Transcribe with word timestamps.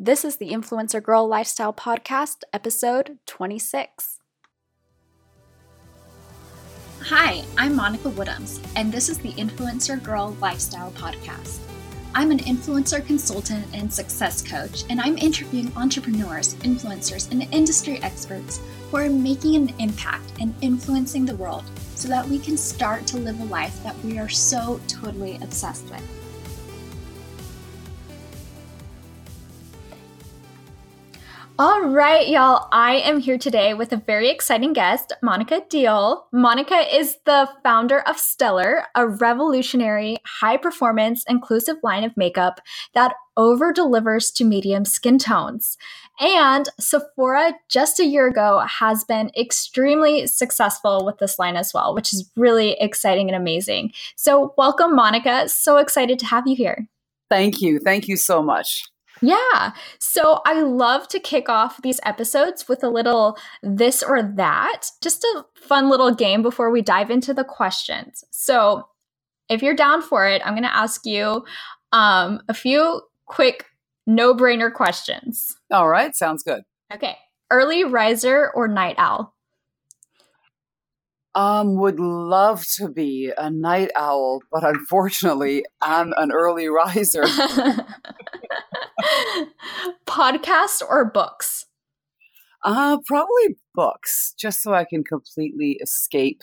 This 0.00 0.24
is 0.24 0.36
the 0.36 0.50
Influencer 0.50 1.02
Girl 1.02 1.26
Lifestyle 1.26 1.72
Podcast, 1.72 2.44
episode 2.52 3.18
26. 3.26 4.20
Hi, 7.02 7.42
I'm 7.56 7.74
Monica 7.74 8.08
Woodhams, 8.10 8.64
and 8.76 8.92
this 8.92 9.08
is 9.08 9.18
the 9.18 9.32
Influencer 9.32 10.00
Girl 10.00 10.36
Lifestyle 10.40 10.92
Podcast. 10.92 11.58
I'm 12.14 12.30
an 12.30 12.38
influencer 12.38 13.04
consultant 13.04 13.66
and 13.74 13.92
success 13.92 14.40
coach, 14.40 14.84
and 14.88 15.00
I'm 15.00 15.18
interviewing 15.18 15.72
entrepreneurs, 15.76 16.54
influencers, 16.58 17.28
and 17.32 17.52
industry 17.52 18.00
experts 18.00 18.60
who 18.92 18.98
are 18.98 19.10
making 19.10 19.56
an 19.56 19.74
impact 19.80 20.30
and 20.40 20.54
influencing 20.60 21.26
the 21.26 21.34
world 21.34 21.64
so 21.96 22.06
that 22.06 22.24
we 22.28 22.38
can 22.38 22.56
start 22.56 23.04
to 23.08 23.16
live 23.16 23.40
a 23.40 23.44
life 23.46 23.82
that 23.82 23.98
we 24.04 24.20
are 24.20 24.28
so 24.28 24.80
totally 24.86 25.40
obsessed 25.42 25.90
with. 25.90 26.17
All 31.60 31.88
right, 31.88 32.28
y'all. 32.28 32.68
I 32.70 32.98
am 32.98 33.18
here 33.18 33.36
today 33.36 33.74
with 33.74 33.92
a 33.92 33.96
very 33.96 34.30
exciting 34.30 34.72
guest, 34.72 35.12
Monika 35.24 35.68
Deol. 35.68 36.22
Monika 36.32 36.86
is 36.94 37.16
the 37.24 37.48
founder 37.64 37.98
of 38.02 38.16
Stellar, 38.16 38.84
a 38.94 39.08
revolutionary, 39.08 40.18
high 40.24 40.56
performance, 40.56 41.24
inclusive 41.28 41.74
line 41.82 42.04
of 42.04 42.16
makeup 42.16 42.60
that 42.94 43.14
over 43.36 43.72
delivers 43.72 44.30
to 44.30 44.44
medium 44.44 44.84
skin 44.84 45.18
tones. 45.18 45.76
And 46.20 46.68
Sephora, 46.78 47.54
just 47.68 47.98
a 47.98 48.04
year 48.04 48.28
ago, 48.28 48.60
has 48.60 49.02
been 49.02 49.32
extremely 49.36 50.28
successful 50.28 51.04
with 51.04 51.18
this 51.18 51.40
line 51.40 51.56
as 51.56 51.74
well, 51.74 51.92
which 51.92 52.12
is 52.12 52.30
really 52.36 52.76
exciting 52.78 53.28
and 53.28 53.36
amazing. 53.36 53.92
So, 54.14 54.54
welcome, 54.56 54.96
Monika. 54.96 55.50
So 55.50 55.78
excited 55.78 56.20
to 56.20 56.26
have 56.26 56.46
you 56.46 56.54
here. 56.54 56.86
Thank 57.28 57.60
you. 57.60 57.80
Thank 57.80 58.06
you 58.06 58.16
so 58.16 58.44
much. 58.44 58.84
Yeah. 59.20 59.72
So 59.98 60.40
I 60.46 60.60
love 60.62 61.08
to 61.08 61.20
kick 61.20 61.48
off 61.48 61.82
these 61.82 62.00
episodes 62.04 62.68
with 62.68 62.82
a 62.82 62.88
little 62.88 63.36
this 63.62 64.02
or 64.02 64.22
that, 64.22 64.90
just 65.02 65.24
a 65.24 65.44
fun 65.54 65.88
little 65.90 66.14
game 66.14 66.42
before 66.42 66.70
we 66.70 66.82
dive 66.82 67.10
into 67.10 67.34
the 67.34 67.44
questions. 67.44 68.24
So 68.30 68.84
if 69.48 69.62
you're 69.62 69.74
down 69.74 70.02
for 70.02 70.26
it, 70.26 70.42
I'm 70.44 70.54
going 70.54 70.62
to 70.62 70.76
ask 70.76 71.06
you 71.06 71.44
um, 71.92 72.40
a 72.48 72.54
few 72.54 73.02
quick 73.26 73.64
no 74.06 74.34
brainer 74.34 74.72
questions. 74.72 75.56
All 75.70 75.88
right. 75.88 76.14
Sounds 76.14 76.42
good. 76.42 76.62
Okay. 76.92 77.16
Early 77.50 77.84
riser 77.84 78.50
or 78.54 78.68
night 78.68 78.96
owl? 78.98 79.34
Um, 81.38 81.76
would 81.76 82.00
love 82.00 82.66
to 82.78 82.88
be 82.88 83.32
a 83.38 83.48
night 83.48 83.92
owl, 83.94 84.40
but 84.50 84.64
unfortunately, 84.64 85.64
I'm 85.80 86.12
an 86.16 86.32
early 86.32 86.66
riser. 86.68 87.22
Podcast 90.04 90.82
or 90.82 91.04
books? 91.04 91.66
Uh, 92.64 92.98
probably 93.06 93.56
books, 93.72 94.34
just 94.36 94.60
so 94.60 94.74
I 94.74 94.84
can 94.84 95.04
completely 95.04 95.78
escape 95.80 96.42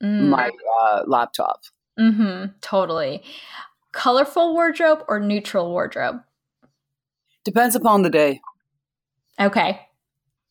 mm. 0.00 0.28
my 0.28 0.52
uh, 0.82 1.02
laptop. 1.08 1.62
Mm-hmm. 1.98 2.52
Totally. 2.60 3.24
Colorful 3.90 4.54
wardrobe 4.54 5.02
or 5.08 5.18
neutral 5.18 5.72
wardrobe? 5.72 6.20
Depends 7.44 7.74
upon 7.74 8.02
the 8.02 8.10
day. 8.10 8.40
Okay. 9.40 9.80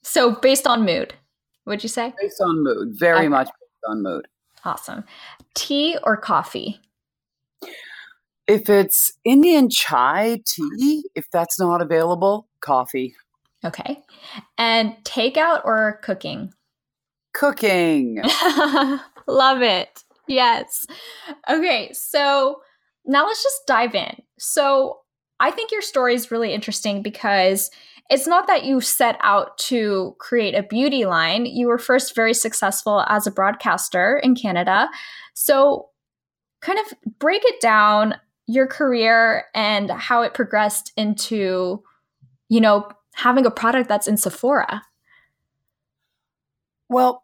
So 0.03 0.35
based 0.35 0.67
on 0.67 0.83
mood, 0.83 1.13
would 1.65 1.83
you 1.83 1.89
say? 1.89 2.13
Based 2.19 2.41
on 2.41 2.65
mood, 2.65 2.99
very 2.99 3.19
okay. 3.19 3.30
much 3.30 3.47
on 3.88 4.03
mood. 4.03 4.27
Awesome. 4.66 5.03
Tea 5.53 5.97
or 6.03 6.17
coffee? 6.17 6.80
If 8.47 8.69
it's 8.69 9.13
Indian 9.25 9.69
chai 9.69 10.41
tea, 10.45 11.03
if 11.16 11.30
that's 11.31 11.59
not 11.59 11.81
available, 11.81 12.47
coffee. 12.61 13.15
Okay. 13.65 14.02
And 14.58 14.95
takeout 15.03 15.65
or 15.65 15.99
cooking? 16.03 16.53
Cooking. 17.33 18.21
Love 19.27 19.61
it. 19.61 20.03
Yes. 20.27 20.86
Okay. 21.49 21.92
So 21.93 22.61
now 23.05 23.26
let's 23.26 23.43
just 23.43 23.67
dive 23.67 23.95
in. 23.95 24.21
So 24.37 24.99
I 25.39 25.52
think 25.52 25.71
your 25.71 25.81
story 25.81 26.15
is 26.15 26.31
really 26.31 26.53
interesting 26.53 27.02
because 27.02 27.70
it's 28.10 28.28
not 28.28 28.48
that 28.48 28.64
you 28.64 28.80
set 28.82 29.18
out 29.22 29.58
to 29.58 30.16
create 30.20 30.56
a 30.56 30.64
beauty 30.64 31.06
line. 31.06 31.45
You 31.45 31.68
were 31.68 31.78
first 31.78 32.16
very 32.16 32.34
successful 32.34 33.04
as 33.08 33.28
a 33.28 33.32
broadcaster 33.32 34.18
in 34.18 34.36
Canada. 34.36 34.90
So, 35.34 35.90
kind 36.62 36.80
of 36.80 36.94
break 37.20 37.44
it 37.45 37.62
down 37.62 38.16
your 38.48 38.66
career 38.66 39.45
and 39.54 39.92
how 39.92 40.22
it 40.22 40.34
progressed 40.34 40.92
into, 40.95 41.84
you 42.50 42.62
know, 42.62 42.90
having 43.14 43.45
a 43.45 43.52
product 43.52 43.90
that's 43.90 44.08
in 44.08 44.16
Sephora? 44.16 44.84
Well, 46.89 47.24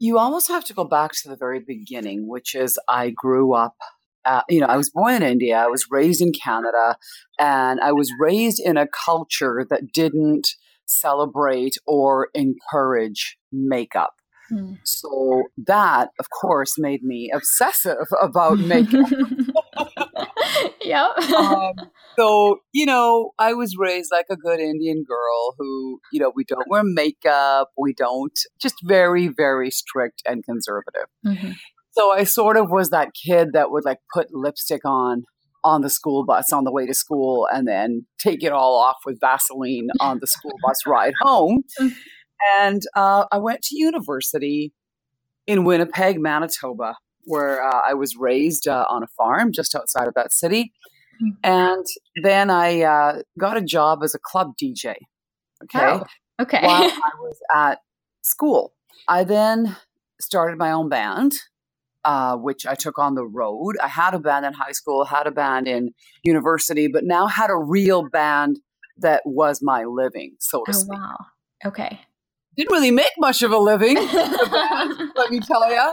you 0.00 0.18
almost 0.18 0.48
have 0.48 0.64
to 0.64 0.74
go 0.74 0.84
back 0.84 1.12
to 1.12 1.28
the 1.28 1.36
very 1.36 1.60
beginning, 1.60 2.26
which 2.26 2.54
is 2.54 2.78
I 2.88 3.10
grew 3.10 3.52
up. 3.52 3.76
Uh, 4.24 4.42
you 4.48 4.60
know, 4.60 4.66
I 4.66 4.76
was 4.76 4.90
born 4.90 5.14
in 5.14 5.22
India. 5.22 5.56
I 5.56 5.66
was 5.66 5.86
raised 5.90 6.22
in 6.22 6.32
Canada, 6.32 6.96
and 7.38 7.80
I 7.80 7.92
was 7.92 8.10
raised 8.18 8.60
in 8.64 8.76
a 8.76 8.86
culture 8.86 9.66
that 9.68 9.92
didn't 9.92 10.48
celebrate 10.86 11.76
or 11.86 12.28
encourage 12.34 13.38
makeup. 13.52 14.14
Mm. 14.52 14.78
So 14.84 15.44
that, 15.66 16.10
of 16.18 16.26
course, 16.30 16.74
made 16.78 17.02
me 17.02 17.30
obsessive 17.34 18.06
about 18.20 18.58
makeup. 18.58 19.08
yep. 20.84 21.18
um, 21.34 21.72
so, 22.18 22.58
you 22.72 22.86
know, 22.86 23.30
I 23.38 23.54
was 23.54 23.76
raised 23.78 24.10
like 24.12 24.26
a 24.30 24.36
good 24.36 24.60
Indian 24.60 25.04
girl 25.06 25.54
who, 25.58 26.00
you 26.12 26.20
know, 26.20 26.32
we 26.34 26.44
don't 26.44 26.68
wear 26.68 26.82
makeup, 26.84 27.70
we 27.78 27.94
don't, 27.94 28.38
just 28.60 28.76
very, 28.84 29.28
very 29.28 29.70
strict 29.70 30.22
and 30.26 30.44
conservative. 30.44 31.06
Mm-hmm. 31.26 31.52
So 31.96 32.10
I 32.12 32.24
sort 32.24 32.56
of 32.56 32.70
was 32.70 32.90
that 32.90 33.10
kid 33.14 33.52
that 33.52 33.70
would 33.70 33.84
like 33.84 33.98
put 34.12 34.28
lipstick 34.32 34.82
on 34.84 35.24
on 35.62 35.80
the 35.80 35.90
school 35.90 36.24
bus 36.24 36.52
on 36.52 36.64
the 36.64 36.72
way 36.72 36.86
to 36.86 36.92
school 36.92 37.48
and 37.50 37.66
then 37.66 38.06
take 38.18 38.42
it 38.42 38.52
all 38.52 38.76
off 38.76 38.98
with 39.06 39.18
Vaseline 39.18 39.88
on 39.98 40.18
the 40.20 40.26
school 40.26 40.52
bus 40.62 40.78
ride 40.86 41.14
home. 41.22 41.62
Mm. 41.80 41.94
And 42.58 42.82
uh, 42.94 43.24
I 43.32 43.38
went 43.38 43.62
to 43.62 43.78
university 43.78 44.74
in 45.46 45.64
Winnipeg, 45.64 46.20
Manitoba, 46.20 46.96
where 47.24 47.62
uh, 47.62 47.80
I 47.88 47.94
was 47.94 48.16
raised 48.16 48.68
uh, 48.68 48.84
on 48.90 49.02
a 49.02 49.06
farm 49.16 49.52
just 49.52 49.74
outside 49.74 50.06
of 50.06 50.14
that 50.14 50.32
city. 50.32 50.72
Hmm. 51.20 51.30
And 51.42 51.86
then 52.22 52.50
I 52.50 52.82
uh, 52.82 53.22
got 53.38 53.56
a 53.56 53.62
job 53.62 54.00
as 54.02 54.14
a 54.14 54.18
club 54.18 54.52
DJ. 54.62 54.94
Okay. 55.64 55.78
Oh, 55.78 56.04
okay. 56.40 56.60
While 56.62 56.82
I 56.82 57.10
was 57.20 57.38
at 57.54 57.78
school. 58.22 58.74
I 59.08 59.24
then 59.24 59.76
started 60.20 60.58
my 60.58 60.72
own 60.72 60.88
band, 60.88 61.34
uh, 62.04 62.36
which 62.36 62.66
I 62.66 62.74
took 62.74 62.98
on 62.98 63.14
the 63.14 63.26
road. 63.26 63.76
I 63.82 63.88
had 63.88 64.14
a 64.14 64.18
band 64.18 64.46
in 64.46 64.52
high 64.52 64.72
school, 64.72 65.04
had 65.04 65.26
a 65.26 65.30
band 65.30 65.68
in 65.68 65.94
university, 66.22 66.88
but 66.88 67.04
now 67.04 67.26
had 67.26 67.50
a 67.50 67.56
real 67.56 68.08
band 68.08 68.60
that 68.98 69.22
was 69.24 69.60
my 69.62 69.84
living, 69.84 70.36
so 70.38 70.64
to 70.64 70.70
oh, 70.70 70.72
speak. 70.72 70.98
Wow. 70.98 71.16
Okay 71.66 72.00
didn't 72.56 72.72
really 72.72 72.90
make 72.90 73.12
much 73.18 73.42
of 73.42 73.50
a 73.50 73.58
living, 73.58 73.96
let 75.16 75.30
me 75.30 75.40
tell 75.40 75.70
you. 75.70 75.92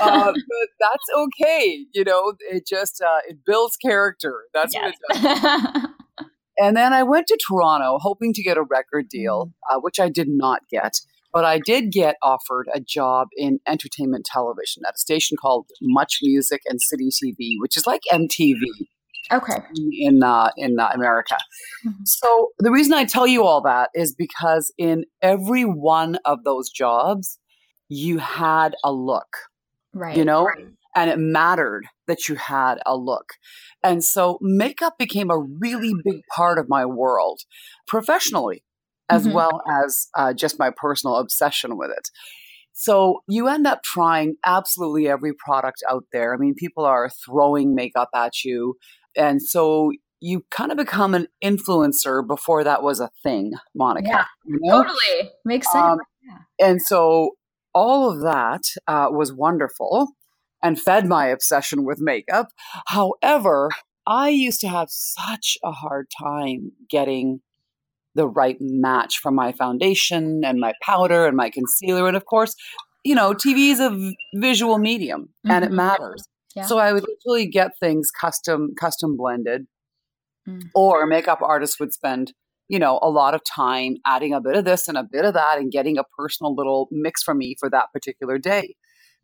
Uh, 0.00 0.32
but 0.32 0.68
that's 0.80 1.04
okay. 1.16 1.86
You 1.92 2.04
know, 2.04 2.34
it 2.40 2.66
just 2.66 3.02
uh, 3.02 3.20
it 3.28 3.38
builds 3.44 3.76
character. 3.76 4.44
That's 4.52 4.74
yes. 4.74 4.94
what 5.08 5.18
it 5.18 5.42
does. 5.42 5.86
and 6.58 6.76
then 6.76 6.92
I 6.92 7.02
went 7.02 7.26
to 7.28 7.38
Toronto 7.48 7.98
hoping 8.00 8.32
to 8.34 8.42
get 8.42 8.56
a 8.56 8.62
record 8.62 9.08
deal, 9.08 9.46
mm-hmm. 9.46 9.76
uh, 9.76 9.80
which 9.80 9.98
I 10.00 10.08
did 10.08 10.28
not 10.28 10.62
get. 10.70 11.00
But 11.32 11.44
I 11.44 11.58
did 11.58 11.90
get 11.90 12.16
offered 12.22 12.68
a 12.74 12.80
job 12.80 13.28
in 13.36 13.60
entertainment 13.66 14.26
television 14.26 14.82
at 14.86 14.94
a 14.94 14.98
station 14.98 15.36
called 15.40 15.66
Much 15.80 16.18
Music 16.22 16.62
and 16.66 16.80
City 16.80 17.08
TV, 17.08 17.54
which 17.58 17.76
is 17.76 17.86
like 17.86 18.02
MTV 18.12 18.60
Okay. 19.30 19.58
In 20.00 20.22
uh, 20.22 20.50
in 20.56 20.78
uh, 20.78 20.90
America. 20.94 21.36
Mm-hmm. 21.86 22.04
So 22.04 22.48
the 22.58 22.70
reason 22.70 22.92
I 22.92 23.04
tell 23.04 23.26
you 23.26 23.44
all 23.44 23.62
that 23.62 23.90
is 23.94 24.14
because 24.14 24.72
in 24.76 25.04
every 25.20 25.64
one 25.64 26.18
of 26.24 26.44
those 26.44 26.70
jobs, 26.70 27.38
you 27.88 28.18
had 28.18 28.74
a 28.84 28.92
look. 28.92 29.36
Right. 29.94 30.16
You 30.16 30.24
know, 30.24 30.44
right. 30.44 30.66
and 30.96 31.10
it 31.10 31.18
mattered 31.18 31.86
that 32.06 32.28
you 32.28 32.34
had 32.34 32.78
a 32.84 32.96
look. 32.96 33.34
And 33.82 34.02
so 34.02 34.38
makeup 34.40 34.98
became 34.98 35.30
a 35.30 35.38
really 35.38 35.92
big 36.04 36.22
part 36.34 36.58
of 36.58 36.68
my 36.68 36.84
world 36.84 37.40
professionally, 37.86 38.64
as 39.08 39.24
mm-hmm. 39.24 39.34
well 39.34 39.62
as 39.84 40.08
uh, 40.16 40.32
just 40.32 40.58
my 40.58 40.70
personal 40.74 41.16
obsession 41.16 41.76
with 41.76 41.90
it. 41.90 42.08
So 42.72 43.22
you 43.28 43.48
end 43.48 43.66
up 43.66 43.82
trying 43.82 44.36
absolutely 44.44 45.08
every 45.08 45.32
product 45.34 45.82
out 45.88 46.04
there. 46.12 46.34
I 46.34 46.38
mean, 46.38 46.54
people 46.54 46.84
are 46.84 47.10
throwing 47.24 47.74
makeup 47.74 48.08
at 48.14 48.44
you. 48.44 48.76
And 49.16 49.42
so 49.42 49.92
you 50.20 50.44
kind 50.50 50.70
of 50.70 50.78
become 50.78 51.14
an 51.14 51.26
influencer 51.44 52.26
before 52.26 52.64
that 52.64 52.82
was 52.82 53.00
a 53.00 53.10
thing, 53.22 53.52
Monica. 53.74 54.08
Yeah, 54.08 54.24
you 54.46 54.58
know? 54.62 54.82
totally. 54.82 55.30
Makes 55.44 55.70
sense. 55.70 55.84
Um, 55.84 55.98
yeah. 56.22 56.66
And 56.66 56.80
so 56.80 57.32
all 57.74 58.10
of 58.10 58.22
that 58.22 58.62
uh, 58.86 59.08
was 59.10 59.32
wonderful 59.32 60.08
and 60.62 60.80
fed 60.80 61.06
my 61.06 61.26
obsession 61.26 61.84
with 61.84 61.98
makeup. 62.00 62.48
However, 62.86 63.70
I 64.06 64.28
used 64.28 64.60
to 64.60 64.68
have 64.68 64.88
such 64.90 65.58
a 65.64 65.72
hard 65.72 66.06
time 66.18 66.72
getting 66.88 67.40
the 68.14 68.28
right 68.28 68.56
match 68.60 69.18
for 69.18 69.30
my 69.30 69.52
foundation 69.52 70.42
and 70.44 70.60
my 70.60 70.72
powder 70.82 71.26
and 71.26 71.36
my 71.36 71.50
concealer. 71.50 72.06
And 72.06 72.16
of 72.16 72.26
course, 72.26 72.54
you 73.04 73.14
know, 73.14 73.32
TV 73.32 73.72
is 73.72 73.80
a 73.80 74.12
visual 74.34 74.78
medium 74.78 75.22
mm-hmm. 75.22 75.50
and 75.50 75.64
it 75.64 75.68
mm-hmm. 75.68 75.76
matters. 75.76 76.24
Yeah. 76.54 76.66
So 76.66 76.78
I 76.78 76.92
would 76.92 77.04
literally 77.06 77.46
get 77.46 77.72
things 77.80 78.10
custom 78.10 78.74
custom 78.78 79.16
blended, 79.16 79.66
mm. 80.46 80.60
or 80.74 81.06
makeup 81.06 81.40
artists 81.40 81.80
would 81.80 81.94
spend 81.94 82.34
you 82.68 82.78
know 82.78 82.98
a 83.02 83.08
lot 83.08 83.34
of 83.34 83.40
time 83.44 83.96
adding 84.06 84.34
a 84.34 84.40
bit 84.40 84.56
of 84.56 84.66
this 84.66 84.86
and 84.86 84.98
a 84.98 85.02
bit 85.02 85.24
of 85.24 85.32
that 85.32 85.56
and 85.56 85.72
getting 85.72 85.96
a 85.96 86.04
personal 86.18 86.54
little 86.54 86.88
mix 86.90 87.22
for 87.22 87.34
me 87.34 87.56
for 87.58 87.70
that 87.70 87.86
particular 87.92 88.36
day. 88.36 88.74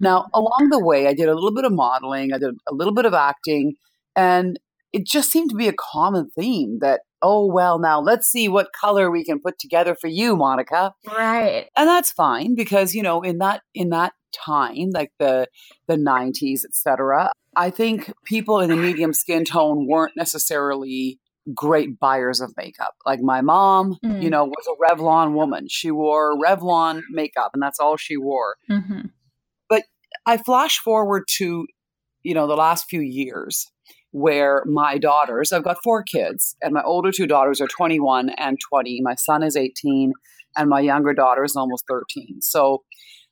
Now, 0.01 0.21
mm-hmm. 0.21 0.41
along 0.41 0.69
the 0.71 0.83
way, 0.83 1.07
I 1.07 1.13
did 1.13 1.29
a 1.29 1.35
little 1.35 1.55
bit 1.55 1.65
of 1.65 1.73
modeling, 1.73 2.33
I 2.33 2.39
did 2.39 2.55
a 2.67 2.75
little 2.75 2.95
bit 2.95 3.05
of 3.05 3.13
acting, 3.13 3.75
and 4.17 4.59
it 4.93 5.07
just 5.07 5.31
seemed 5.31 5.51
to 5.51 5.57
be 5.57 5.69
a 5.69 5.75
common 5.75 6.31
theme 6.31 6.79
that 6.81 7.03
oh 7.23 7.47
well 7.47 7.79
now 7.79 8.01
let's 8.01 8.29
see 8.29 8.49
what 8.49 8.69
color 8.79 9.11
we 9.11 9.25
can 9.25 9.41
put 9.41 9.59
together 9.59 9.95
for 9.95 10.09
you 10.09 10.37
monika. 10.37 10.93
Right. 11.07 11.69
And 11.77 11.89
that's 11.89 12.11
fine 12.11 12.55
because 12.55 12.95
you 12.95 13.03
know 13.03 13.23
in 13.23 13.39
that 13.39 13.63
in 13.75 13.91
that 13.91 14.13
time 14.33 14.91
like 14.93 15.11
the 15.19 15.47
the 15.87 15.97
90s 15.97 16.61
etc 16.63 17.33
i 17.57 17.71
think 17.71 18.13
people 18.27 18.61
in 18.61 18.69
the 18.69 18.77
medium 18.77 19.15
skin 19.15 19.43
tone 19.43 19.87
weren't 19.89 20.13
necessarily 20.17 21.19
great 21.55 21.99
buyers 21.99 22.41
of 22.41 22.53
makeup. 22.57 22.95
Like 23.07 23.21
my 23.21 23.41
mom 23.41 23.97
mm. 24.05 24.23
you 24.23 24.31
know 24.31 24.45
was 24.45 24.67
a 24.69 24.95
revlon 24.95 25.33
woman. 25.33 25.67
She 25.69 25.91
wore 25.91 26.39
revlon 26.39 27.03
makeup 27.11 27.53
and 27.55 27.63
that's 27.63 27.81
all 27.81 27.97
she 27.97 28.17
wore. 28.17 28.57
Mm-hmm. 28.71 29.07
but 29.69 29.85
i 30.27 30.37
flash 30.37 30.79
forward 30.79 31.25
to 31.39 31.67
you 32.23 32.35
know 32.35 32.47
the 32.47 32.57
last 32.57 32.87
few 32.89 33.01
years 33.01 33.67
where 34.11 34.63
my 34.67 34.99
daughters, 34.99 35.53
I've 35.53 35.65
got 35.65 35.83
four 35.83 36.03
kids, 36.03 36.57
and 36.63 36.73
my 36.73 36.83
older 36.83 37.13
two 37.13 37.27
daughters 37.27 37.61
are 37.61 37.69
21 37.69 38.31
and 38.31 38.59
20. 38.69 39.01
My 39.03 39.15
son 39.15 39.43
is 39.43 39.57
18, 39.57 40.13
and 40.57 40.69
my 40.69 40.81
younger 40.81 41.13
daughter 41.13 41.45
is 41.45 41.57
almost 41.57 41.85
13. 41.89 42.41
So 42.41 42.83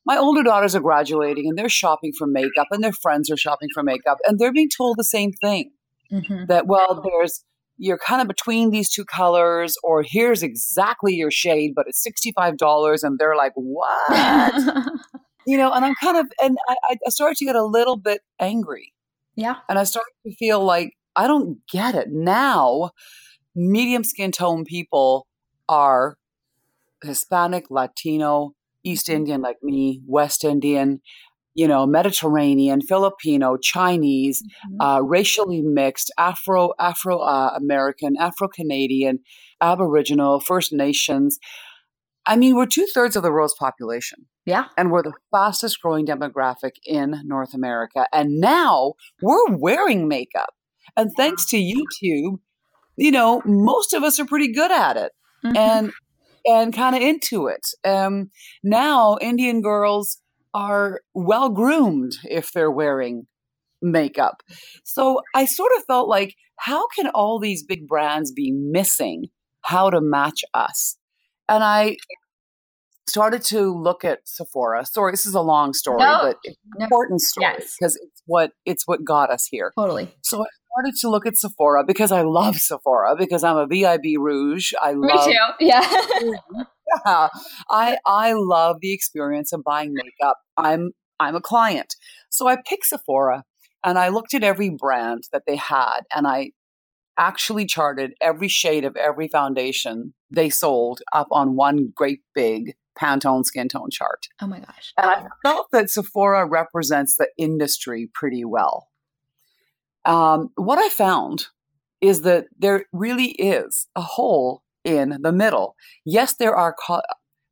my 0.05 0.17
older 0.17 0.43
daughters 0.43 0.77
are 0.77 0.81
graduating 0.81 1.49
and 1.49 1.59
they're 1.59 1.69
shopping 1.69 2.13
for 2.17 2.27
makeup, 2.27 2.69
and 2.71 2.83
their 2.83 2.93
friends 2.93 3.31
are 3.31 3.37
shopping 3.37 3.69
for 3.73 3.83
makeup, 3.83 4.19
and 4.27 4.39
they're 4.39 4.53
being 4.53 4.71
told 4.75 4.97
the 4.99 5.05
same 5.05 5.33
thing 5.33 5.73
mm-hmm. 6.13 6.45
that, 6.47 6.67
well, 6.67 7.03
there's 7.03 7.43
you're 7.79 7.99
kind 7.99 8.23
of 8.23 8.29
between 8.29 8.71
these 8.71 8.91
two 8.91 9.05
colors, 9.05 9.77
or 9.83 10.03
here's 10.07 10.43
exactly 10.43 11.15
your 11.15 11.31
shade, 11.31 11.73
but 11.75 11.87
it's 11.87 12.07
$65. 12.07 13.03
And 13.03 13.19
they're 13.19 13.37
like, 13.37 13.53
what? 13.55 14.87
you 15.47 15.59
know, 15.59 15.71
and 15.73 15.85
I'm 15.85 15.95
kind 16.03 16.17
of, 16.17 16.27
and 16.43 16.57
I, 16.69 16.97
I 17.07 17.11
started 17.11 17.37
to 17.37 17.45
get 17.45 17.55
a 17.55 17.65
little 17.65 17.97
bit 17.97 18.23
angry 18.41 18.95
yeah. 19.37 19.57
And 19.69 19.79
I 19.79 19.85
started 19.85 20.13
to 20.27 20.35
feel 20.35 20.65
like 20.65 20.93
I 21.15 21.27
don't 21.27 21.59
get 21.71 21.95
it. 21.95 22.09
Now, 22.11 22.91
medium 23.55 24.05
skin 24.05 24.33
tone 24.33 24.65
people 24.65 25.27
are 25.69 26.17
Hispanic, 27.03 27.71
Latino, 27.71 28.53
East 28.83 29.07
mm-hmm. 29.07 29.17
Indian 29.17 29.43
like 29.43 29.57
me, 29.63 30.01
West 30.07 30.45
Indian, 30.45 31.01
you 31.55 31.67
know, 31.67 31.87
Mediterranean, 31.87 32.81
Filipino, 32.81 33.57
Chinese, 33.57 34.43
mm-hmm. 34.43 34.81
uh, 34.81 35.01
racially 35.01 35.63
mixed, 35.63 36.13
Afro 36.19 36.73
Afro 36.79 37.19
uh, 37.19 37.53
American, 37.57 38.15
Afro 38.19 38.49
Canadian, 38.49 39.21
Aboriginal, 39.61 40.41
First 40.41 40.73
Nations. 40.73 41.39
I 42.27 42.37
mean, 42.37 42.57
we're 42.57 42.67
two 42.67 42.87
thirds 42.93 43.17
of 43.17 43.23
the 43.23 43.31
world's 43.31 43.55
population. 43.55 44.27
Yeah. 44.45 44.67
And 44.77 44.91
we're 44.91 45.03
the 45.03 45.13
fastest 45.31 45.81
growing 45.81 46.07
demographic 46.07 46.73
in 46.85 47.23
North 47.25 47.55
America. 47.55 48.07
And 48.13 48.41
now 48.41 48.95
we're 49.23 49.57
wearing 49.57 50.09
makeup. 50.09 50.55
And 50.97 51.11
thanks 51.17 51.47
to 51.51 51.57
YouTube, 51.57 52.39
you 52.97 53.11
know, 53.11 53.43
most 53.45 53.93
of 53.93 54.03
us 54.03 54.19
are 54.19 54.25
pretty 54.25 54.53
good 54.53 54.73
at 54.73 54.97
it 54.97 55.13
mm-hmm. 55.45 55.57
and 55.57 55.93
and 56.49 56.73
kind 56.73 56.95
of 56.95 57.03
into 57.03 57.49
it. 57.49 57.67
Um, 57.85 58.31
now 58.63 59.19
Indian 59.21 59.61
girls 59.61 60.19
are 60.55 61.01
well 61.13 61.51
groomed 61.51 62.13
if 62.25 62.53
they're 62.53 62.71
wearing 62.71 63.27
makeup. 63.83 64.43
So 64.85 65.21
I 65.35 65.45
sort 65.45 65.73
of 65.77 65.85
felt 65.85 66.09
like, 66.09 66.35
how 66.57 66.87
can 66.89 67.09
all 67.09 67.39
these 67.39 67.65
big 67.65 67.87
brands 67.87 68.33
be 68.33 68.53
missing 68.53 69.27
how 69.63 69.91
to 69.91 70.01
match 70.01 70.45
us? 70.55 70.97
And 71.49 71.63
I 71.63 71.97
started 73.09 73.43
to 73.45 73.73
look 73.73 74.05
at 74.05 74.21
Sephora. 74.25 74.85
Sorry, 74.85 75.13
this 75.13 75.27
is 75.27 75.35
a 75.35 75.41
long 75.41 75.73
story, 75.73 75.99
no, 75.99 76.19
but 76.23 76.37
it's 76.43 76.59
an 76.75 76.83
important 76.83 77.21
story 77.21 77.55
because 77.57 77.77
yes. 77.81 77.97
it's 77.97 78.23
what 78.27 78.53
it's 78.65 78.87
what 78.87 79.05
got 79.05 79.31
us 79.31 79.47
here. 79.47 79.73
Totally. 79.79 80.15
So 80.23 80.43
I 80.43 80.47
started 80.73 80.97
to 81.01 81.11
look 81.11 81.27
at 81.27 81.37
Sephora 81.37 81.85
because 81.85 82.13
I 82.13 82.23
love 82.23 82.57
Sephora 82.57 83.15
because 83.17 83.45
I'm 83.45 83.57
a 83.57 83.67
VIB 83.67 84.19
Rouge. 84.19 84.73
I 84.81 84.95
Me 84.95 85.09
love, 85.09 85.25
too. 85.25 85.37
Yeah. 85.61 86.03
yeah. 87.07 87.29
I 87.71 87.99
I 88.05 88.33
love 88.35 88.77
the 88.81 88.93
experience 88.93 89.53
of 89.53 89.63
buying 89.65 89.95
makeup. 89.95 90.39
I'm 90.57 90.91
I'm 91.19 91.37
a 91.37 91.41
client. 91.41 91.95
So 92.31 92.49
I 92.49 92.57
picked 92.67 92.87
Sephora 92.87 93.45
and 93.85 93.99
I 93.99 94.09
looked 94.09 94.35
at 94.35 94.43
every 94.43 94.71
brand 94.71 95.25
that 95.33 95.45
they 95.47 95.57
had 95.57 96.01
and 96.15 96.27
I 96.27 96.51
actually 97.19 97.65
charted 97.65 98.13
every 98.21 98.49
shade 98.49 98.85
of 98.85 98.95
every 98.97 99.29
foundation 99.29 100.13
they 100.31 100.51
sold 100.51 101.01
up 101.13 101.29
on 101.31 101.57
one 101.57 101.93
great 101.95 102.21
big 102.35 102.75
Pantone 102.99 103.45
skin 103.45 103.69
tone 103.69 103.91
chart. 103.91 104.27
Oh 104.41 104.47
my 104.47 104.61
gosh. 104.61 104.93
And 104.97 105.11
I 105.11 105.27
felt 105.43 105.69
that 105.73 105.91
Sephora 105.91 106.47
represents 106.47 107.17
the 107.17 107.29
industry 107.37 108.09
pretty 108.13 108.45
well. 108.45 108.89
Um, 110.05 110.51
what 110.55 110.79
I 110.79 110.89
found 110.89 111.49
is 112.01 112.23
that 112.23 112.47
there 112.59 112.85
really 112.93 113.33
is 113.33 113.87
a 113.97 114.01
hole 114.01 114.63
in 114.85 115.19
the 115.21 115.33
middle. 115.33 115.75
Yes, 116.05 116.37
there 116.37 116.55
are 116.55 116.75
co- 116.87 117.03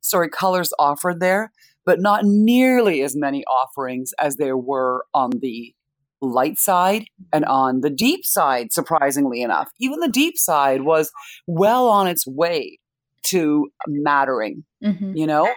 sorry 0.01 0.29
colors 0.29 0.71
offered 0.79 1.19
there, 1.19 1.51
but 1.85 1.99
not 1.99 2.23
nearly 2.23 3.01
as 3.01 3.15
many 3.15 3.43
offerings 3.45 4.13
as 4.19 4.37
there 4.37 4.57
were 4.57 5.05
on 5.13 5.31
the 5.41 5.74
light 6.25 6.57
side 6.57 7.05
and 7.31 7.45
on 7.45 7.81
the 7.81 7.89
deep 7.89 8.25
side, 8.25 8.71
surprisingly 8.71 9.41
enough. 9.41 9.69
Even 9.79 9.99
the 9.99 10.09
deep 10.09 10.37
side 10.37 10.81
was 10.81 11.11
well 11.47 11.87
on 11.87 12.07
its 12.07 12.25
way 12.27 12.79
to 13.27 13.67
mattering, 13.87 14.63
mm-hmm. 14.83 15.15
you 15.15 15.27
know? 15.27 15.53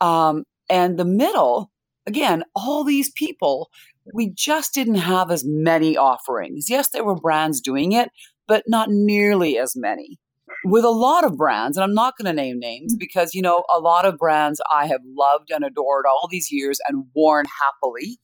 Um, 0.00 0.44
and 0.68 0.98
the 0.98 1.04
middle, 1.04 1.70
again, 2.06 2.44
all 2.54 2.84
these 2.84 3.10
people, 3.12 3.70
we 4.12 4.30
just 4.30 4.74
didn't 4.74 4.96
have 4.96 5.30
as 5.30 5.44
many 5.44 5.96
offerings. 5.96 6.66
Yes, 6.68 6.90
there 6.90 7.04
were 7.04 7.14
brands 7.14 7.60
doing 7.60 7.92
it, 7.92 8.10
but 8.46 8.64
not 8.66 8.88
nearly 8.90 9.58
as 9.58 9.74
many. 9.76 10.18
With 10.66 10.84
a 10.84 10.90
lot 10.90 11.24
of 11.24 11.36
brands, 11.36 11.76
and 11.76 11.84
I'm 11.84 11.94
not 11.94 12.14
going 12.16 12.26
to 12.26 12.32
name 12.32 12.58
names 12.58 12.94
mm. 12.94 12.98
because, 12.98 13.34
you 13.34 13.42
know, 13.42 13.64
a 13.74 13.78
lot 13.80 14.06
of 14.06 14.16
brands 14.16 14.60
I 14.72 14.86
have 14.86 15.00
loved 15.06 15.50
and 15.50 15.64
adored 15.64 16.04
all 16.06 16.28
these 16.30 16.50
years 16.50 16.78
and 16.88 17.04
worn 17.14 17.44
happily, 17.60 18.18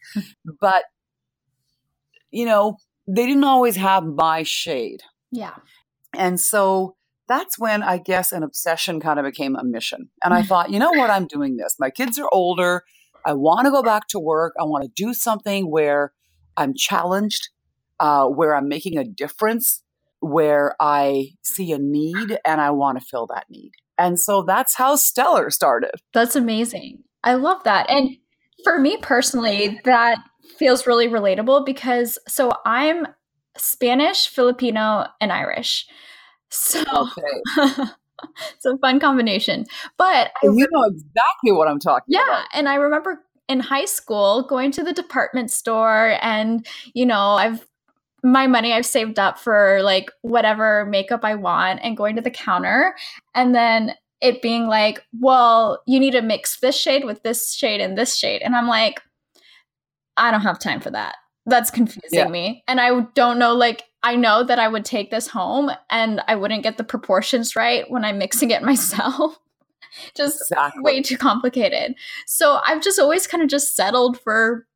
but 0.61 0.85
you 2.31 2.47
know, 2.47 2.77
they 3.07 3.27
didn't 3.27 3.45
always 3.45 3.77
have 3.77 4.05
my 4.05 4.43
shade. 4.43 5.03
Yeah. 5.31 5.55
And 6.15 6.41
so 6.41 6.97
that's 7.29 7.59
when 7.59 7.83
I 7.83 7.99
guess 7.99 8.33
an 8.33 8.43
obsession 8.43 9.01
kind 9.01 9.19
of 9.19 9.25
became 9.25 9.57
a 9.57 9.65
mission. 9.65 10.11
And 10.25 10.35
I 10.35 10.43
thought, 10.43 10.71
you 10.71 10.79
know 10.79 10.91
what, 10.91 11.11
I'm 11.11 11.27
doing 11.27 11.57
this. 11.57 11.77
My 11.79 11.91
kids 11.91 12.19
are 12.19 12.29
older. 12.33 12.83
I 13.25 13.35
want 13.35 13.67
to 13.67 13.71
go 13.71 13.83
back 13.83 14.09
to 14.09 14.19
work. 14.19 14.55
I 14.59 14.65
want 14.65 14.85
to 14.85 14.91
do 14.95 15.15
something 15.15 15.71
where 15.71 16.13
I'm 16.57 16.75
challenged, 16.75 17.49
uh, 18.01 18.27
where 18.27 18.55
I'm 18.55 18.69
making 18.69 18.99
a 18.99 19.05
difference, 19.05 19.83
where 20.21 20.75
I 20.81 21.31
see 21.43 21.73
a 21.73 21.79
need 21.79 22.39
and 22.45 22.61
I 22.61 22.71
want 22.71 22.99
to 22.99 23.05
fill 23.05 23.27
that 23.29 23.47
need. 23.49 23.73
And 23.97 24.19
so 24.19 24.43
that's 24.43 24.77
how 24.77 24.97
Stellar 24.97 25.51
started. 25.51 25.93
That's 26.13 26.35
amazing. 26.35 27.05
I 27.23 27.35
love 27.35 27.63
that. 27.65 27.89
And 27.91 28.17
for 28.64 28.79
me 28.79 28.97
personally, 28.99 29.81
that 29.85 30.19
feels 30.57 30.87
really 30.87 31.09
relatable 31.09 31.64
because 31.64 32.19
so 32.29 32.52
I'm 32.64 33.07
Spanish, 33.57 34.29
Filipino, 34.29 35.07
and 35.21 35.33
Irish. 35.33 35.87
So 36.50 36.81
okay. 36.81 37.62
it's 38.55 38.67
a 38.67 38.76
fun 38.79 39.00
combination. 39.00 39.67
But 39.97 40.33
I, 40.43 40.47
you 40.47 40.67
know 40.71 40.85
exactly 40.85 41.52
what 41.52 41.69
I'm 41.69 41.79
talking 41.79 42.07
yeah, 42.09 42.25
about. 42.25 42.47
and 42.52 42.69
I 42.69 42.75
remember 42.76 43.23
in 43.49 43.61
high 43.61 43.85
school 43.85 44.45
going 44.45 44.71
to 44.73 44.85
the 44.85 44.93
department 44.93 45.50
store 45.50 46.19
and 46.23 46.67
you 46.95 47.07
know, 47.07 47.33
I've 47.33 47.67
my 48.23 48.47
money 48.47 48.73
I've 48.73 48.87
saved 48.87 49.19
up 49.19 49.38
for 49.38 49.81
like 49.83 50.11
whatever 50.23 50.85
makeup 50.87 51.25
I 51.25 51.37
want 51.37 51.81
and 51.83 51.97
going 51.97 52.17
to 52.17 52.23
the 52.23 52.31
counter 52.31 52.95
and 53.35 53.55
then 53.55 53.95
it 54.21 54.43
being 54.43 54.67
like, 54.67 55.05
well, 55.19 55.83
you 55.87 55.99
need 55.99 56.12
to 56.12 56.23
mix 56.23 56.61
this 56.61 56.77
shade 56.77 57.05
with 57.05 57.23
this 57.23 57.53
shade 57.53 57.81
and 57.81 57.97
this 57.97 58.17
shade. 58.17 58.43
And 58.43 58.55
I'm 58.55 58.69
like, 58.69 59.00
I 60.17 60.31
don't 60.31 60.43
have 60.43 60.59
time 60.59 60.81
for 60.81 60.91
that. 60.91 61.17
That's 61.47 61.71
confusing 61.71 62.19
yeah. 62.19 62.29
me. 62.29 62.62
And 62.69 62.81
I 62.81 63.00
don't 63.15 63.39
know, 63.39 63.55
like, 63.55 63.85
I 64.03 64.17
know 64.17 64.45
that 64.45 64.59
I 64.59 64.69
would 64.69 64.85
take 64.85 65.11
this 65.11 65.27
home 65.27 65.71
and 65.89 66.23
I 66.29 66.37
wouldn't 66.37 66.62
get 66.62 66.77
the 66.77 66.85
proportions 66.85 67.57
right 67.57 67.91
when 67.91 68.05
I'm 68.05 68.19
mixing 68.19 68.50
it 68.50 68.62
myself. 68.62 69.39
just 70.17 70.41
exactly. 70.43 70.83
way 70.83 71.03
too 71.03 71.17
complicated. 71.17 71.95
So 72.27 72.61
I've 72.67 72.83
just 72.83 72.99
always 72.99 73.27
kind 73.27 73.43
of 73.43 73.49
just 73.49 73.75
settled 73.75 74.21
for 74.21 74.67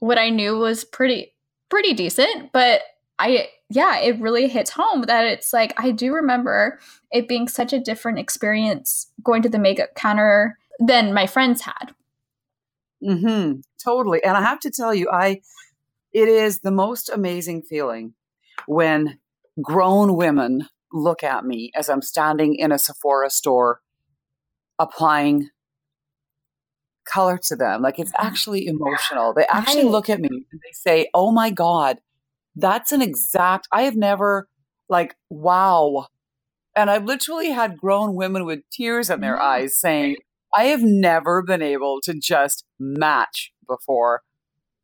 what 0.00 0.18
I 0.18 0.30
knew 0.30 0.56
was 0.56 0.84
pretty 0.84 1.34
pretty 1.68 1.94
decent, 1.94 2.52
but 2.52 2.82
I 3.18 3.48
yeah, 3.70 3.98
it 4.00 4.20
really 4.20 4.48
hits 4.48 4.70
home 4.70 5.02
that 5.02 5.24
it's 5.26 5.52
like 5.52 5.72
I 5.80 5.92
do 5.92 6.12
remember 6.12 6.80
it 7.12 7.28
being 7.28 7.46
such 7.46 7.72
a 7.72 7.80
different 7.80 8.18
experience 8.18 9.06
going 9.22 9.42
to 9.42 9.48
the 9.48 9.60
makeup 9.60 9.94
counter 9.94 10.58
than 10.80 11.14
my 11.14 11.26
friends 11.26 11.62
had. 11.62 11.94
Mhm. 13.02 13.62
Totally. 13.82 14.22
And 14.24 14.36
I 14.36 14.42
have 14.42 14.58
to 14.60 14.70
tell 14.70 14.92
you 14.92 15.08
I 15.10 15.40
it 16.12 16.28
is 16.28 16.60
the 16.60 16.72
most 16.72 17.08
amazing 17.08 17.62
feeling 17.62 18.14
when 18.66 19.20
grown 19.62 20.16
women 20.16 20.68
look 20.92 21.22
at 21.22 21.44
me 21.44 21.70
as 21.76 21.88
I'm 21.88 22.02
standing 22.02 22.56
in 22.56 22.72
a 22.72 22.78
Sephora 22.78 23.30
store 23.30 23.80
applying 24.80 25.50
color 27.04 27.38
to 27.44 27.54
them. 27.54 27.82
Like 27.82 28.00
it's 28.00 28.12
actually 28.18 28.66
emotional. 28.66 29.32
They 29.32 29.46
actually 29.46 29.84
look 29.84 30.10
at 30.10 30.20
me 30.20 30.28
and 30.28 30.60
they 30.60 30.72
say, 30.72 31.08
"Oh 31.14 31.30
my 31.30 31.50
god, 31.50 32.00
that's 32.60 32.92
an 32.92 33.02
exact 33.02 33.68
I 33.72 33.82
have 33.82 33.96
never 33.96 34.48
like 34.88 35.14
wow." 35.30 36.06
And 36.76 36.88
I've 36.90 37.04
literally 37.04 37.50
had 37.50 37.76
grown 37.78 38.14
women 38.14 38.44
with 38.44 38.60
tears 38.72 39.10
in 39.10 39.20
their 39.20 39.36
Yeah. 39.36 39.42
eyes 39.42 39.78
saying, 39.78 40.16
"I 40.56 40.64
have 40.66 40.82
never 40.82 41.42
been 41.42 41.62
able 41.62 42.00
to 42.02 42.14
just 42.14 42.64
match 42.78 43.52
before." 43.66 44.22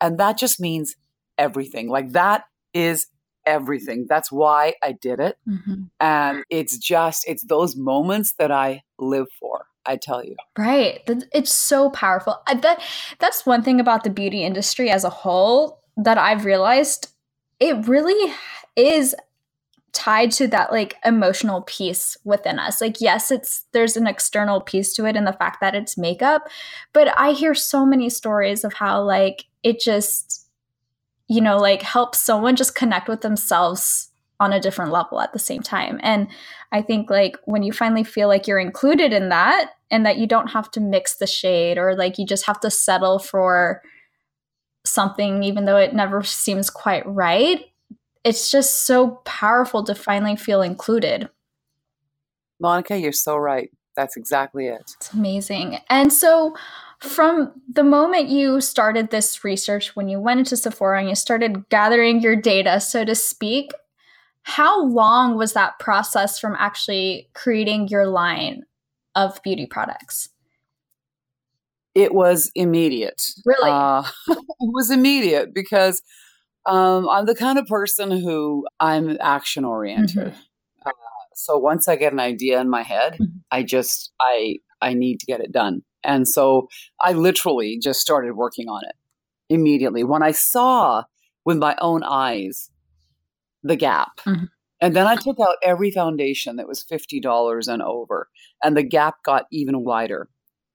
And 0.01 0.19
that 0.19 0.37
just 0.39 0.61
means 0.61 0.97
everything. 1.39 1.89
Like 1.89 2.13
that 2.13 2.45
is 2.75 3.07
everything. 3.47 4.07
That's 4.09 4.33
why 4.33 4.75
I 4.83 4.93
did 4.93 5.21
it. 5.21 5.39
Mhm. 5.49 5.91
And 6.01 6.45
it's 6.51 6.77
just 6.79 7.25
it's 7.29 7.45
those 7.47 7.77
moments 7.77 8.35
that 8.39 8.51
I 8.51 8.83
live 8.99 9.29
for. 9.39 9.67
I 9.89 9.97
tell 9.97 10.25
you. 10.25 10.35
Right. 10.59 11.01
It's 11.33 11.53
so 11.53 11.91
powerful. 11.91 12.43
That 12.49 12.83
that's 13.21 13.47
one 13.47 13.63
thing 13.63 13.79
about 13.79 14.03
the 14.03 14.11
beauty 14.11 14.43
industry 14.43 14.91
as 14.91 15.05
a 15.05 15.11
whole 15.11 15.81
that 15.97 16.19
I've 16.19 16.45
realized 16.45 17.09
it 17.61 17.89
really 17.89 18.33
is 18.75 19.15
tied 19.93 20.31
to 20.31 20.47
that 20.47 20.71
like 20.71 20.97
emotional 21.07 21.63
piece 21.63 22.19
within 22.23 22.59
us. 22.59 22.81
Like 22.81 23.01
yes, 23.01 23.31
it's 23.31 23.65
there's 23.73 23.97
an 23.97 24.07
external 24.07 24.61
piece 24.61 24.93
to 24.95 25.07
it 25.07 25.17
and 25.17 25.27
the 25.27 25.33
fact 25.33 25.61
that 25.61 25.75
it's 25.75 25.97
makeup, 25.97 26.49
but 26.93 27.19
I 27.19 27.33
hear 27.33 27.55
so 27.55 27.87
many 27.87 28.11
stories 28.11 28.63
of 28.63 28.75
how 28.75 29.03
like 29.03 29.47
it 29.63 29.81
just 29.81 30.47
you 31.29 31.41
know 31.41 31.57
like 31.57 31.83
helps 31.83 32.21
someone 32.21 32.57
just 32.57 32.75
connect 32.75 33.09
with 33.09 33.23
themselves 33.23 34.11
on 34.39 34.53
a 34.53 34.61
different 34.61 34.93
level 34.93 35.21
at 35.21 35.33
the 35.33 35.39
same 35.39 35.63
time. 35.63 35.99
And 36.03 36.29
I 36.73 36.83
think 36.83 37.09
like 37.09 37.39
when 37.47 37.63
you 37.63 37.73
finally 37.73 38.05
feel 38.05 38.29
like 38.29 38.47
you're 38.47 38.59
included 38.59 39.15
in 39.15 39.31
that 39.31 39.71
and 39.91 40.05
that 40.05 40.19
you 40.19 40.27
don't 40.27 40.49
have 40.49 40.71
to 40.73 40.81
mix 40.81 41.17
the 41.17 41.27
shade 41.27 41.79
or 41.79 41.97
like 41.97 42.19
you 42.19 42.27
just 42.27 42.45
have 42.45 42.61
to 42.61 42.71
settle 42.71 43.19
for 43.19 43.81
something 44.87 45.43
even 45.43 45.65
though 45.65 45.77
it 45.77 45.95
never 45.95 46.23
seems 46.23 46.71
quite 46.71 47.07
right, 47.07 47.67
it's 48.25 48.51
just 48.51 48.87
so 48.87 49.23
powerful 49.25 49.85
to 49.85 49.95
finally 49.95 50.37
feel 50.37 50.63
included. 50.63 51.29
Monica, 52.61 52.99
you're 52.99 53.13
so 53.13 53.37
right. 53.37 53.71
That's 53.95 54.17
exactly 54.17 54.67
it. 54.67 54.83
It's 54.97 55.13
amazing. 55.13 55.79
And 55.89 56.13
so 56.13 56.55
from 57.01 57.53
the 57.71 57.85
moment 57.85 58.29
you 58.29 58.61
started 58.61 59.11
this 59.11 59.45
research 59.45 59.95
when 59.95 60.09
you 60.09 60.19
went 60.19 60.41
into 60.41 60.57
Sephora 60.57 61.01
and 61.01 61.09
you 61.09 61.15
started 61.15 61.69
gathering 61.69 62.21
your 62.21 62.37
data 62.37 62.81
so 62.81 63.05
to 63.05 63.15
speak, 63.15 63.73
how 64.43 64.85
long 64.85 65.37
was 65.37 65.53
that 65.55 65.79
process 65.79 66.39
from 66.39 66.55
actually 66.59 67.29
creating 67.35 67.89
your 67.89 68.07
line 68.07 68.63
of 69.15 69.43
beauty 69.43 69.67
products? 69.67 70.29
It 71.97 72.15
was 72.15 72.53
immediate. 72.55 73.23
Really? 73.47 73.71
Uh, 73.71 74.05
it 74.29 74.39
was 74.61 74.91
immediate 74.91 75.55
because 75.55 76.03
um, 76.67 77.09
I'm 77.09 77.25
the 77.25 77.35
kind 77.35 77.59
of 77.59 77.67
person 77.67 78.11
who 78.11 78.67
I'm 78.81 79.17
action 79.21 79.65
oriented. 79.65 80.35
Uh, 80.85 80.91
so 81.35 81.57
once 81.57 81.89
I 81.89 81.97
get 81.97 82.13
an 82.13 82.21
idea 82.21 82.61
in 82.61 82.69
my 82.69 82.83
head, 82.83 83.15
Mhm. 83.19 83.41
I 83.51 83.63
just 83.63 84.13
I 84.21 84.59
I 84.83 84.93
need 84.93 85.21
to 85.21 85.27
get 85.27 85.41
it 85.41 85.53
done. 85.53 85.83
And 86.05 86.29
so 86.29 86.69
I 87.01 87.13
literally 87.13 87.79
just 87.83 88.01
started 88.01 88.35
working 88.37 88.69
on 88.69 88.83
it 88.85 88.95
immediately 89.49 90.05
when 90.05 90.23
I 90.23 90.33
saw 90.33 91.05
with 91.47 91.57
my 91.57 91.77
own 91.81 92.03
eyes 92.03 92.71
the 93.63 93.77
gap. 93.77 94.21
Mhm. 94.27 94.49
And 94.83 94.95
then 94.95 95.07
I 95.07 95.17
took 95.17 95.39
out 95.41 95.57
every 95.63 95.91
foundation 95.91 96.57
that 96.57 96.69
was 96.69 96.83
$50 96.85 97.69
and 97.69 97.81
over, 97.81 98.29
and 98.63 98.77
the 98.77 98.83
gap 98.83 99.23
got 99.25 99.47
even 99.51 99.83
wider. 99.83 100.29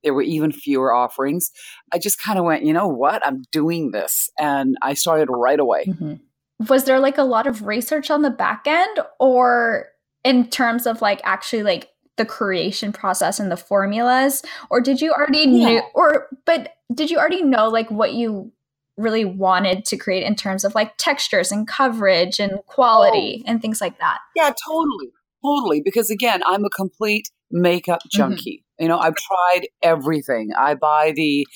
There 0.03 0.13
were 0.13 0.21
even 0.21 0.51
fewer 0.51 0.93
offerings. 0.93 1.51
I 1.93 1.99
just 1.99 2.21
kind 2.21 2.39
of 2.39 2.45
went, 2.45 2.65
you 2.65 2.73
know 2.73 2.87
what? 2.87 3.25
I'm 3.25 3.43
doing 3.51 3.91
this. 3.91 4.29
And 4.39 4.77
I 4.81 4.93
started 4.93 5.29
right 5.29 5.59
away. 5.59 5.85
Mm-hmm. 5.85 6.65
Was 6.69 6.83
there 6.85 6.99
like 6.99 7.17
a 7.17 7.23
lot 7.23 7.47
of 7.47 7.65
research 7.65 8.11
on 8.11 8.21
the 8.21 8.29
back 8.29 8.67
end 8.67 8.99
or 9.19 9.87
in 10.23 10.49
terms 10.49 10.85
of 10.85 11.01
like 11.01 11.21
actually 11.23 11.63
like 11.63 11.89
the 12.17 12.25
creation 12.25 12.91
process 12.91 13.39
and 13.39 13.51
the 13.51 13.57
formulas 13.57 14.43
or 14.69 14.79
did 14.81 15.01
you 15.01 15.11
already 15.11 15.49
Yeah. 15.49 15.69
know 15.69 15.81
or 15.95 16.27
but 16.45 16.73
did 16.93 17.09
you 17.09 17.17
already 17.17 17.41
know 17.41 17.67
like 17.69 17.89
what 17.89 18.13
you 18.13 18.51
really 18.97 19.25
wanted 19.25 19.85
to 19.85 19.97
create 19.97 20.23
in 20.23 20.35
terms 20.35 20.63
of 20.63 20.75
like 20.75 20.95
textures 20.97 21.51
and 21.51 21.67
coverage 21.67 22.39
and 22.39 22.59
quality 22.67 23.43
oh. 23.45 23.49
and 23.49 23.61
things 23.61 23.81
like 23.81 23.97
that? 23.99 24.19
Yeah, 24.35 24.53
totally. 24.67 25.11
Totally. 25.43 25.81
Because 25.83 26.09
again, 26.09 26.41
I'm 26.45 26.65
a 26.65 26.69
complete 26.69 27.29
makeup 27.49 28.01
Mhm. 28.05 28.11
junkie. 28.11 28.63
You 28.79 28.87
know, 28.87 28.97
I've 28.99 29.15
tried 29.15 29.67
everything. 29.81 30.49
I 30.57 30.75
buy 30.75 31.13
the 31.15 31.47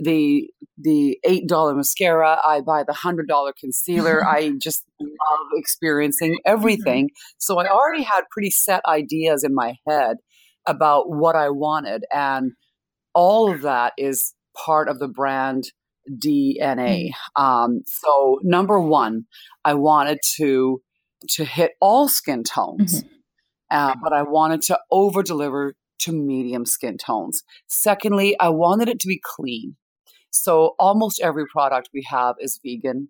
the 0.00 0.50
the 0.76 1.18
eight 1.24 1.46
dollar 1.46 1.72
mascara, 1.74 2.40
I 2.44 2.60
buy 2.60 2.82
the 2.84 2.92
hundred 2.92 3.28
dollar 3.28 3.52
concealer. 3.58 4.26
I 4.26 4.50
just 4.62 4.82
love 5.00 5.46
experiencing 5.54 6.38
everything. 6.44 7.10
So 7.38 7.58
I 7.58 7.68
already 7.68 8.02
had 8.02 8.22
pretty 8.30 8.50
set 8.50 8.80
ideas 8.86 9.44
in 9.44 9.54
my 9.54 9.76
head 9.88 10.16
about 10.66 11.10
what 11.10 11.36
I 11.36 11.50
wanted. 11.50 12.04
And 12.12 12.52
all 13.14 13.52
of 13.52 13.62
that 13.62 13.92
is 13.96 14.34
part 14.66 14.88
of 14.88 14.98
the 14.98 15.06
brand 15.08 15.64
DNA. 16.10 17.10
Um, 17.36 17.82
so 17.86 18.40
number 18.42 18.80
one, 18.80 19.26
I 19.64 19.74
wanted 19.74 20.18
to 20.36 20.82
to 21.30 21.44
hit 21.44 21.72
all 21.80 22.08
skin 22.08 22.42
tones, 22.42 23.04
uh, 23.74 23.94
but 24.02 24.12
I 24.12 24.22
wanted 24.22 24.62
to 24.62 24.78
over 24.90 25.22
deliver 25.22 25.74
to 26.00 26.12
medium 26.12 26.64
skin 26.64 26.96
tones. 26.96 27.42
Secondly, 27.66 28.36
I 28.38 28.50
wanted 28.50 28.88
it 28.88 29.00
to 29.00 29.08
be 29.08 29.20
clean. 29.22 29.76
So 30.30 30.74
almost 30.78 31.20
every 31.20 31.44
product 31.46 31.88
we 31.92 32.04
have 32.08 32.36
is 32.38 32.60
vegan. 32.64 33.08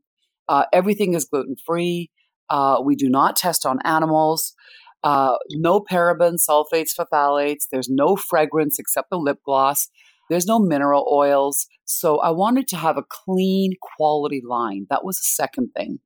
Uh, 0.49 0.65
everything 0.73 1.15
is 1.15 1.27
gluten 1.27 1.57
free. 1.67 2.11
Uh, 2.49 2.81
we 2.83 2.97
do 2.97 3.11
not 3.11 3.37
test 3.37 3.67
on 3.67 3.79
animals. 3.85 4.55
Uh, 5.03 5.37
no 5.51 5.81
parabens, 5.81 6.45
sulfates, 6.49 6.93
phthalates. 6.99 7.65
There's 7.71 7.91
no 7.91 8.17
fragrance 8.17 8.79
except 8.79 9.11
the 9.11 9.19
lip 9.19 9.39
gloss. 9.45 9.89
There's 10.31 10.47
no 10.47 10.59
mineral 10.59 11.07
oils. 11.13 11.67
So 11.85 12.21
I 12.21 12.31
wanted 12.31 12.69
to 12.69 12.77
have 12.77 12.97
a 12.97 13.05
clean 13.11 13.73
quality 13.97 14.43
line. 14.47 14.87
That 14.89 15.05
was 15.05 15.19
the 15.19 15.25
second 15.25 15.73
thing. 15.77 15.99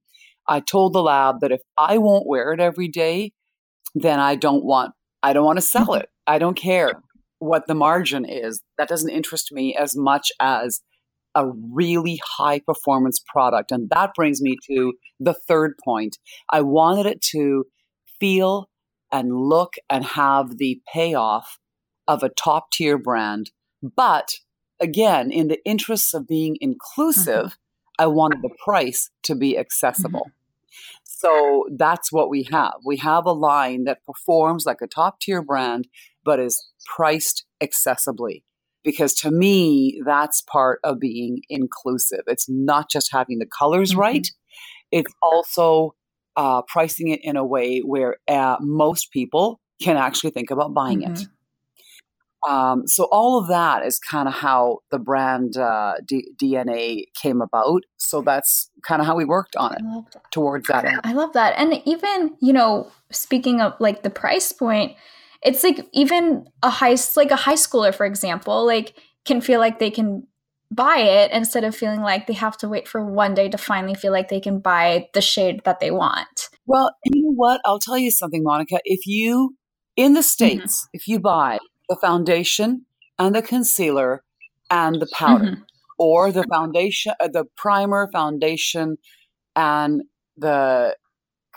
I 0.48 0.60
told 0.60 0.94
the 0.94 1.02
lab 1.02 1.36
that 1.42 1.52
if 1.52 1.60
I 1.76 1.98
won't 1.98 2.26
wear 2.26 2.52
it 2.52 2.60
every 2.60 2.88
day, 2.88 3.32
then 3.94 4.20
I 4.20 4.34
don't 4.36 4.64
want 4.64 4.92
I 5.22 5.32
don't 5.32 5.44
want 5.44 5.58
to 5.58 5.62
sell 5.62 5.88
mm-hmm. 5.88 6.02
it. 6.02 6.08
I 6.26 6.38
don't 6.38 6.56
care 6.56 6.92
what 7.38 7.66
the 7.66 7.74
margin 7.74 8.24
is. 8.24 8.62
That 8.78 8.88
doesn't 8.88 9.10
interest 9.10 9.52
me 9.52 9.76
as 9.76 9.96
much 9.96 10.30
as 10.40 10.80
a 11.34 11.46
really 11.72 12.20
high 12.24 12.60
performance 12.60 13.20
product. 13.32 13.70
And 13.70 13.88
that 13.90 14.14
brings 14.14 14.40
me 14.40 14.56
to 14.66 14.94
the 15.20 15.34
third 15.34 15.74
point. 15.84 16.18
I 16.50 16.62
wanted 16.62 17.06
it 17.06 17.22
to 17.32 17.64
feel 18.20 18.68
and 19.12 19.34
look 19.34 19.74
and 19.88 20.04
have 20.04 20.58
the 20.58 20.80
payoff 20.92 21.58
of 22.06 22.22
a 22.22 22.28
top 22.28 22.70
tier 22.72 22.98
brand. 22.98 23.50
But 23.82 24.34
again, 24.80 25.30
in 25.30 25.48
the 25.48 25.64
interests 25.64 26.14
of 26.14 26.26
being 26.26 26.54
mm-hmm. 26.54 26.72
inclusive, 26.72 27.56
I 27.98 28.06
wanted 28.06 28.42
the 28.42 28.54
price 28.64 29.10
to 29.24 29.34
be 29.34 29.58
accessible. 29.58 30.20
Mm-hmm. 30.20 30.37
So 31.18 31.66
that's 31.76 32.12
what 32.12 32.30
we 32.30 32.44
have. 32.52 32.74
We 32.84 32.96
have 32.98 33.26
a 33.26 33.32
line 33.32 33.84
that 33.84 34.04
performs 34.04 34.64
like 34.66 34.80
a 34.80 34.86
top 34.86 35.20
tier 35.20 35.42
brand, 35.42 35.88
but 36.24 36.38
is 36.38 36.70
priced 36.86 37.44
accessibly. 37.60 38.44
Because 38.84 39.14
to 39.14 39.32
me, 39.32 40.00
that's 40.06 40.42
part 40.42 40.78
of 40.84 41.00
being 41.00 41.40
inclusive. 41.48 42.22
It's 42.28 42.48
not 42.48 42.88
just 42.88 43.10
having 43.12 43.40
the 43.40 43.46
colors 43.46 43.94
Mhm. 43.94 43.98
right, 43.98 44.28
it's 44.92 45.12
also 45.20 45.94
uh, 46.36 46.62
pricing 46.62 47.08
it 47.08 47.18
in 47.24 47.36
a 47.36 47.44
way 47.44 47.80
where 47.80 48.18
uh, 48.28 48.56
most 48.60 49.10
people 49.10 49.60
can 49.82 49.96
actually 49.96 50.30
think 50.30 50.52
about 50.52 50.72
buying 50.72 51.02
it. 51.02 51.26
Um, 52.48 52.86
so 52.86 53.04
all 53.12 53.38
of 53.38 53.48
that 53.48 53.84
is 53.84 53.98
kind 53.98 54.26
of 54.26 54.32
how 54.32 54.78
the 54.90 54.98
brand 54.98 55.58
uh, 55.58 55.96
D- 56.06 56.30
DNA 56.42 57.04
came 57.20 57.42
about. 57.42 57.82
So 57.98 58.22
that's 58.22 58.70
kind 58.82 59.02
of 59.02 59.06
how 59.06 59.16
we 59.16 59.26
worked 59.26 59.54
on 59.54 59.74
it 59.74 59.82
that. 60.14 60.30
towards 60.30 60.66
that 60.68 60.86
end. 60.86 61.00
I 61.04 61.12
love 61.12 61.34
that. 61.34 61.54
And 61.58 61.82
even, 61.84 62.34
you 62.40 62.54
know, 62.54 62.90
speaking 63.10 63.60
of 63.60 63.74
like 63.80 64.02
the 64.02 64.08
price 64.08 64.50
point, 64.50 64.96
it's 65.42 65.62
like 65.62 65.86
even 65.92 66.48
a 66.62 66.70
high 66.70 66.96
like 67.16 67.30
a 67.30 67.36
high 67.36 67.54
schooler 67.54 67.94
for 67.94 68.06
example, 68.06 68.64
like 68.64 68.94
can 69.26 69.42
feel 69.42 69.60
like 69.60 69.78
they 69.78 69.90
can 69.90 70.26
buy 70.70 70.98
it 70.98 71.30
instead 71.32 71.64
of 71.64 71.76
feeling 71.76 72.00
like 72.00 72.26
they 72.26 72.32
have 72.32 72.56
to 72.58 72.68
wait 72.68 72.88
for 72.88 73.04
one 73.04 73.34
day 73.34 73.50
to 73.50 73.58
finally 73.58 73.94
feel 73.94 74.12
like 74.12 74.28
they 74.28 74.40
can 74.40 74.58
buy 74.58 75.06
the 75.12 75.20
shade 75.20 75.60
that 75.64 75.80
they 75.80 75.90
want. 75.90 76.48
Well, 76.66 76.94
you 77.04 77.22
know 77.22 77.32
what? 77.34 77.60
I'll 77.66 77.78
tell 77.78 77.98
you 77.98 78.10
something, 78.10 78.42
Monica. 78.42 78.78
If 78.84 79.06
you, 79.06 79.56
in 79.96 80.14
the 80.14 80.20
mm-hmm. 80.20 80.24
States, 80.24 80.82
mm-hmm. 80.82 80.96
if 80.96 81.08
you 81.08 81.20
buy 81.20 81.58
the 81.88 81.96
foundation 81.96 82.84
and 83.18 83.34
the 83.34 83.42
concealer 83.42 84.22
and 84.70 85.00
the 85.00 85.08
powder, 85.12 85.44
mm-hmm. 85.44 85.62
or 85.98 86.30
the 86.30 86.44
foundation, 86.44 87.12
uh, 87.20 87.28
the 87.28 87.44
primer, 87.56 88.08
foundation, 88.12 88.98
and 89.56 90.02
the 90.36 90.96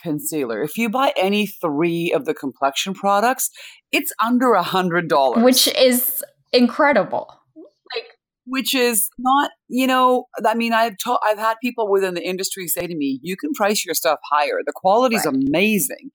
concealer. 0.01 0.63
If 0.63 0.77
you 0.77 0.89
buy 0.89 1.13
any 1.15 1.45
three 1.45 2.11
of 2.11 2.25
the 2.25 2.33
complexion 2.33 2.93
products, 2.93 3.51
it's 3.91 4.11
under 4.23 4.53
a 4.53 4.63
hundred 4.63 5.07
dollars, 5.07 5.43
which 5.43 5.67
is 5.67 6.23
incredible 6.53 7.33
Like, 7.55 8.05
which 8.45 8.73
is 8.73 9.09
not, 9.19 9.51
you 9.67 9.87
know, 9.87 10.25
I 10.45 10.55
mean, 10.55 10.73
I've 10.73 10.95
told, 11.03 11.19
I've 11.23 11.37
had 11.37 11.55
people 11.61 11.89
within 11.89 12.13
the 12.15 12.27
industry 12.27 12.67
say 12.67 12.87
to 12.87 12.95
me, 12.95 13.19
"You 13.21 13.37
can 13.37 13.53
price 13.53 13.85
your 13.85 13.93
stuff 13.93 14.19
higher. 14.31 14.61
The 14.65 14.73
quality's 14.73 15.25
right. 15.25 15.35
amazing." 15.35 16.11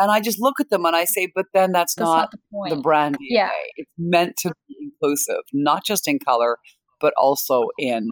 And 0.00 0.10
I 0.10 0.20
just 0.20 0.40
look 0.40 0.60
at 0.60 0.70
them 0.70 0.84
and 0.84 0.96
I 0.96 1.04
say, 1.04 1.30
"But 1.34 1.46
then 1.54 1.72
that's, 1.72 1.94
that's 1.94 2.04
not, 2.04 2.34
not, 2.52 2.70
the, 2.70 2.76
the 2.76 2.82
brand 2.82 3.16
DNA. 3.16 3.26
Yeah. 3.30 3.50
It's 3.76 3.90
meant 3.98 4.36
to 4.38 4.52
be 4.68 4.76
inclusive, 4.80 5.42
not 5.52 5.84
just 5.84 6.08
in 6.08 6.18
color, 6.18 6.56
but 7.00 7.12
also 7.16 7.68
in 7.78 8.10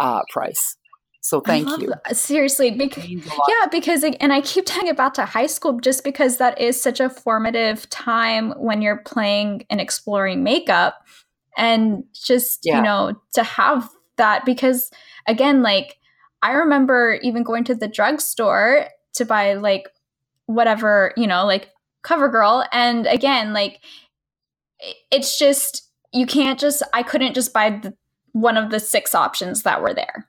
uh, 0.00 0.22
price." 0.30 0.76
So 1.20 1.40
thank 1.40 1.68
you. 1.80 1.88
That. 1.88 2.16
Seriously, 2.16 2.70
because 2.70 3.08
yeah, 3.08 3.66
because 3.70 4.04
and 4.04 4.32
I 4.32 4.42
keep 4.42 4.66
talking 4.66 4.90
about 4.90 5.14
to 5.14 5.24
high 5.24 5.46
school 5.46 5.80
just 5.80 6.04
because 6.04 6.36
that 6.36 6.60
is 6.60 6.80
such 6.80 7.00
a 7.00 7.08
formative 7.08 7.88
time 7.88 8.50
when 8.52 8.82
you're 8.82 8.98
playing 8.98 9.64
and 9.70 9.80
exploring 9.80 10.42
makeup 10.42 11.02
and 11.56 12.04
just 12.12 12.60
yeah. 12.64 12.76
you 12.76 12.82
know 12.82 13.14
to 13.32 13.42
have 13.42 13.88
that 14.16 14.44
because 14.44 14.90
again 15.26 15.62
like 15.62 15.96
i 16.42 16.52
remember 16.52 17.18
even 17.22 17.42
going 17.42 17.64
to 17.64 17.74
the 17.74 17.88
drugstore 17.88 18.86
to 19.14 19.24
buy 19.24 19.54
like 19.54 19.88
whatever 20.46 21.12
you 21.16 21.26
know 21.26 21.44
like 21.46 21.70
covergirl 22.04 22.66
and 22.72 23.06
again 23.06 23.52
like 23.52 23.80
it's 25.10 25.38
just 25.38 25.88
you 26.12 26.26
can't 26.26 26.58
just 26.58 26.82
i 26.92 27.02
couldn't 27.02 27.34
just 27.34 27.52
buy 27.52 27.70
the, 27.70 27.94
one 28.32 28.56
of 28.56 28.70
the 28.70 28.80
six 28.80 29.14
options 29.14 29.62
that 29.62 29.80
were 29.80 29.94
there 29.94 30.28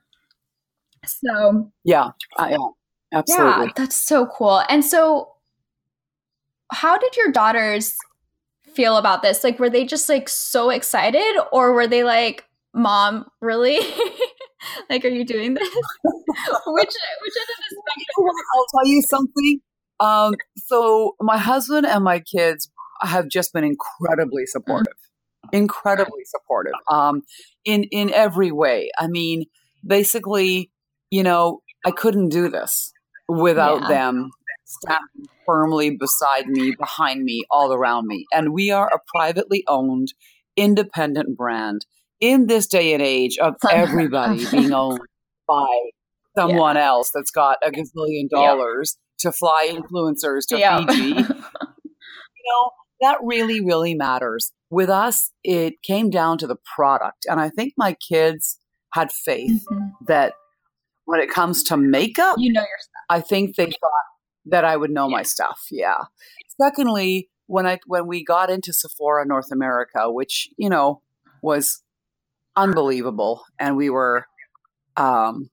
so 1.04 1.70
yeah 1.84 2.10
uh, 2.38 2.48
yeah 2.50 2.56
absolutely 3.12 3.66
yeah 3.66 3.72
that's 3.76 3.96
so 3.96 4.26
cool 4.26 4.62
and 4.68 4.84
so 4.84 5.28
how 6.72 6.98
did 6.98 7.16
your 7.16 7.30
daughters 7.30 7.96
feel 8.76 8.98
about 8.98 9.22
this? 9.22 9.42
Like, 9.42 9.58
were 9.58 9.70
they 9.70 9.84
just 9.84 10.08
like 10.08 10.28
so 10.28 10.70
excited, 10.70 11.36
or 11.50 11.72
were 11.72 11.86
they 11.86 12.04
like, 12.04 12.44
"Mom, 12.74 13.26
really? 13.40 13.78
like, 14.90 15.04
are 15.04 15.08
you 15.08 15.24
doing 15.24 15.54
this?" 15.54 15.68
which 15.74 15.82
which 16.66 17.36
end 17.36 17.50
of 17.50 17.58
the 17.58 17.82
spectrum? 17.82 18.34
I'll 18.54 18.66
tell 18.74 18.86
you 18.86 19.02
something. 19.02 19.60
Um, 20.00 20.34
so 20.56 21.16
my 21.20 21.38
husband 21.38 21.86
and 21.86 22.04
my 22.04 22.20
kids 22.20 22.70
have 23.02 23.28
just 23.28 23.52
been 23.52 23.64
incredibly 23.64 24.46
supportive, 24.46 24.92
mm-hmm. 24.92 25.56
incredibly 25.56 26.24
supportive. 26.24 26.74
Um, 26.90 27.22
in 27.64 27.84
in 27.84 28.10
every 28.12 28.50
way. 28.50 28.90
I 28.98 29.08
mean, 29.08 29.44
basically, 29.86 30.70
you 31.10 31.22
know, 31.22 31.60
I 31.84 31.90
couldn't 31.90 32.30
do 32.30 32.48
this 32.48 32.92
without 33.28 33.82
yeah. 33.82 33.88
them 33.88 34.30
standing 34.64 35.26
firmly 35.44 35.90
beside 35.90 36.46
me, 36.46 36.74
behind 36.78 37.24
me, 37.24 37.42
all 37.50 37.72
around 37.72 38.06
me. 38.06 38.26
And 38.32 38.52
we 38.52 38.70
are 38.70 38.88
a 38.88 38.98
privately 39.14 39.64
owned, 39.68 40.14
independent 40.56 41.36
brand 41.36 41.86
in 42.20 42.46
this 42.46 42.66
day 42.66 42.92
and 42.94 43.02
age 43.02 43.38
of 43.38 43.54
everybody 43.70 44.44
being 44.50 44.72
owned 44.72 45.00
by 45.46 45.66
someone 46.36 46.76
yeah. 46.76 46.86
else 46.86 47.10
that's 47.14 47.30
got 47.30 47.58
a 47.64 47.70
gazillion 47.70 48.28
dollars 48.28 48.96
to 49.18 49.32
fly 49.32 49.68
influencers 49.70 50.46
to 50.48 50.56
Fiji. 50.56 51.08
you 51.08 51.24
know, 51.24 52.70
that 53.00 53.18
really, 53.22 53.60
really 53.60 53.94
matters. 53.94 54.52
With 54.70 54.90
us, 54.90 55.32
it 55.44 55.82
came 55.82 56.10
down 56.10 56.38
to 56.38 56.46
the 56.46 56.56
product. 56.74 57.26
And 57.28 57.40
I 57.40 57.50
think 57.50 57.74
my 57.76 57.94
kids 57.94 58.58
had 58.92 59.12
faith 59.12 59.64
mm-hmm. 59.70 59.88
that 60.06 60.34
when 61.04 61.20
it 61.20 61.30
comes 61.30 61.62
to 61.64 61.76
makeup, 61.76 62.36
you 62.38 62.52
know 62.52 62.60
your 62.60 62.68
stuff. 62.78 63.04
I 63.08 63.20
think 63.20 63.56
they 63.56 63.66
thought 63.66 64.06
that 64.46 64.64
I 64.64 64.76
would 64.76 64.90
know 64.90 65.08
yeah. 65.08 65.16
my 65.16 65.22
stuff. 65.22 65.60
Yeah. 65.70 66.04
Secondly, 66.60 67.28
when 67.46 67.66
I 67.66 67.78
when 67.86 68.06
we 68.06 68.24
got 68.24 68.50
into 68.50 68.72
Sephora 68.72 69.26
North 69.26 69.52
America, 69.52 70.10
which 70.10 70.48
you 70.56 70.68
know 70.68 71.02
was 71.42 71.82
unbelievable, 72.56 73.44
and 73.58 73.76
we 73.76 73.90
were 73.90 74.26
um, 74.96 75.48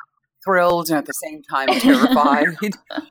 thrilled 0.45 0.89
and 0.89 0.97
at 0.97 1.05
the 1.05 1.13
same 1.13 1.41
time 1.43 1.67
terrified. 1.79 2.47
uh, 2.91 3.01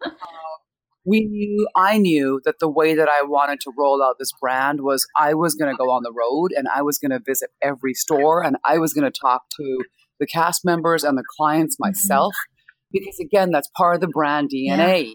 we 1.05 1.25
knew, 1.25 1.69
I 1.77 1.99
knew 1.99 2.41
that 2.45 2.59
the 2.61 2.71
way 2.71 2.95
that 2.95 3.09
I 3.09 3.25
wanted 3.25 3.61
to 3.63 3.73
roll 3.77 4.03
out 4.03 4.17
this 4.19 4.33
brand 4.41 4.81
was 4.83 5.07
I 5.17 5.35
was 5.35 5.55
going 5.55 5.73
to 5.73 5.77
go 5.77 5.91
on 5.91 6.03
the 6.03 6.13
road 6.13 6.53
and 6.57 6.69
I 6.75 6.83
was 6.83 6.99
going 6.99 7.11
to 7.11 7.21
visit 7.25 7.51
every 7.61 7.95
store 7.95 8.43
and 8.43 8.57
I 8.65 8.79
was 8.79 8.93
going 8.93 9.11
to 9.11 9.19
talk 9.19 9.43
to 9.57 9.85
the 10.21 10.27
cast 10.27 10.65
members 10.65 11.05
and 11.05 11.19
the 11.19 11.25
clients 11.37 11.77
mm-hmm. 11.77 11.89
myself. 11.91 12.33
Mm-hmm. 12.35 12.49
Because 12.93 13.19
again, 13.21 13.51
that's 13.51 13.71
part 13.77 13.95
of 13.95 14.01
the 14.03 14.09
brand 14.09 14.51
DNA. 14.55 15.07
Yeah 15.07 15.13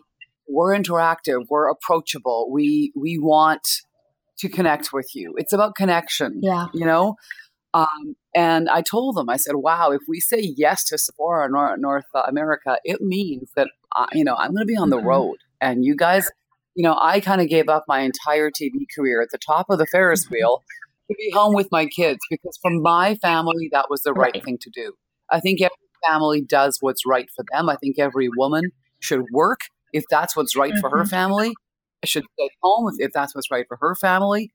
we're 0.48 0.76
interactive, 0.76 1.46
we're 1.50 1.70
approachable. 1.70 2.50
We 2.52 2.92
we 2.96 3.18
want 3.20 3.68
to 4.40 4.50
connect 4.50 4.94
with 4.94 5.10
you. 5.16 5.34
It's 5.38 5.54
about 5.54 5.76
connection. 5.76 6.40
Yeah. 6.42 6.68
You 6.74 6.86
know? 6.86 7.16
Um, 7.74 8.16
and 8.36 8.70
I 8.70 8.82
told 8.82 9.16
them, 9.16 9.30
I 9.30 9.38
said, 9.38 9.56
wow, 9.56 9.92
if 9.92 10.02
we 10.08 10.20
say 10.20 10.54
yes 10.56 10.84
to 10.86 10.98
Sephora 10.98 11.50
North, 11.50 11.80
North 11.80 12.06
America, 12.28 12.78
it 12.84 13.02
means 13.02 13.52
that, 13.56 13.68
uh, 13.96 14.08
you 14.14 14.24
know, 14.24 14.36
I'm 14.36 14.52
going 14.52 14.66
to 14.66 14.66
be 14.66 14.78
on 14.78 14.90
the 14.90 14.98
mm-hmm. 14.98 15.08
road. 15.08 15.38
And 15.62 15.84
you 15.84 15.96
guys, 15.96 16.30
you 16.76 16.84
know, 16.84 16.98
I 17.00 17.20
kind 17.20 17.42
of 17.42 17.50
gave 17.50 17.70
up 17.70 17.86
my 17.88 18.02
entire 18.02 18.50
TV 18.50 18.86
career 18.96 19.22
at 19.22 19.30
the 19.32 19.38
top 19.38 19.68
of 19.70 19.78
the 19.78 19.88
Ferris 19.88 20.26
mm-hmm. 20.26 20.36
wheel 20.36 20.64
to 21.10 21.16
be 21.18 21.32
home 21.34 21.54
with 21.54 21.68
my 21.72 21.86
kids 21.86 22.20
because 22.30 22.58
for 22.62 22.72
my 22.72 23.16
family, 23.16 23.70
that 23.72 23.88
was 23.90 24.02
the 24.02 24.14
right, 24.14 24.34
right 24.34 24.44
thing 24.44 24.58
to 24.62 24.70
do. 24.70 24.94
I 25.30 25.40
think 25.40 25.62
every 25.62 25.76
family 26.08 26.42
does 26.42 26.78
what's 26.80 27.06
right 27.06 27.30
for 27.36 27.44
them. 27.52 27.70
I 27.70 27.76
think 27.76 28.00
every 28.00 28.30
woman 28.38 28.72
should 29.00 29.26
work 29.32 29.60
if 29.94 30.04
that's 30.10 30.36
what's 30.36 30.56
right 30.56 30.72
mm-hmm. 30.72 30.80
for 30.80 30.90
her 30.90 31.04
mm-hmm. 31.04 31.10
family, 31.10 31.54
I 32.04 32.06
should 32.06 32.26
stay 32.34 32.50
home 32.62 32.90
if, 32.90 33.08
if 33.08 33.14
that's 33.14 33.36
what's 33.36 33.52
right 33.52 33.66
for 33.68 33.78
her 33.82 33.96
family. 33.96 34.52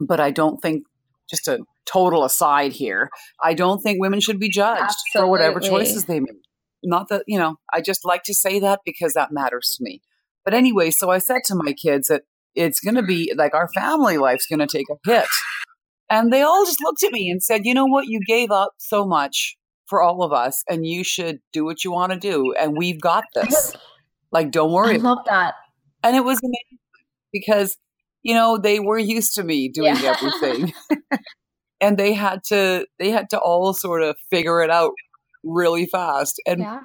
But 0.00 0.20
I 0.20 0.30
don't 0.30 0.60
think, 0.60 0.84
just 1.28 1.48
a 1.48 1.58
total 1.90 2.24
aside 2.24 2.72
here, 2.72 3.10
I 3.42 3.54
don't 3.54 3.80
think 3.80 4.00
women 4.00 4.20
should 4.20 4.38
be 4.38 4.48
judged 4.48 4.82
Absolutely. 4.82 4.98
for 5.12 5.30
whatever 5.30 5.60
choices 5.60 6.04
they 6.04 6.20
make. 6.20 6.36
Not 6.82 7.08
that, 7.08 7.24
you 7.26 7.38
know, 7.38 7.56
I 7.72 7.80
just 7.80 8.04
like 8.04 8.22
to 8.24 8.34
say 8.34 8.60
that 8.60 8.80
because 8.84 9.14
that 9.14 9.32
matters 9.32 9.74
to 9.76 9.84
me. 9.84 10.00
But 10.44 10.54
anyway, 10.54 10.90
so 10.90 11.10
I 11.10 11.18
said 11.18 11.42
to 11.46 11.54
my 11.54 11.72
kids 11.72 12.08
that 12.08 12.22
it's 12.54 12.80
going 12.80 12.94
to 12.94 13.02
be 13.02 13.32
like 13.36 13.54
our 13.54 13.68
family 13.74 14.18
life's 14.18 14.46
going 14.46 14.60
to 14.60 14.66
take 14.66 14.86
a 14.90 14.96
hit. 15.04 15.26
And 16.10 16.32
they 16.32 16.42
all 16.42 16.64
just 16.64 16.82
looked 16.82 17.02
at 17.02 17.12
me 17.12 17.30
and 17.30 17.42
said, 17.42 17.62
you 17.64 17.74
know 17.74 17.84
what? 17.84 18.06
You 18.06 18.20
gave 18.26 18.50
up 18.50 18.72
so 18.78 19.06
much 19.06 19.56
for 19.86 20.02
all 20.02 20.22
of 20.22 20.32
us, 20.32 20.62
and 20.68 20.86
you 20.86 21.02
should 21.02 21.38
do 21.52 21.64
what 21.64 21.82
you 21.82 21.90
want 21.90 22.12
to 22.12 22.18
do. 22.18 22.54
And 22.58 22.76
we've 22.76 23.00
got 23.00 23.24
this. 23.34 23.76
Like, 24.30 24.50
don't 24.50 24.72
worry. 24.72 24.96
I 24.96 24.98
love 24.98 25.24
that. 25.24 25.54
And 26.02 26.14
it 26.14 26.22
was 26.22 26.38
amazing 26.42 26.78
because, 27.32 27.78
you 28.28 28.34
know, 28.34 28.58
they 28.58 28.78
were 28.78 28.98
used 28.98 29.34
to 29.36 29.42
me 29.42 29.70
doing 29.70 29.96
yeah. 29.96 30.14
everything. 30.14 30.74
and 31.80 31.96
they 31.96 32.12
had 32.12 32.44
to 32.48 32.86
they 32.98 33.10
had 33.10 33.30
to 33.30 33.38
all 33.38 33.72
sort 33.72 34.02
of 34.02 34.18
figure 34.28 34.60
it 34.60 34.68
out 34.68 34.92
really 35.42 35.86
fast. 35.86 36.38
And 36.46 36.60
yeah. 36.60 36.80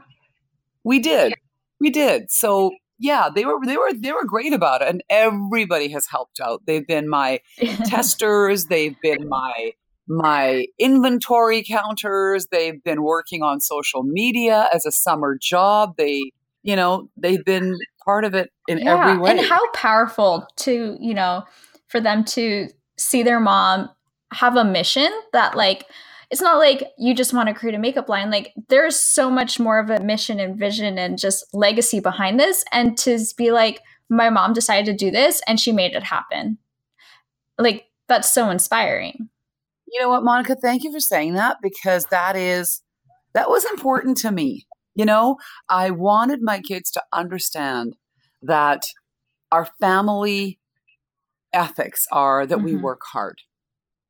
we 0.85 0.99
did. 0.99 1.33
We 1.81 1.89
did. 1.89 2.31
So 2.31 2.71
yeah, 2.97 3.27
they 3.35 3.43
were 3.43 3.57
they 3.65 3.75
were 3.75 3.91
they 3.93 4.13
were 4.13 4.23
great 4.23 4.53
about 4.53 4.83
it. 4.83 4.87
And 4.87 5.03
everybody 5.09 5.89
has 5.89 6.07
helped 6.09 6.39
out. 6.39 6.61
They've 6.65 6.87
been 6.87 7.09
my 7.09 7.41
testers, 7.87 8.67
they've 8.67 8.95
been 9.03 9.27
my 9.27 9.71
my 10.07 10.65
inventory 10.79 11.61
counters, 11.61 12.47
they've 12.53 12.81
been 12.85 13.03
working 13.03 13.43
on 13.43 13.59
social 13.59 14.03
media 14.03 14.69
as 14.73 14.85
a 14.85 14.93
summer 14.93 15.37
job. 15.41 15.95
They 15.97 16.31
you 16.63 16.77
know, 16.77 17.09
they've 17.17 17.43
been 17.43 17.77
part 18.05 18.25
of 18.25 18.33
it 18.33 18.51
in 18.67 18.79
yeah. 18.79 19.09
every 19.09 19.21
way. 19.21 19.31
And 19.31 19.39
how 19.41 19.71
powerful 19.71 20.47
to, 20.57 20.97
you 20.99 21.13
know, 21.13 21.43
for 21.87 21.99
them 21.99 22.23
to 22.25 22.69
see 22.97 23.23
their 23.23 23.39
mom 23.39 23.89
have 24.33 24.55
a 24.55 24.65
mission 24.65 25.11
that 25.31 25.55
like 25.55 25.85
it's 26.31 26.41
not 26.41 26.57
like 26.57 26.91
you 26.97 27.13
just 27.13 27.33
want 27.33 27.47
to 27.47 27.53
create 27.53 27.75
a 27.75 27.79
makeup 27.79 28.09
line 28.09 28.31
like 28.31 28.53
there's 28.69 28.99
so 28.99 29.29
much 29.29 29.59
more 29.59 29.77
of 29.77 29.89
a 29.91 29.99
mission 29.99 30.39
and 30.39 30.57
vision 30.57 30.97
and 30.97 31.19
just 31.19 31.45
legacy 31.53 31.99
behind 31.99 32.39
this 32.39 32.65
and 32.71 32.97
to 32.97 33.19
be 33.37 33.51
like 33.51 33.81
my 34.09 34.29
mom 34.29 34.53
decided 34.53 34.85
to 34.85 35.05
do 35.05 35.11
this 35.11 35.41
and 35.47 35.59
she 35.59 35.71
made 35.71 35.93
it 35.93 36.03
happen 36.03 36.57
like 37.59 37.85
that's 38.07 38.33
so 38.33 38.49
inspiring 38.49 39.29
you 39.87 40.01
know 40.01 40.09
what 40.09 40.23
monica 40.23 40.55
thank 40.55 40.83
you 40.83 40.91
for 40.91 40.99
saying 40.99 41.35
that 41.35 41.57
because 41.61 42.07
that 42.07 42.35
is 42.35 42.81
that 43.35 43.49
was 43.49 43.65
important 43.65 44.17
to 44.17 44.31
me 44.31 44.65
you 44.95 45.05
know, 45.05 45.37
I 45.69 45.91
wanted 45.91 46.41
my 46.41 46.59
kids 46.59 46.91
to 46.91 47.01
understand 47.11 47.95
that 48.41 48.83
our 49.51 49.67
family 49.79 50.59
ethics 51.53 52.05
are 52.11 52.45
that 52.45 52.57
mm-hmm. 52.57 52.65
we 52.65 52.75
work 52.75 53.01
hard. 53.11 53.37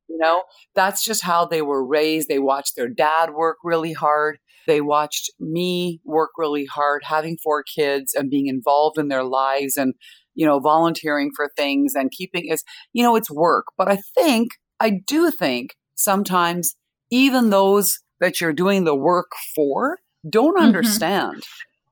You 0.08 0.18
know, 0.18 0.44
that's 0.74 1.04
just 1.04 1.22
how 1.22 1.46
they 1.46 1.62
were 1.62 1.84
raised. 1.84 2.28
They 2.28 2.38
watched 2.38 2.76
their 2.76 2.88
dad 2.88 3.32
work 3.34 3.58
really 3.64 3.92
hard. 3.92 4.38
They 4.66 4.80
watched 4.80 5.30
me 5.38 6.00
work 6.04 6.30
really 6.36 6.66
hard, 6.66 7.02
having 7.04 7.38
four 7.42 7.62
kids 7.62 8.14
and 8.14 8.30
being 8.30 8.46
involved 8.46 8.98
in 8.98 9.08
their 9.08 9.24
lives 9.24 9.76
and, 9.76 9.94
you 10.34 10.46
know, 10.46 10.60
volunteering 10.60 11.30
for 11.34 11.50
things 11.56 11.94
and 11.94 12.10
keeping 12.10 12.46
is, 12.48 12.64
you 12.92 13.02
know, 13.02 13.16
it's 13.16 13.30
work. 13.30 13.66
But 13.76 13.88
I 13.88 13.98
think, 14.14 14.50
I 14.80 15.00
do 15.06 15.30
think 15.30 15.74
sometimes 15.94 16.74
even 17.10 17.50
those 17.50 18.00
that 18.20 18.40
you're 18.40 18.52
doing 18.52 18.84
the 18.84 18.96
work 18.96 19.32
for 19.54 19.98
don't 20.28 20.56
mm-hmm. 20.56 20.66
understand 20.66 21.42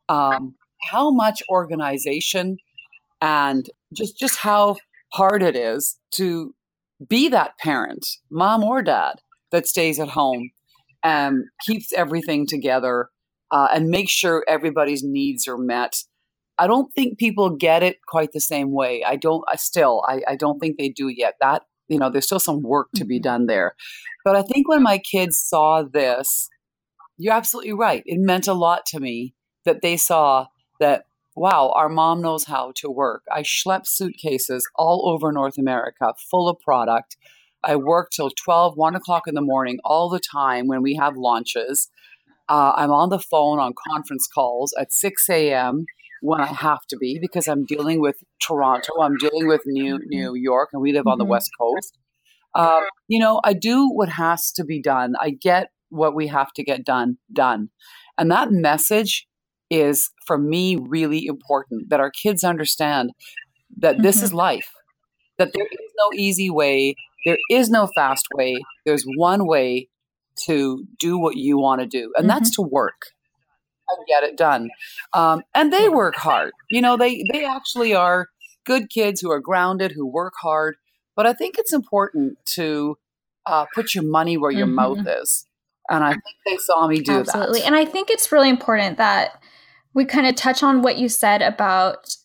um, 0.08 0.54
how 0.90 1.10
much 1.10 1.42
organization 1.48 2.56
and 3.20 3.68
just 3.92 4.18
just 4.18 4.38
how 4.38 4.76
hard 5.12 5.42
it 5.42 5.56
is 5.56 5.98
to 6.12 6.54
be 7.08 7.28
that 7.28 7.58
parent, 7.58 8.06
mom 8.30 8.64
or 8.64 8.82
dad, 8.82 9.14
that 9.50 9.66
stays 9.66 9.98
at 9.98 10.08
home 10.08 10.50
and 11.02 11.44
keeps 11.66 11.92
everything 11.92 12.46
together 12.46 13.08
uh, 13.50 13.68
and 13.74 13.88
makes 13.88 14.12
sure 14.12 14.44
everybody's 14.48 15.02
needs 15.02 15.46
are 15.46 15.58
met. 15.58 15.96
I 16.58 16.66
don't 16.66 16.92
think 16.94 17.18
people 17.18 17.50
get 17.50 17.82
it 17.82 17.98
quite 18.06 18.32
the 18.32 18.40
same 18.40 18.72
way. 18.72 19.02
I 19.04 19.16
don't. 19.16 19.44
I 19.50 19.56
still. 19.56 20.02
I, 20.06 20.22
I 20.28 20.36
don't 20.36 20.58
think 20.58 20.78
they 20.78 20.88
do 20.88 21.08
yet. 21.08 21.34
That 21.40 21.62
you 21.88 21.98
know, 21.98 22.10
there's 22.10 22.26
still 22.26 22.40
some 22.40 22.62
work 22.62 22.88
to 22.96 23.04
be 23.04 23.16
mm-hmm. 23.16 23.22
done 23.22 23.46
there. 23.46 23.74
But 24.24 24.36
I 24.36 24.42
think 24.42 24.68
when 24.68 24.82
my 24.82 24.98
kids 24.98 25.38
saw 25.38 25.82
this, 25.82 26.48
you're 27.22 27.34
absolutely 27.34 27.72
right. 27.72 28.02
It 28.04 28.18
meant 28.18 28.48
a 28.48 28.52
lot 28.52 28.84
to 28.86 29.00
me 29.00 29.34
that 29.64 29.80
they 29.80 29.96
saw 29.96 30.46
that 30.80 31.04
wow, 31.34 31.72
our 31.74 31.88
mom 31.88 32.20
knows 32.20 32.44
how 32.44 32.72
to 32.76 32.90
work. 32.90 33.22
I 33.32 33.42
schlepp 33.42 33.86
suitcases 33.86 34.68
all 34.74 35.08
over 35.08 35.32
North 35.32 35.56
America 35.56 36.12
full 36.30 36.48
of 36.48 36.60
product. 36.60 37.16
I 37.64 37.76
work 37.76 38.10
till 38.10 38.28
12, 38.30 38.76
1 38.76 38.96
o'clock 38.96 39.22
in 39.26 39.34
the 39.34 39.40
morning 39.40 39.78
all 39.84 40.10
the 40.10 40.20
time 40.20 40.66
when 40.66 40.82
we 40.82 40.94
have 40.96 41.16
launches. 41.16 41.88
Uh, 42.48 42.72
I'm 42.76 42.90
on 42.90 43.08
the 43.08 43.18
phone 43.18 43.60
on 43.60 43.72
conference 43.88 44.26
calls 44.26 44.74
at 44.78 44.92
6 44.92 45.30
a.m. 45.30 45.86
when 46.20 46.40
I 46.40 46.46
have 46.46 46.84
to 46.90 46.96
be 46.98 47.18
because 47.18 47.48
I'm 47.48 47.64
dealing 47.64 48.00
with 48.00 48.16
Toronto, 48.46 49.00
I'm 49.00 49.16
dealing 49.16 49.46
with 49.46 49.62
New, 49.64 50.00
New 50.04 50.34
York, 50.34 50.70
and 50.72 50.82
we 50.82 50.92
live 50.92 51.06
on 51.06 51.18
the 51.18 51.24
mm-hmm. 51.24 51.30
West 51.30 51.50
Coast. 51.58 51.98
Uh, 52.54 52.82
you 53.08 53.18
know, 53.18 53.40
I 53.42 53.54
do 53.54 53.88
what 53.88 54.10
has 54.10 54.52
to 54.52 54.64
be 54.64 54.82
done. 54.82 55.14
I 55.18 55.30
get 55.30 55.70
what 55.92 56.14
we 56.14 56.26
have 56.28 56.52
to 56.54 56.64
get 56.64 56.84
done, 56.84 57.18
done. 57.32 57.70
And 58.18 58.30
that 58.30 58.50
message 58.50 59.26
is 59.72 60.10
for 60.26 60.36
me 60.36 60.76
really 60.76 61.24
important 61.24 61.88
that 61.88 61.98
our 61.98 62.10
kids 62.10 62.44
understand 62.44 63.10
that 63.78 63.94
mm-hmm. 63.94 64.02
this 64.02 64.22
is 64.22 64.34
life 64.34 64.70
that 65.38 65.52
there 65.54 65.64
is 65.64 65.90
no 65.96 66.16
easy 66.16 66.50
way 66.50 66.94
there 67.24 67.38
is 67.50 67.70
no 67.70 67.88
fast 67.94 68.26
way 68.34 68.54
there's 68.84 69.04
one 69.16 69.46
way 69.46 69.88
to 70.36 70.84
do 70.98 71.18
what 71.18 71.36
you 71.36 71.58
want 71.58 71.80
to 71.80 71.86
do 71.86 72.12
and 72.16 72.28
mm-hmm. 72.28 72.28
that's 72.28 72.50
to 72.50 72.60
work 72.60 73.00
and 73.88 74.06
get 74.06 74.22
it 74.22 74.36
done 74.36 74.68
um, 75.14 75.42
and 75.54 75.72
they 75.72 75.88
work 75.88 76.16
hard 76.16 76.52
you 76.70 76.82
know 76.82 76.98
they 76.98 77.24
they 77.32 77.42
actually 77.44 77.94
are 77.94 78.26
good 78.66 78.90
kids 78.90 79.22
who 79.22 79.30
are 79.30 79.40
grounded 79.40 79.92
who 79.92 80.06
work 80.06 80.34
hard 80.42 80.76
but 81.16 81.26
i 81.26 81.32
think 81.32 81.56
it's 81.58 81.72
important 81.72 82.36
to 82.44 82.96
uh, 83.46 83.64
put 83.74 83.94
your 83.94 84.04
money 84.04 84.36
where 84.36 84.52
your 84.52 84.66
mm-hmm. 84.66 84.76
mouth 84.96 85.06
is 85.22 85.46
and 85.92 86.04
i 86.04 86.10
think 86.10 86.36
they 86.46 86.56
saw 86.56 86.86
me 86.86 87.00
do 87.00 87.12
Absolutely. 87.12 87.22
that 87.24 87.38
absolutely 87.38 87.62
and 87.62 87.76
i 87.76 87.84
think 87.84 88.10
it's 88.10 88.32
really 88.32 88.48
important 88.48 88.98
that 88.98 89.40
we 89.94 90.04
kind 90.04 90.26
of 90.26 90.34
touch 90.34 90.62
on 90.62 90.82
what 90.82 90.98
you 90.98 91.08
said 91.08 91.42
about 91.42 92.16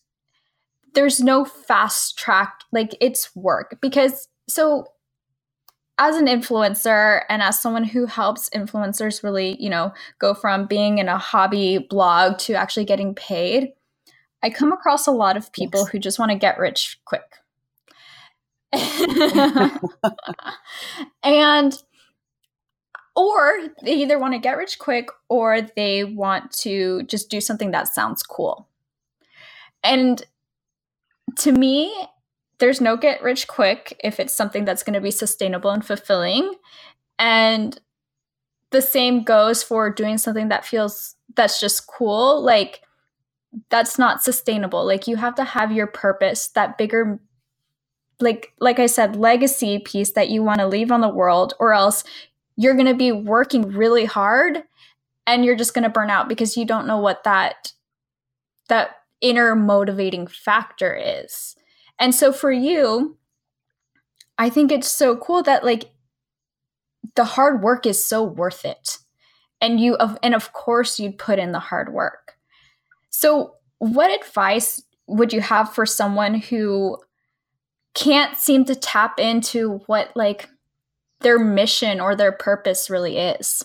there's 0.94 1.20
no 1.20 1.44
fast 1.44 2.18
track, 2.18 2.62
like 2.72 2.96
it's 3.00 3.34
work. 3.36 3.78
Because 3.80 4.28
so 4.48 4.86
as 5.98 6.16
an 6.16 6.26
influencer 6.26 7.22
and 7.28 7.42
as 7.42 7.58
someone 7.58 7.84
who 7.84 8.06
helps 8.06 8.48
influencers 8.50 9.22
really, 9.22 9.56
you 9.62 9.70
know, 9.70 9.92
go 10.18 10.34
from 10.34 10.66
being 10.66 10.98
in 10.98 11.08
a 11.08 11.18
hobby 11.18 11.78
blog 11.78 12.38
to 12.38 12.54
actually 12.54 12.84
getting 12.84 13.14
paid, 13.14 13.68
I 14.42 14.50
come 14.50 14.72
across 14.72 15.06
a 15.06 15.12
lot 15.12 15.36
of 15.36 15.52
people 15.52 15.80
yes. 15.80 15.88
who 15.90 15.98
just 15.98 16.18
want 16.18 16.30
to 16.32 16.38
get 16.38 16.58
rich 16.58 16.98
quick. 17.04 17.22
and 21.22 21.82
or 23.18 23.70
they 23.82 23.94
either 23.94 24.16
want 24.16 24.32
to 24.32 24.38
get 24.38 24.56
rich 24.56 24.78
quick 24.78 25.08
or 25.28 25.60
they 25.74 26.04
want 26.04 26.52
to 26.52 27.02
just 27.02 27.28
do 27.28 27.40
something 27.40 27.72
that 27.72 27.88
sounds 27.88 28.22
cool. 28.22 28.68
And 29.82 30.22
to 31.38 31.50
me, 31.50 31.92
there's 32.60 32.80
no 32.80 32.96
get 32.96 33.20
rich 33.20 33.48
quick 33.48 33.98
if 34.04 34.20
it's 34.20 34.32
something 34.32 34.64
that's 34.64 34.84
going 34.84 34.94
to 34.94 35.00
be 35.00 35.10
sustainable 35.10 35.72
and 35.72 35.84
fulfilling. 35.84 36.54
And 37.18 37.80
the 38.70 38.82
same 38.82 39.24
goes 39.24 39.64
for 39.64 39.92
doing 39.92 40.16
something 40.18 40.48
that 40.50 40.64
feels 40.64 41.16
that's 41.34 41.60
just 41.60 41.88
cool. 41.88 42.40
Like, 42.40 42.82
that's 43.68 43.98
not 43.98 44.22
sustainable. 44.22 44.86
Like, 44.86 45.08
you 45.08 45.16
have 45.16 45.34
to 45.36 45.44
have 45.44 45.72
your 45.72 45.88
purpose, 45.88 46.48
that 46.48 46.78
bigger 46.78 47.18
like 48.20 48.52
like 48.60 48.78
I 48.78 48.86
said, 48.86 49.16
legacy 49.16 49.78
piece 49.78 50.12
that 50.12 50.28
you 50.28 50.42
want 50.42 50.60
to 50.60 50.66
leave 50.66 50.90
on 50.90 51.00
the 51.00 51.08
world, 51.08 51.54
or 51.58 51.72
else 51.72 52.04
you're 52.58 52.74
going 52.74 52.86
to 52.86 52.94
be 52.94 53.12
working 53.12 53.70
really 53.70 54.04
hard 54.04 54.64
and 55.28 55.44
you're 55.44 55.56
just 55.56 55.74
going 55.74 55.84
to 55.84 55.88
burn 55.88 56.10
out 56.10 56.28
because 56.28 56.56
you 56.56 56.66
don't 56.66 56.88
know 56.88 56.98
what 56.98 57.22
that 57.22 57.72
that 58.68 58.96
inner 59.20 59.54
motivating 59.54 60.26
factor 60.26 60.94
is. 60.94 61.54
And 62.00 62.14
so 62.14 62.32
for 62.32 62.50
you, 62.50 63.16
I 64.36 64.50
think 64.50 64.72
it's 64.72 64.90
so 64.90 65.16
cool 65.16 65.42
that 65.44 65.64
like 65.64 65.92
the 67.14 67.24
hard 67.24 67.62
work 67.62 67.86
is 67.86 68.04
so 68.04 68.24
worth 68.24 68.64
it. 68.64 68.98
And 69.60 69.78
you 69.78 69.94
of 69.94 70.18
and 70.22 70.34
of 70.34 70.52
course 70.52 70.98
you'd 70.98 71.16
put 71.16 71.38
in 71.38 71.52
the 71.52 71.60
hard 71.60 71.92
work. 71.92 72.34
So 73.10 73.54
what 73.78 74.10
advice 74.10 74.82
would 75.06 75.32
you 75.32 75.40
have 75.40 75.72
for 75.72 75.86
someone 75.86 76.34
who 76.34 76.98
can't 77.94 78.36
seem 78.36 78.64
to 78.64 78.74
tap 78.74 79.20
into 79.20 79.78
what 79.86 80.10
like 80.16 80.48
their 81.20 81.38
mission 81.38 82.00
or 82.00 82.14
their 82.14 82.32
purpose 82.32 82.90
really 82.90 83.18
is. 83.18 83.64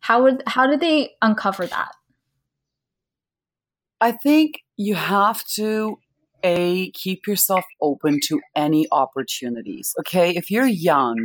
How 0.00 0.22
would 0.22 0.42
how 0.46 0.66
do 0.66 0.76
they 0.76 1.16
uncover 1.20 1.66
that? 1.66 1.92
I 4.00 4.12
think 4.12 4.60
you 4.76 4.94
have 4.94 5.44
to 5.54 5.98
a 6.44 6.90
keep 6.92 7.26
yourself 7.26 7.64
open 7.80 8.20
to 8.28 8.40
any 8.54 8.86
opportunities. 8.92 9.92
Okay, 10.00 10.30
if 10.36 10.50
you're 10.50 10.66
young 10.66 11.16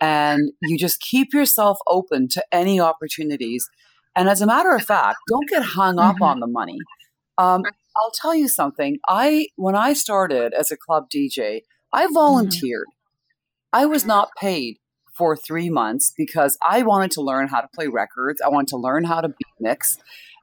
and 0.00 0.50
you 0.62 0.78
just 0.78 1.00
keep 1.00 1.34
yourself 1.34 1.78
open 1.86 2.28
to 2.28 2.42
any 2.50 2.80
opportunities, 2.80 3.68
and 4.16 4.28
as 4.28 4.40
a 4.40 4.46
matter 4.46 4.74
of 4.74 4.82
fact, 4.82 5.18
don't 5.28 5.48
get 5.48 5.62
hung 5.62 5.98
up 5.98 6.16
mm-hmm. 6.16 6.24
on 6.24 6.40
the 6.40 6.46
money. 6.46 6.78
Um, 7.36 7.62
I'll 7.96 8.12
tell 8.12 8.34
you 8.34 8.48
something. 8.48 8.98
I 9.08 9.48
when 9.56 9.76
I 9.76 9.92
started 9.92 10.54
as 10.54 10.70
a 10.70 10.76
club 10.76 11.04
DJ, 11.14 11.60
I 11.92 12.04
mm-hmm. 12.04 12.14
volunteered. 12.14 12.86
Mm-hmm. 12.88 12.99
I 13.72 13.86
was 13.86 14.04
not 14.04 14.30
paid 14.38 14.78
for 15.16 15.36
three 15.36 15.70
months 15.70 16.12
because 16.16 16.56
I 16.66 16.82
wanted 16.82 17.10
to 17.12 17.20
learn 17.20 17.48
how 17.48 17.60
to 17.60 17.68
play 17.74 17.88
records. 17.88 18.40
I 18.40 18.48
wanted 18.48 18.68
to 18.68 18.76
learn 18.76 19.04
how 19.04 19.20
to 19.20 19.28
beat 19.28 19.54
mix. 19.60 19.98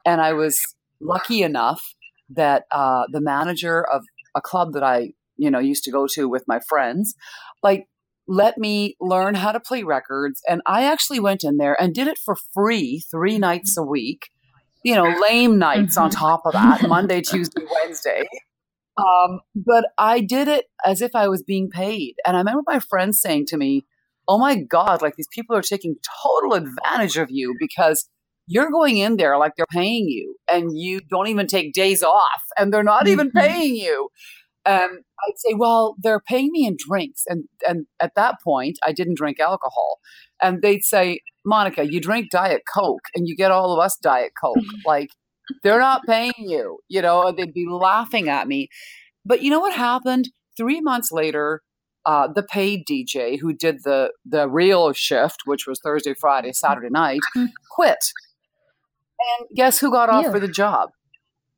And 0.05 0.21
I 0.21 0.33
was 0.33 0.61
lucky 1.01 1.41
enough 1.41 1.95
that 2.29 2.65
uh, 2.71 3.05
the 3.11 3.21
manager 3.21 3.83
of 3.83 4.03
a 4.35 4.41
club 4.41 4.73
that 4.73 4.83
I, 4.83 5.13
you 5.35 5.49
know, 5.49 5.59
used 5.59 5.83
to 5.85 5.91
go 5.91 6.07
to 6.13 6.29
with 6.29 6.43
my 6.47 6.59
friends, 6.59 7.15
like 7.63 7.87
let 8.27 8.57
me 8.57 8.95
learn 8.99 9.35
how 9.35 9.51
to 9.51 9.59
play 9.59 9.83
records. 9.83 10.41
And 10.47 10.61
I 10.65 10.83
actually 10.83 11.19
went 11.19 11.43
in 11.43 11.57
there 11.57 11.79
and 11.81 11.95
did 11.95 12.07
it 12.07 12.17
for 12.17 12.35
free 12.53 13.03
three 13.09 13.37
nights 13.37 13.77
a 13.77 13.83
week. 13.83 14.29
You 14.83 14.95
know, 14.95 15.11
lame 15.21 15.57
nights 15.57 15.95
mm-hmm. 15.95 16.03
on 16.05 16.09
top 16.11 16.41
of 16.45 16.53
that, 16.53 16.87
Monday, 16.87 17.21
Tuesday, 17.21 17.63
Wednesday. 17.83 18.27
Um, 18.97 19.41
but 19.55 19.85
I 19.97 20.21
did 20.21 20.47
it 20.47 20.65
as 20.85 21.01
if 21.01 21.15
I 21.15 21.27
was 21.27 21.43
being 21.43 21.69
paid. 21.69 22.15
And 22.25 22.35
I 22.35 22.39
remember 22.39 22.63
my 22.65 22.79
friends 22.79 23.19
saying 23.21 23.45
to 23.47 23.57
me, 23.57 23.85
Oh 24.27 24.37
my 24.37 24.55
God, 24.55 25.01
like 25.01 25.15
these 25.15 25.27
people 25.31 25.55
are 25.55 25.61
taking 25.61 25.95
total 26.23 26.53
advantage 26.53 27.15
of 27.15 27.29
you 27.31 27.55
because 27.59 28.09
you're 28.45 28.71
going 28.71 28.97
in 28.97 29.17
there 29.17 29.37
like 29.37 29.53
they're 29.55 29.65
paying 29.69 30.05
you 30.07 30.35
and 30.51 30.77
you 30.77 31.01
don't 31.09 31.27
even 31.27 31.47
take 31.47 31.73
days 31.73 32.03
off 32.03 32.41
and 32.57 32.73
they're 32.73 32.83
not 32.83 33.07
even 33.07 33.27
mm-hmm. 33.27 33.39
paying 33.39 33.75
you. 33.75 34.09
Um, 34.65 34.99
I'd 35.25 35.37
say, 35.37 35.53
well, 35.55 35.95
they're 35.99 36.19
paying 36.19 36.49
me 36.51 36.65
in 36.65 36.75
drinks. 36.77 37.23
And, 37.27 37.45
and 37.67 37.85
at 38.01 38.15
that 38.15 38.35
point, 38.43 38.77
I 38.85 38.91
didn't 38.91 39.17
drink 39.17 39.39
alcohol. 39.39 39.99
And 40.41 40.61
they'd 40.61 40.83
say, 40.83 41.21
Monika, 41.45 41.89
you 41.89 42.01
drink 42.01 42.29
Diet 42.31 42.63
Coke 42.73 43.07
and 43.15 43.27
you 43.27 43.35
get 43.35 43.51
all 43.51 43.73
of 43.73 43.79
us 43.79 43.97
Diet 43.97 44.33
Coke. 44.41 44.57
like, 44.85 45.09
they're 45.63 45.79
not 45.79 46.01
paying 46.07 46.33
you, 46.37 46.79
you 46.87 47.01
know, 47.01 47.31
they'd 47.31 47.53
be 47.53 47.67
laughing 47.69 48.29
at 48.29 48.47
me. 48.47 48.69
But 49.25 49.41
you 49.41 49.49
know 49.49 49.59
what 49.59 49.73
happened? 49.73 50.29
Three 50.55 50.81
months 50.81 51.11
later, 51.11 51.61
uh, 52.05 52.27
the 52.33 52.43
paid 52.43 52.85
DJ 52.89 53.37
who 53.39 53.53
did 53.53 53.83
the 53.83 54.11
the 54.25 54.47
real 54.47 54.93
shift, 54.93 55.41
which 55.45 55.67
was 55.67 55.79
Thursday, 55.83 56.13
Friday, 56.13 56.53
Saturday 56.53 56.89
night, 56.89 57.19
mm-hmm. 57.35 57.47
quit. 57.69 58.11
And 59.19 59.49
guess 59.55 59.79
who 59.79 59.91
got 59.91 60.09
offered 60.09 60.41
the 60.41 60.47
job? 60.47 60.89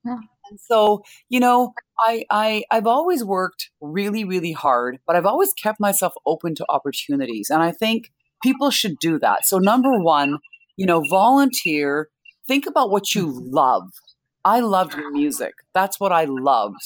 Yeah. 0.06 0.17
And 0.49 0.60
so, 0.60 1.04
you 1.30 1.39
know, 1.39 1.73
I, 1.99 2.25
I 2.32 2.63
I've 2.71 2.88
always 2.88 3.23
worked 3.23 3.69
really, 3.82 4.23
really 4.23 4.54
hard, 4.54 4.97
but 5.06 5.15
I've 5.15 5.25
always 5.25 5.54
kept 5.54 5.80
myself 5.80 6.13
open 6.25 6.56
to 6.56 6.65
opportunities. 6.69 7.49
And 7.49 7.62
I 7.62 7.71
think 7.71 8.12
people 8.41 8.71
should 8.71 8.97
do 8.99 9.19
that. 9.19 9.45
So 9.45 9.60
number 9.60 9.99
one, 9.99 10.39
you 10.78 10.86
know, 10.86 11.04
volunteer, 11.10 12.10
think 12.49 12.65
about 12.65 12.89
what 12.89 13.13
you 13.13 13.27
mm-hmm. 13.27 13.53
love. 13.53 13.83
I 14.43 14.59
loved 14.59 14.95
music. 15.12 15.53
That's 15.73 15.99
what 15.99 16.12
I 16.12 16.25
loved. 16.25 16.81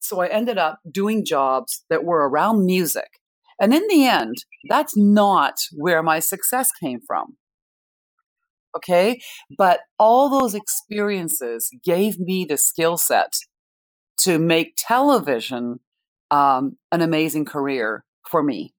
So 0.00 0.20
I 0.20 0.28
ended 0.28 0.58
up 0.58 0.78
doing 0.90 1.24
jobs 1.24 1.84
that 1.90 2.02
were 2.02 2.28
around 2.28 2.64
music. 2.64 3.20
And 3.60 3.74
in 3.74 3.86
the 3.88 4.06
end, 4.06 4.36
that's 4.68 4.96
not 4.96 5.54
where 5.72 6.02
my 6.02 6.18
success 6.18 6.70
came 6.82 7.00
from. 7.06 7.36
Okay. 8.76 9.20
But 9.56 9.80
all 9.98 10.30
those 10.30 10.54
experiences 10.54 11.70
gave 11.84 12.18
me 12.18 12.46
the 12.46 12.56
skill 12.56 12.96
set 12.96 13.34
to 14.20 14.38
make 14.38 14.74
television 14.78 15.80
um, 16.30 16.78
an 16.90 17.02
amazing 17.02 17.44
career 17.44 18.04
for 18.28 18.42
me. 18.42 18.72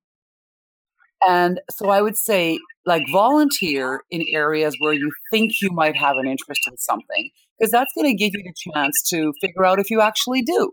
And 1.27 1.61
so 1.69 1.89
I 1.89 2.01
would 2.01 2.17
say, 2.17 2.59
like, 2.85 3.03
volunteer 3.11 4.03
in 4.11 4.23
areas 4.29 4.75
where 4.79 4.93
you 4.93 5.11
think 5.31 5.53
you 5.61 5.69
might 5.71 5.95
have 5.95 6.17
an 6.17 6.27
interest 6.27 6.61
in 6.67 6.77
something, 6.77 7.29
because 7.57 7.71
that's 7.71 7.91
going 7.95 8.07
to 8.07 8.15
give 8.15 8.31
you 8.33 8.43
the 8.43 8.71
chance 8.73 9.01
to 9.09 9.33
figure 9.41 9.65
out 9.65 9.79
if 9.79 9.89
you 9.89 10.01
actually 10.01 10.41
do 10.41 10.71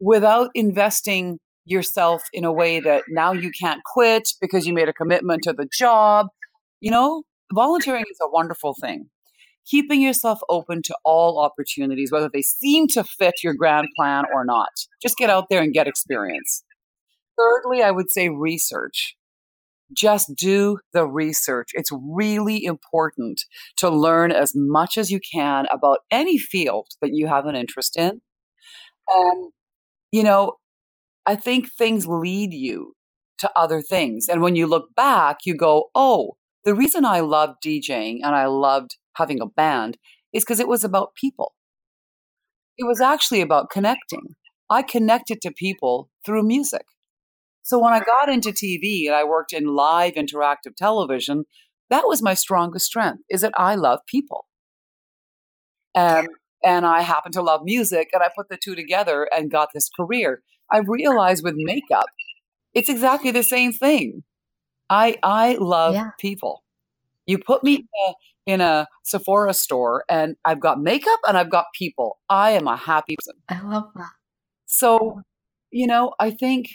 without 0.00 0.48
investing 0.54 1.38
yourself 1.66 2.22
in 2.32 2.44
a 2.44 2.52
way 2.52 2.80
that 2.80 3.04
now 3.08 3.32
you 3.32 3.50
can't 3.60 3.82
quit 3.84 4.28
because 4.40 4.66
you 4.66 4.72
made 4.72 4.88
a 4.88 4.92
commitment 4.92 5.42
to 5.42 5.52
the 5.52 5.68
job. 5.72 6.26
You 6.80 6.90
know, 6.90 7.22
volunteering 7.52 8.04
is 8.10 8.18
a 8.22 8.30
wonderful 8.30 8.74
thing. 8.80 9.10
Keeping 9.66 10.00
yourself 10.00 10.40
open 10.48 10.80
to 10.82 10.96
all 11.04 11.38
opportunities, 11.38 12.10
whether 12.10 12.30
they 12.32 12.42
seem 12.42 12.88
to 12.88 13.04
fit 13.04 13.34
your 13.44 13.54
grand 13.54 13.88
plan 13.94 14.24
or 14.34 14.44
not. 14.44 14.70
Just 15.02 15.18
get 15.18 15.30
out 15.30 15.44
there 15.50 15.62
and 15.62 15.72
get 15.72 15.86
experience. 15.86 16.64
Thirdly, 17.38 17.82
I 17.82 17.90
would 17.90 18.10
say 18.10 18.30
research. 18.30 19.14
Just 19.96 20.34
do 20.36 20.78
the 20.92 21.06
research. 21.06 21.70
It's 21.74 21.90
really 21.92 22.64
important 22.64 23.42
to 23.78 23.90
learn 23.90 24.30
as 24.32 24.52
much 24.54 24.96
as 24.96 25.10
you 25.10 25.20
can 25.32 25.66
about 25.70 25.98
any 26.10 26.38
field 26.38 26.88
that 27.00 27.10
you 27.12 27.26
have 27.26 27.46
an 27.46 27.56
interest 27.56 27.96
in. 27.96 28.20
And, 29.08 29.52
you 30.12 30.22
know, 30.22 30.54
I 31.26 31.36
think 31.36 31.70
things 31.70 32.06
lead 32.06 32.52
you 32.52 32.94
to 33.38 33.50
other 33.56 33.82
things. 33.82 34.26
And 34.28 34.42
when 34.42 34.56
you 34.56 34.66
look 34.66 34.94
back, 34.94 35.38
you 35.44 35.56
go, 35.56 35.90
oh, 35.94 36.36
the 36.64 36.74
reason 36.74 37.04
I 37.04 37.20
loved 37.20 37.62
DJing 37.64 38.18
and 38.22 38.34
I 38.34 38.46
loved 38.46 38.96
having 39.14 39.40
a 39.40 39.46
band 39.46 39.96
is 40.32 40.44
because 40.44 40.60
it 40.60 40.68
was 40.68 40.84
about 40.84 41.14
people. 41.14 41.54
It 42.78 42.84
was 42.84 43.00
actually 43.00 43.40
about 43.40 43.70
connecting. 43.70 44.34
I 44.70 44.82
connected 44.82 45.40
to 45.42 45.52
people 45.52 46.10
through 46.24 46.44
music. 46.44 46.84
So 47.62 47.78
when 47.78 47.92
I 47.92 48.00
got 48.00 48.28
into 48.28 48.50
TV 48.50 49.06
and 49.06 49.14
I 49.14 49.24
worked 49.24 49.52
in 49.52 49.66
live 49.66 50.14
interactive 50.14 50.74
television, 50.76 51.44
that 51.90 52.06
was 52.06 52.22
my 52.22 52.34
strongest 52.34 52.86
strength 52.86 53.22
is 53.28 53.42
that 53.42 53.52
I 53.56 53.74
love 53.74 54.00
people. 54.06 54.46
And 55.94 56.28
and 56.64 56.86
I 56.86 57.00
happen 57.00 57.32
to 57.32 57.42
love 57.42 57.62
music 57.64 58.10
and 58.12 58.22
I 58.22 58.28
put 58.34 58.48
the 58.48 58.56
two 58.56 58.74
together 58.74 59.28
and 59.34 59.50
got 59.50 59.70
this 59.74 59.88
career. 59.88 60.42
I 60.70 60.78
realized 60.78 61.42
with 61.42 61.54
makeup, 61.56 62.06
it's 62.74 62.88
exactly 62.88 63.30
the 63.30 63.42
same 63.42 63.72
thing. 63.72 64.22
I 64.88 65.16
I 65.22 65.54
love 65.54 65.94
yeah. 65.94 66.10
people. 66.18 66.62
You 67.26 67.38
put 67.38 67.62
me 67.62 67.74
in 67.74 67.86
a, 68.06 68.14
in 68.46 68.60
a 68.60 68.88
Sephora 69.04 69.54
store 69.54 70.04
and 70.08 70.36
I've 70.44 70.60
got 70.60 70.80
makeup 70.80 71.20
and 71.28 71.36
I've 71.36 71.50
got 71.50 71.66
people. 71.76 72.18
I 72.28 72.52
am 72.52 72.66
a 72.66 72.76
happy 72.76 73.16
person. 73.16 73.40
I 73.48 73.60
love 73.60 73.90
that. 73.94 74.10
So, 74.66 75.22
you 75.70 75.86
know, 75.86 76.12
I 76.18 76.30
think 76.30 76.66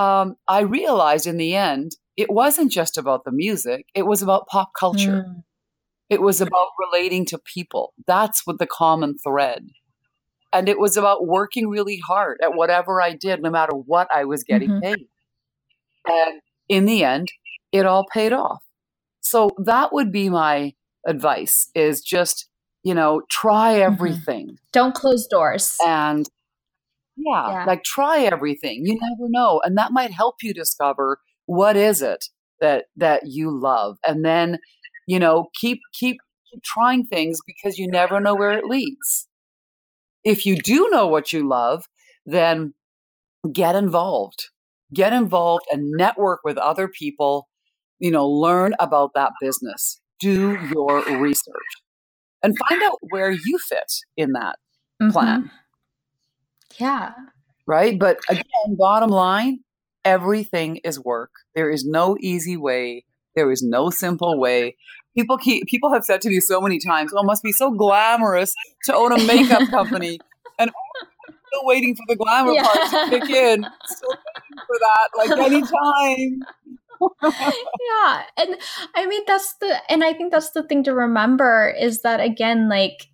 um, 0.00 0.36
I 0.48 0.60
realized 0.60 1.26
in 1.26 1.36
the 1.36 1.54
end 1.54 1.92
it 2.16 2.30
wasn't 2.30 2.72
just 2.72 2.96
about 2.96 3.24
the 3.24 3.32
music; 3.32 3.86
it 3.94 4.06
was 4.06 4.22
about 4.22 4.46
pop 4.46 4.70
culture. 4.78 5.24
Mm. 5.28 5.42
It 6.08 6.22
was 6.22 6.40
about 6.40 6.68
relating 6.92 7.24
to 7.26 7.38
people. 7.38 7.92
That's 8.06 8.44
what 8.44 8.58
the 8.58 8.66
common 8.66 9.16
thread. 9.18 9.68
And 10.52 10.68
it 10.68 10.80
was 10.80 10.96
about 10.96 11.26
working 11.26 11.68
really 11.68 12.00
hard 12.04 12.38
at 12.42 12.54
whatever 12.54 13.00
I 13.00 13.12
did, 13.14 13.40
no 13.40 13.50
matter 13.50 13.74
what 13.74 14.08
I 14.12 14.24
was 14.24 14.42
getting 14.42 14.70
mm-hmm. 14.70 14.80
paid. 14.80 15.06
And 16.08 16.40
in 16.68 16.86
the 16.86 17.04
end, 17.04 17.28
it 17.70 17.86
all 17.86 18.06
paid 18.12 18.32
off. 18.32 18.64
So 19.20 19.50
that 19.64 19.92
would 19.92 20.10
be 20.10 20.28
my 20.28 20.72
advice 21.06 21.70
is 21.76 22.00
just, 22.00 22.48
you 22.82 22.94
know, 22.94 23.22
try 23.30 23.74
mm-hmm. 23.74 23.92
everything. 23.92 24.46
Mm-hmm. 24.46 24.64
Don't 24.72 24.94
close 24.96 25.28
doors. 25.28 25.76
And 25.86 26.28
yeah, 27.24 27.50
yeah, 27.50 27.64
like 27.64 27.84
try 27.84 28.20
everything. 28.20 28.82
You 28.84 28.98
never 29.00 29.28
know. 29.28 29.60
And 29.64 29.76
that 29.78 29.92
might 29.92 30.12
help 30.12 30.36
you 30.42 30.54
discover 30.54 31.18
what 31.46 31.76
is 31.76 32.02
it 32.02 32.26
that 32.60 32.86
that 32.96 33.22
you 33.26 33.50
love. 33.50 33.98
And 34.06 34.24
then, 34.24 34.58
you 35.06 35.18
know, 35.18 35.48
keep 35.58 35.80
keep 35.92 36.18
keep 36.50 36.62
trying 36.62 37.06
things 37.06 37.38
because 37.46 37.78
you 37.78 37.88
never 37.88 38.20
know 38.20 38.34
where 38.34 38.52
it 38.52 38.64
leads. 38.64 39.28
If 40.24 40.44
you 40.44 40.56
do 40.56 40.88
know 40.90 41.06
what 41.06 41.32
you 41.32 41.48
love, 41.48 41.84
then 42.26 42.74
get 43.52 43.74
involved. 43.74 44.48
Get 44.92 45.12
involved 45.12 45.64
and 45.70 45.92
network 45.92 46.40
with 46.44 46.58
other 46.58 46.88
people 46.88 47.48
you 48.00 48.10
know, 48.10 48.26
learn 48.26 48.74
about 48.80 49.12
that 49.14 49.32
business, 49.40 50.00
do 50.18 50.58
your 50.74 51.04
research, 51.18 51.54
and 52.42 52.56
find 52.68 52.82
out 52.82 52.98
where 53.10 53.30
you 53.30 53.58
fit 53.68 53.92
in 54.16 54.32
that 54.32 54.56
mm-hmm. 55.00 55.12
plan. 55.12 55.50
Yeah. 56.78 57.12
Right. 57.66 57.98
But 57.98 58.18
again, 58.28 58.76
bottom 58.76 59.10
line, 59.10 59.60
everything 60.04 60.76
is 60.78 60.98
work. 60.98 61.30
There 61.54 61.70
is 61.70 61.84
no 61.84 62.16
easy 62.20 62.56
way. 62.56 63.04
There 63.36 63.50
is 63.50 63.62
no 63.62 63.90
simple 63.90 64.38
way. 64.38 64.76
People 65.16 65.38
keep 65.38 65.66
people 65.66 65.92
have 65.92 66.04
said 66.04 66.20
to 66.22 66.28
me 66.28 66.40
so 66.40 66.60
many 66.60 66.78
times, 66.78 67.12
"Oh, 67.14 67.20
it 67.22 67.26
must 67.26 67.42
be 67.42 67.52
so 67.52 67.70
glamorous 67.70 68.54
to 68.84 68.94
own 68.94 69.12
a 69.12 69.24
makeup 69.24 69.68
company." 69.70 70.18
and 70.58 70.70
still 71.46 71.64
waiting 71.64 71.96
for 71.96 72.04
the 72.08 72.16
glamour 72.16 72.52
yeah. 72.52 72.62
part 72.62 72.90
to 72.90 73.10
kick 73.10 73.30
in. 73.30 73.66
Still 73.86 74.10
waiting 74.10 74.66
for 74.66 74.76
that, 74.78 75.08
like 75.16 75.38
anytime 75.38 76.42
yeah. 77.22 78.22
And 78.36 78.56
I 78.94 79.06
mean, 79.06 79.22
that's 79.26 79.54
the, 79.54 79.80
and 79.90 80.04
I 80.04 80.12
think 80.12 80.32
that's 80.32 80.50
the 80.50 80.62
thing 80.62 80.84
to 80.84 80.94
remember 80.94 81.74
is 81.78 82.02
that 82.02 82.20
again, 82.20 82.68
like, 82.68 83.08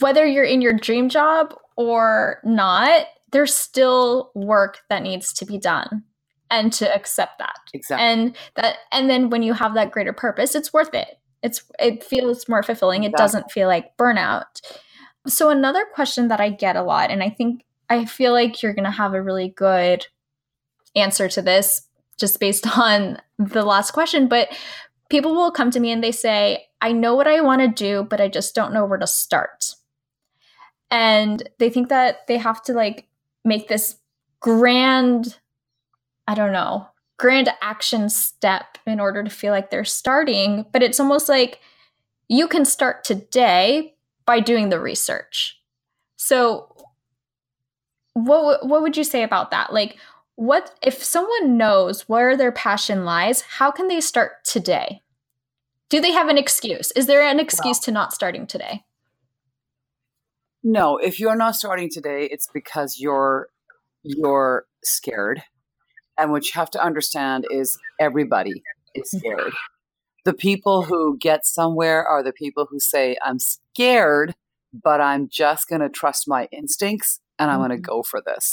whether 0.00 0.26
you're 0.26 0.44
in 0.44 0.60
your 0.60 0.74
dream 0.74 1.08
job 1.08 1.54
or 1.80 2.40
not, 2.44 3.06
there's 3.32 3.54
still 3.54 4.30
work 4.34 4.80
that 4.88 5.02
needs 5.02 5.32
to 5.34 5.46
be 5.46 5.58
done 5.58 6.04
and 6.50 6.72
to 6.74 6.94
accept 6.94 7.38
that. 7.38 7.56
Exactly. 7.72 8.04
And 8.04 8.36
that, 8.56 8.76
and 8.92 9.08
then 9.08 9.30
when 9.30 9.42
you 9.42 9.54
have 9.54 9.74
that 9.74 9.92
greater 9.92 10.12
purpose, 10.12 10.54
it's 10.54 10.72
worth 10.72 10.94
it. 10.94 11.18
It's, 11.42 11.62
it 11.78 12.04
feels 12.04 12.48
more 12.48 12.62
fulfilling. 12.62 13.04
Exactly. 13.04 13.14
It 13.14 13.24
doesn't 13.24 13.52
feel 13.52 13.68
like 13.68 13.96
burnout. 13.96 14.60
So, 15.26 15.50
another 15.50 15.84
question 15.94 16.28
that 16.28 16.40
I 16.40 16.50
get 16.50 16.76
a 16.76 16.82
lot, 16.82 17.10
and 17.10 17.22
I 17.22 17.30
think 17.30 17.64
I 17.88 18.04
feel 18.04 18.32
like 18.32 18.62
you're 18.62 18.74
going 18.74 18.84
to 18.84 18.90
have 18.90 19.12
a 19.12 19.22
really 19.22 19.48
good 19.48 20.06
answer 20.96 21.28
to 21.28 21.42
this 21.42 21.86
just 22.18 22.40
based 22.40 22.66
on 22.78 23.18
the 23.38 23.64
last 23.64 23.92
question, 23.92 24.28
but 24.28 24.48
people 25.10 25.34
will 25.34 25.50
come 25.50 25.70
to 25.72 25.80
me 25.80 25.90
and 25.90 26.02
they 26.02 26.12
say, 26.12 26.66
I 26.80 26.92
know 26.92 27.14
what 27.14 27.26
I 27.26 27.40
want 27.40 27.60
to 27.60 27.68
do, 27.68 28.06
but 28.08 28.20
I 28.20 28.28
just 28.28 28.54
don't 28.54 28.72
know 28.72 28.86
where 28.86 28.98
to 28.98 29.06
start. 29.06 29.74
And 30.90 31.48
they 31.58 31.70
think 31.70 31.88
that 31.88 32.26
they 32.26 32.38
have 32.38 32.62
to 32.64 32.72
like 32.72 33.06
make 33.44 33.68
this 33.68 33.96
grand, 34.40 35.38
I 36.26 36.34
don't 36.34 36.52
know, 36.52 36.88
grand 37.18 37.50
action 37.60 38.08
step 38.08 38.78
in 38.86 38.98
order 38.98 39.22
to 39.22 39.30
feel 39.30 39.52
like 39.52 39.70
they're 39.70 39.84
starting. 39.84 40.66
But 40.72 40.82
it's 40.82 41.00
almost 41.00 41.28
like 41.28 41.60
you 42.28 42.48
can 42.48 42.64
start 42.64 43.04
today 43.04 43.94
by 44.26 44.40
doing 44.40 44.68
the 44.68 44.80
research. 44.80 45.60
So, 46.16 46.74
what 48.14 48.66
what 48.66 48.82
would 48.82 48.96
you 48.96 49.04
say 49.04 49.22
about 49.22 49.50
that? 49.52 49.72
Like, 49.72 49.96
what 50.40 50.74
if 50.82 51.04
someone 51.04 51.58
knows 51.58 52.08
where 52.08 52.34
their 52.34 52.50
passion 52.50 53.04
lies 53.04 53.42
how 53.42 53.70
can 53.70 53.88
they 53.88 54.00
start 54.00 54.42
today 54.42 55.02
do 55.90 56.00
they 56.00 56.12
have 56.12 56.28
an 56.28 56.38
excuse 56.38 56.90
is 56.92 57.06
there 57.06 57.22
an 57.22 57.38
excuse 57.38 57.76
well, 57.76 57.82
to 57.82 57.90
not 57.92 58.14
starting 58.14 58.46
today 58.46 58.82
no 60.62 60.96
if 60.98 61.18
you're 61.18 61.36
not 61.36 61.54
starting 61.54 61.88
today 61.90 62.28
it's 62.30 62.48
because 62.52 62.96
you're 62.98 63.48
you're 64.02 64.64
scared 64.84 65.42
and 66.18 66.30
what 66.30 66.44
you 66.44 66.50
have 66.54 66.70
to 66.70 66.82
understand 66.82 67.46
is 67.50 67.78
everybody 67.98 68.62
is 68.94 69.12
mm-hmm. 69.14 69.18
scared 69.18 69.52
the 70.24 70.34
people 70.34 70.82
who 70.82 71.16
get 71.18 71.46
somewhere 71.46 72.06
are 72.06 72.22
the 72.22 72.32
people 72.32 72.66
who 72.70 72.78
say 72.78 73.16
i'm 73.24 73.38
scared 73.38 74.34
but 74.72 75.00
i'm 75.00 75.28
just 75.30 75.68
going 75.68 75.80
to 75.80 75.88
trust 75.88 76.24
my 76.26 76.48
instincts 76.52 77.20
and 77.38 77.50
i'm 77.50 77.58
going 77.58 77.70
to 77.70 77.76
mm-hmm. 77.76 77.82
go 77.82 78.02
for 78.02 78.22
this 78.24 78.52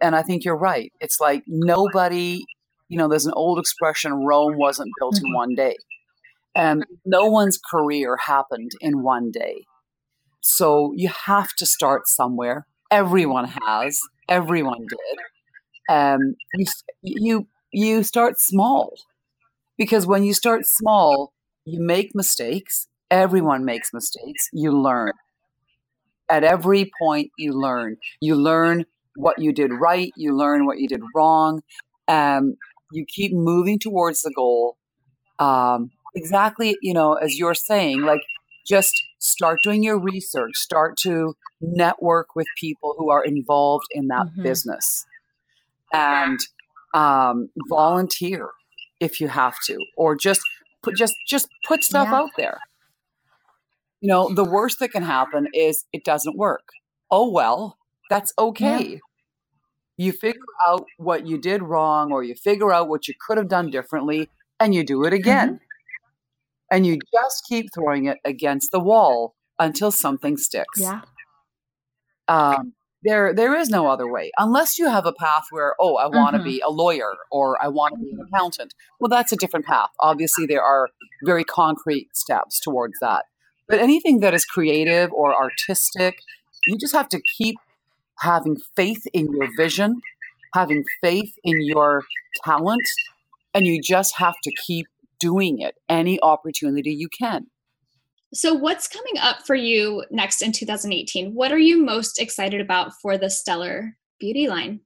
and 0.00 0.14
I 0.14 0.22
think 0.22 0.44
you're 0.44 0.56
right. 0.56 0.92
It's 1.00 1.20
like 1.20 1.44
nobody, 1.46 2.44
you 2.88 2.98
know, 2.98 3.08
there's 3.08 3.26
an 3.26 3.32
old 3.34 3.58
expression 3.58 4.12
Rome 4.26 4.58
wasn't 4.58 4.90
built 4.98 5.16
in 5.16 5.24
mm-hmm. 5.24 5.34
one 5.34 5.54
day. 5.54 5.76
And 6.54 6.84
no 7.04 7.24
one's 7.26 7.58
career 7.58 8.16
happened 8.16 8.72
in 8.80 9.02
one 9.02 9.30
day. 9.30 9.64
So 10.44 10.92
you 10.94 11.08
have 11.26 11.54
to 11.56 11.64
start 11.64 12.06
somewhere. 12.06 12.66
Everyone 12.90 13.46
has. 13.46 13.98
Everyone 14.28 14.86
did. 14.88 15.18
Um, 15.88 16.34
you 16.54 16.66
you 17.02 17.46
you 17.72 18.02
start 18.02 18.38
small 18.38 18.92
because 19.78 20.06
when 20.06 20.22
you 20.22 20.34
start 20.34 20.66
small, 20.66 21.32
you 21.64 21.80
make 21.80 22.14
mistakes. 22.14 22.88
Everyone 23.10 23.64
makes 23.64 23.92
mistakes. 23.94 24.48
You 24.52 24.70
learn. 24.72 25.12
At 26.28 26.44
every 26.44 26.90
point, 27.00 27.30
you 27.38 27.52
learn. 27.52 27.96
You 28.20 28.34
learn 28.34 28.84
what 29.16 29.38
you 29.38 29.52
did 29.52 29.72
right. 29.72 30.12
You 30.16 30.36
learn 30.36 30.66
what 30.66 30.78
you 30.78 30.88
did 30.88 31.00
wrong. 31.14 31.62
Um, 32.08 32.56
you 32.92 33.06
keep 33.06 33.32
moving 33.32 33.78
towards 33.78 34.22
the 34.22 34.32
goal. 34.34 34.76
Um, 35.38 35.90
exactly, 36.14 36.76
you 36.82 36.94
know, 36.94 37.14
as 37.14 37.38
you're 37.38 37.54
saying, 37.54 38.02
like 38.02 38.22
just 38.66 38.94
start 39.24 39.58
doing 39.64 39.82
your 39.82 39.98
research, 39.98 40.54
start 40.54 40.96
to 40.98 41.34
network 41.60 42.36
with 42.36 42.46
people 42.60 42.94
who 42.98 43.10
are 43.10 43.24
involved 43.24 43.86
in 43.90 44.08
that 44.08 44.26
mm-hmm. 44.26 44.42
business, 44.42 45.06
and 45.92 46.38
um, 46.92 47.48
volunteer 47.68 48.50
if 49.00 49.20
you 49.20 49.28
have 49.28 49.56
to, 49.66 49.78
or 49.96 50.14
just 50.14 50.42
put 50.82 50.94
just 50.96 51.14
just 51.26 51.48
put 51.66 51.82
stuff 51.82 52.08
yeah. 52.10 52.16
out 52.16 52.30
there. 52.36 52.58
You 54.00 54.08
know, 54.08 54.28
the 54.32 54.44
worst 54.44 54.78
that 54.80 54.90
can 54.90 55.02
happen 55.02 55.48
is 55.54 55.84
it 55.92 56.04
doesn't 56.04 56.36
work. 56.36 56.68
Oh 57.10 57.30
well, 57.30 57.78
that's 58.10 58.32
okay. 58.38 58.84
Yeah. 58.84 58.98
You 59.96 60.12
figure 60.12 60.40
out 60.66 60.86
what 60.98 61.26
you 61.26 61.38
did 61.38 61.62
wrong, 61.62 62.12
or 62.12 62.22
you 62.22 62.34
figure 62.34 62.72
out 62.72 62.88
what 62.88 63.08
you 63.08 63.14
could 63.26 63.38
have 63.38 63.48
done 63.48 63.70
differently, 63.70 64.28
and 64.60 64.74
you 64.74 64.84
do 64.84 65.04
it 65.04 65.12
again. 65.12 65.48
Mm-hmm. 65.48 65.63
And 66.74 66.84
you 66.84 66.98
just 67.12 67.44
keep 67.48 67.66
throwing 67.72 68.06
it 68.06 68.18
against 68.24 68.72
the 68.72 68.80
wall 68.80 69.36
until 69.60 69.92
something 69.92 70.36
sticks. 70.36 70.80
Yeah. 70.80 71.02
Um, 72.26 72.72
there, 73.04 73.32
there 73.32 73.54
is 73.54 73.68
no 73.68 73.86
other 73.86 74.10
way 74.10 74.32
unless 74.38 74.76
you 74.76 74.88
have 74.88 75.06
a 75.06 75.12
path 75.12 75.44
where, 75.52 75.74
oh, 75.78 75.94
I 75.96 76.08
want 76.08 76.32
to 76.32 76.38
mm-hmm. 76.38 76.48
be 76.48 76.62
a 76.66 76.70
lawyer 76.70 77.12
or 77.30 77.62
I 77.62 77.68
want 77.68 77.94
to 77.94 78.00
be 78.00 78.10
an 78.10 78.26
accountant. 78.26 78.74
Well, 78.98 79.08
that's 79.08 79.30
a 79.30 79.36
different 79.36 79.66
path. 79.66 79.90
Obviously, 80.00 80.46
there 80.46 80.64
are 80.64 80.88
very 81.24 81.44
concrete 81.44 82.08
steps 82.12 82.58
towards 82.58 82.94
that. 83.00 83.26
But 83.68 83.78
anything 83.78 84.18
that 84.20 84.34
is 84.34 84.44
creative 84.44 85.12
or 85.12 85.32
artistic, 85.32 86.18
you 86.66 86.76
just 86.76 86.92
have 86.92 87.08
to 87.10 87.20
keep 87.36 87.54
having 88.18 88.56
faith 88.74 89.06
in 89.12 89.32
your 89.32 89.48
vision, 89.56 90.00
having 90.54 90.82
faith 91.00 91.34
in 91.44 91.62
your 91.62 92.02
talent, 92.44 92.88
and 93.54 93.64
you 93.64 93.80
just 93.80 94.16
have 94.16 94.34
to 94.42 94.52
keep 94.66 94.86
doing 95.18 95.60
it 95.60 95.74
any 95.88 96.20
opportunity 96.20 96.92
you 96.92 97.08
can. 97.08 97.46
So, 98.34 98.52
what's 98.52 98.88
coming 98.88 99.14
up 99.20 99.46
for 99.46 99.54
you 99.54 100.04
next 100.10 100.42
in 100.42 100.50
2018? 100.50 101.34
What 101.34 101.52
are 101.52 101.58
you 101.58 101.84
most 101.84 102.20
excited 102.20 102.60
about 102.60 102.92
for 103.00 103.16
the 103.16 103.30
Stellar 103.30 103.96
Beauty 104.18 104.48
line? 104.48 104.80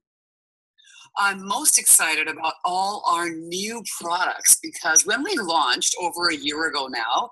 I'm 1.17 1.45
most 1.45 1.79
excited 1.79 2.27
about 2.27 2.53
all 2.63 3.03
our 3.09 3.29
new 3.29 3.83
products 3.99 4.59
because 4.61 5.05
when 5.05 5.23
we 5.23 5.35
launched 5.35 5.95
over 5.99 6.29
a 6.29 6.35
year 6.35 6.67
ago 6.67 6.87
now, 6.87 7.31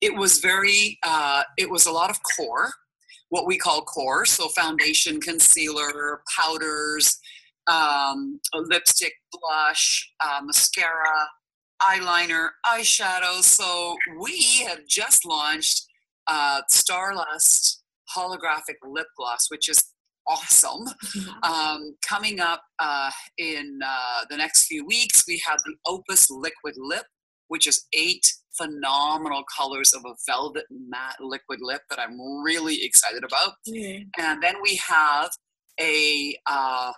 it 0.00 0.14
was 0.14 0.38
very, 0.38 0.98
uh, 1.02 1.42
it 1.58 1.68
was 1.68 1.86
a 1.86 1.90
lot 1.90 2.10
of 2.10 2.18
core, 2.36 2.70
what 3.30 3.46
we 3.46 3.58
call 3.58 3.82
core. 3.82 4.24
So, 4.24 4.48
foundation, 4.48 5.20
concealer, 5.20 6.22
powders, 6.38 7.18
um, 7.66 8.38
lipstick, 8.54 9.14
blush, 9.32 10.12
uh, 10.20 10.40
mascara, 10.44 11.28
eyeliner, 11.82 12.50
eyeshadow. 12.64 13.42
So 13.42 13.96
we 14.20 14.64
have 14.66 14.86
just 14.86 15.24
launched 15.24 15.86
uh, 16.26 16.62
Starlust 16.70 17.78
holographic 18.16 18.76
lip 18.84 19.06
gloss, 19.16 19.46
which 19.48 19.68
is 19.68 19.82
awesome. 20.26 20.86
Mm-hmm. 20.86 21.52
Um, 21.52 21.96
coming 22.06 22.40
up 22.40 22.62
uh, 22.78 23.10
in 23.38 23.78
uh, 23.84 24.24
the 24.30 24.36
next 24.36 24.66
few 24.66 24.84
weeks, 24.84 25.24
we 25.26 25.40
have 25.46 25.58
the 25.64 25.74
Opus 25.86 26.30
Liquid 26.30 26.74
Lip, 26.78 27.06
which 27.48 27.66
is 27.66 27.86
eight 27.92 28.26
phenomenal 28.56 29.44
colors 29.56 29.92
of 29.92 30.02
a 30.04 30.14
velvet 30.26 30.64
matte 30.70 31.20
liquid 31.20 31.58
lip 31.62 31.82
that 31.90 32.00
I'm 32.00 32.18
really 32.42 32.82
excited 32.84 33.22
about. 33.22 33.52
Mm-hmm. 33.68 34.08
And 34.18 34.42
then 34.42 34.56
we 34.62 34.80
have 34.88 35.30
a 35.80 36.36
uh, 36.46 36.92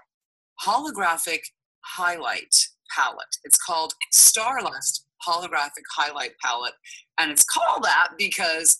holographic 0.65 1.41
highlight 1.85 2.55
palette. 2.95 3.37
It's 3.45 3.59
called 3.59 3.93
Starlust 4.15 5.05
Holographic 5.27 5.85
Highlight 5.97 6.33
Palette. 6.43 6.75
And 7.19 7.31
it's 7.31 7.45
called 7.45 7.83
that 7.85 8.11
because 8.17 8.79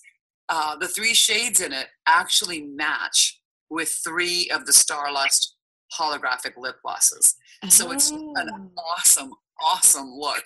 uh, 0.49 0.77
the 0.77 0.89
three 0.89 1.15
shades 1.15 1.61
in 1.61 1.73
it 1.73 1.89
actually 2.07 2.63
match 2.63 3.41
with 3.71 3.99
three 4.05 4.49
of 4.53 4.67
the 4.67 4.73
Starlust 4.73 5.55
holographic 5.99 6.53
lip 6.57 6.77
glosses. 6.83 7.35
Oh. 7.65 7.69
So 7.69 7.91
it's 7.93 8.11
an 8.11 8.35
oh. 8.37 8.71
awesome, 8.97 9.31
awesome 9.63 10.11
look. 10.11 10.45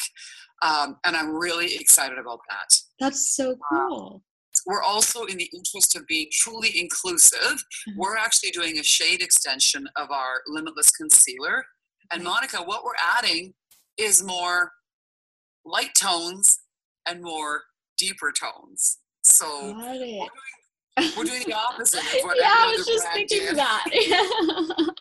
Um, 0.63 0.97
and 1.05 1.17
I'm 1.17 1.35
really 1.35 1.75
excited 1.75 2.19
about 2.19 2.41
that. 2.49 2.77
That's 3.01 3.35
so 3.35 3.53
uh, 3.53 3.89
cool. 3.89 4.23
we're 4.67 4.83
also 4.83 5.25
in 5.25 5.37
the 5.37 5.51
interest 5.53 5.97
of 5.97 6.07
being 6.07 6.29
truly 6.33 6.71
inclusive. 6.79 7.41
Mm-hmm. 7.41 7.99
We're 7.99 8.17
actually 8.17 8.51
doing 8.51 8.79
a 8.79 8.85
shade 8.85 9.23
extension 9.23 9.89
of 9.97 10.11
our 10.11 10.43
Limitless 10.47 10.91
Concealer 10.93 11.65
and 12.13 12.23
Monica, 12.23 12.59
what 12.59 12.85
we're 12.85 12.93
adding 13.19 13.55
is 13.99 14.23
more 14.23 14.73
light 15.65 15.95
tones 15.99 16.61
and 17.07 17.23
more 17.23 17.63
deeper 17.99 18.33
tones. 18.33 18.99
So 19.23 19.75
we're 19.77 19.93
doing, 19.95 20.29
we're 21.17 21.25
doing, 21.25 21.43
the 21.47 21.55
opposite 21.55 22.01
of 22.01 22.25
what 22.25 22.37
yeah, 22.41 22.53
I 22.55 22.75
was 22.77 22.87
just 22.87 23.07
thinking 23.13 23.39
did. 23.41 23.57
that. 23.57 23.85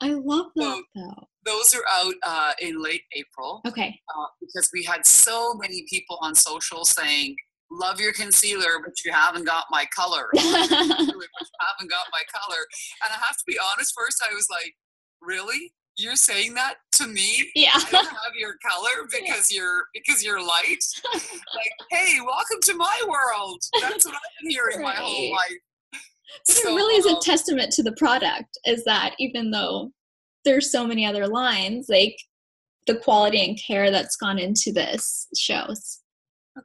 I 0.00 0.10
love 0.10 0.46
that 0.56 0.62
so, 0.62 0.82
though. 0.94 1.26
Those 1.44 1.74
are 1.74 1.84
out 1.92 2.14
uh, 2.26 2.52
in 2.60 2.82
late 2.82 3.02
April. 3.16 3.60
Okay. 3.66 3.98
Uh, 4.08 4.26
because 4.40 4.70
we 4.72 4.82
had 4.84 5.06
so 5.06 5.54
many 5.54 5.84
people 5.88 6.18
on 6.20 6.34
social 6.34 6.84
saying, 6.84 7.36
love 7.70 8.00
your 8.00 8.12
concealer, 8.12 8.80
but 8.84 8.92
you 9.04 9.12
haven't 9.12 9.44
got 9.44 9.64
my 9.70 9.86
color. 9.94 10.28
but 10.32 10.42
you 10.42 10.44
haven't 10.44 11.90
got 11.90 12.06
my 12.12 12.22
color. 12.32 12.66
And 13.04 13.12
I 13.12 13.16
have 13.16 13.36
to 13.36 13.44
be 13.46 13.58
honest, 13.72 13.94
first 13.96 14.22
I 14.28 14.34
was 14.34 14.46
like, 14.50 14.74
really? 15.22 15.72
you're 15.98 16.16
saying 16.16 16.54
that 16.54 16.76
to 16.92 17.06
me? 17.06 17.50
Yeah. 17.54 17.70
I 17.74 17.84
don't 17.90 18.06
have 18.06 18.34
your 18.38 18.54
color 18.64 19.08
because 19.10 19.52
you're 19.52 19.84
because 19.92 20.24
you're 20.24 20.40
light? 20.40 20.84
Like 21.12 21.72
hey 21.90 22.18
welcome 22.24 22.60
to 22.62 22.74
my 22.74 23.02
world. 23.08 23.62
That's 23.80 24.06
what 24.06 24.14
i've 24.14 24.20
been 24.42 24.50
hearing 24.50 24.78
right. 24.78 24.96
my 24.96 25.02
whole 25.02 25.32
life. 25.32 25.58
So, 26.44 26.70
it 26.70 26.74
really 26.74 26.94
is 26.96 27.06
a 27.06 27.16
um, 27.16 27.20
testament 27.22 27.72
to 27.72 27.82
the 27.82 27.92
product 27.92 28.58
is 28.66 28.84
that 28.84 29.14
even 29.18 29.50
though 29.50 29.90
there's 30.44 30.70
so 30.70 30.86
many 30.86 31.04
other 31.04 31.26
lines 31.26 31.86
like 31.88 32.16
the 32.86 32.96
quality 32.96 33.44
and 33.44 33.58
care 33.60 33.90
that's 33.90 34.16
gone 34.16 34.38
into 34.38 34.72
this 34.72 35.26
shows. 35.36 36.00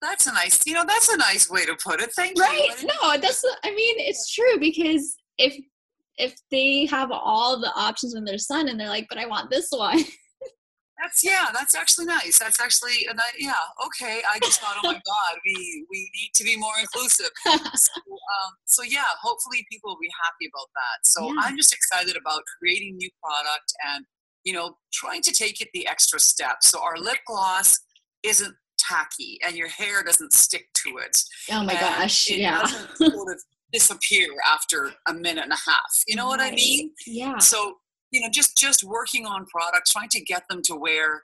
That's 0.02 0.28
a 0.28 0.34
nice 0.34 0.66
you 0.66 0.74
know 0.74 0.86
that's 0.88 1.10
a 1.10 1.18
nice 1.18 1.50
way 1.50 1.66
to 1.66 1.76
put 1.84 2.02
it. 2.02 2.14
Thank 2.14 2.40
right? 2.40 2.54
you. 2.82 2.88
Right? 2.88 2.94
No 3.02 3.18
that's 3.20 3.44
i 3.64 3.74
mean 3.74 3.96
it's 4.00 4.32
true 4.32 4.60
because 4.60 5.16
if 5.40 5.58
if 6.18 6.36
they 6.52 6.86
have 6.86 7.12
all 7.12 7.60
the 7.60 7.72
options 7.76 8.16
in 8.16 8.24
they're 8.24 8.38
son 8.38 8.68
and 8.68 8.80
they're 8.80 8.90
like, 8.90 9.08
but 9.10 9.18
I 9.18 9.26
want 9.26 9.50
this 9.50 9.68
one. 9.72 10.00
That's 11.02 11.22
yeah, 11.22 11.48
that's 11.52 11.76
actually 11.76 12.06
nice. 12.06 12.40
That's 12.40 12.62
actually 12.62 13.06
yeah, 13.38 13.54
okay. 13.88 14.22
I 14.32 14.40
just 14.40 14.62
thought, 14.62 14.78
oh 14.82 14.88
my 14.88 14.94
god, 14.94 15.40
we 15.46 15.86
we 15.92 16.10
need 16.16 16.32
to 16.36 16.46
be 16.46 16.56
more 16.56 16.72
inclusive. 16.80 17.30
so, 17.46 17.52
um, 17.52 18.52
so 18.64 18.84
yeah, 18.84 19.04
hopefully 19.22 19.66
people 19.70 19.90
will 19.90 20.00
be 20.00 20.12
happy 20.24 20.50
about 20.54 20.70
that. 20.76 21.06
So 21.06 21.26
yeah. 21.26 21.42
I'm 21.42 21.58
just 21.58 21.74
excited 21.74 22.16
about 22.16 22.42
creating 22.58 22.96
new 22.96 23.10
product 23.22 23.74
and 23.94 24.06
you 24.46 24.54
know 24.54 24.78
trying 24.94 25.22
to 25.24 25.34
take 25.34 25.60
it 25.60 25.68
the 25.74 25.86
extra 25.88 26.22
step. 26.22 26.58
So 26.62 26.82
our 26.82 26.98
lip 26.98 27.20
gloss 27.28 27.78
isn't 28.24 28.56
tacky 28.78 29.40
and 29.46 29.58
your 29.58 29.68
hair 29.68 30.04
doesn't 30.04 30.32
stick 30.32 30.68
to 30.86 30.98
it. 31.00 31.18
Oh 31.52 31.64
my 31.64 31.74
gosh, 31.74 32.30
it 32.30 32.38
yeah. 32.38 32.66
sort 32.66 33.30
of 33.30 33.44
disappear 33.74 34.30
after 34.48 34.92
a 35.08 35.14
minute 35.14 35.44
and 35.44 35.52
a 35.52 35.70
half. 35.70 36.04
You 36.08 36.16
know 36.16 36.30
right. 36.30 36.40
what 36.40 36.40
I 36.40 36.52
mean? 36.52 36.92
Yeah. 37.06 37.40
So, 37.40 37.76
you 38.12 38.22
know, 38.22 38.30
just 38.32 38.56
just 38.58 38.84
working 38.84 39.26
on 39.26 39.46
products, 39.48 39.92
trying 39.92 40.10
to 40.10 40.22
get 40.22 40.44
them 40.50 40.62
to 40.66 40.76
where 40.76 41.24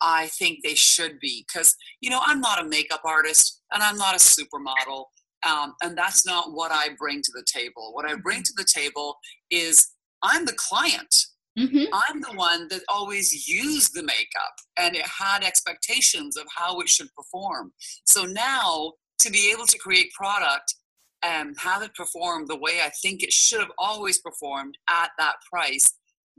I 0.00 0.28
think 0.28 0.60
they 0.62 0.74
should 0.74 1.18
be. 1.20 1.44
Because, 1.46 1.76
you 2.00 2.08
know, 2.08 2.20
I'm 2.24 2.40
not 2.40 2.64
a 2.64 2.68
makeup 2.68 3.02
artist 3.04 3.60
and 3.72 3.82
I'm 3.82 3.96
not 3.96 4.14
a 4.14 4.18
supermodel. 4.18 5.06
Um, 5.44 5.74
and 5.82 5.98
that's 5.98 6.24
not 6.24 6.52
what 6.52 6.70
I 6.70 6.90
bring 6.96 7.20
to 7.20 7.32
the 7.34 7.44
table. 7.52 7.90
What 7.92 8.08
I 8.08 8.14
bring 8.14 8.38
mm-hmm. 8.38 8.42
to 8.42 8.52
the 8.56 8.66
table 8.72 9.16
is 9.50 9.92
I'm 10.22 10.44
the 10.44 10.54
client. 10.56 11.14
Mm-hmm. 11.58 11.92
I'm 11.92 12.20
the 12.22 12.32
one 12.34 12.68
that 12.68 12.80
always 12.88 13.46
used 13.46 13.94
the 13.94 14.02
makeup 14.02 14.54
and 14.78 14.96
it 14.96 15.06
had 15.06 15.44
expectations 15.44 16.36
of 16.38 16.46
how 16.54 16.80
it 16.80 16.88
should 16.88 17.08
perform. 17.14 17.72
So 18.06 18.24
now 18.24 18.94
to 19.18 19.30
be 19.30 19.52
able 19.52 19.66
to 19.66 19.78
create 19.78 20.12
product 20.12 20.74
um, 21.22 21.54
have 21.58 21.82
it 21.82 21.94
perform 21.94 22.46
the 22.46 22.58
way 22.58 22.80
I 22.84 22.90
think 23.02 23.22
it 23.22 23.32
should 23.32 23.60
have 23.60 23.72
always 23.78 24.18
performed 24.18 24.76
at 24.88 25.10
that 25.18 25.34
price, 25.50 25.94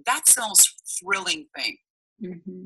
that's 0.05 0.35
the 0.35 0.41
most 0.41 0.99
thrilling 0.99 1.45
thing. 1.55 1.77
Mm-hmm. 2.23 2.65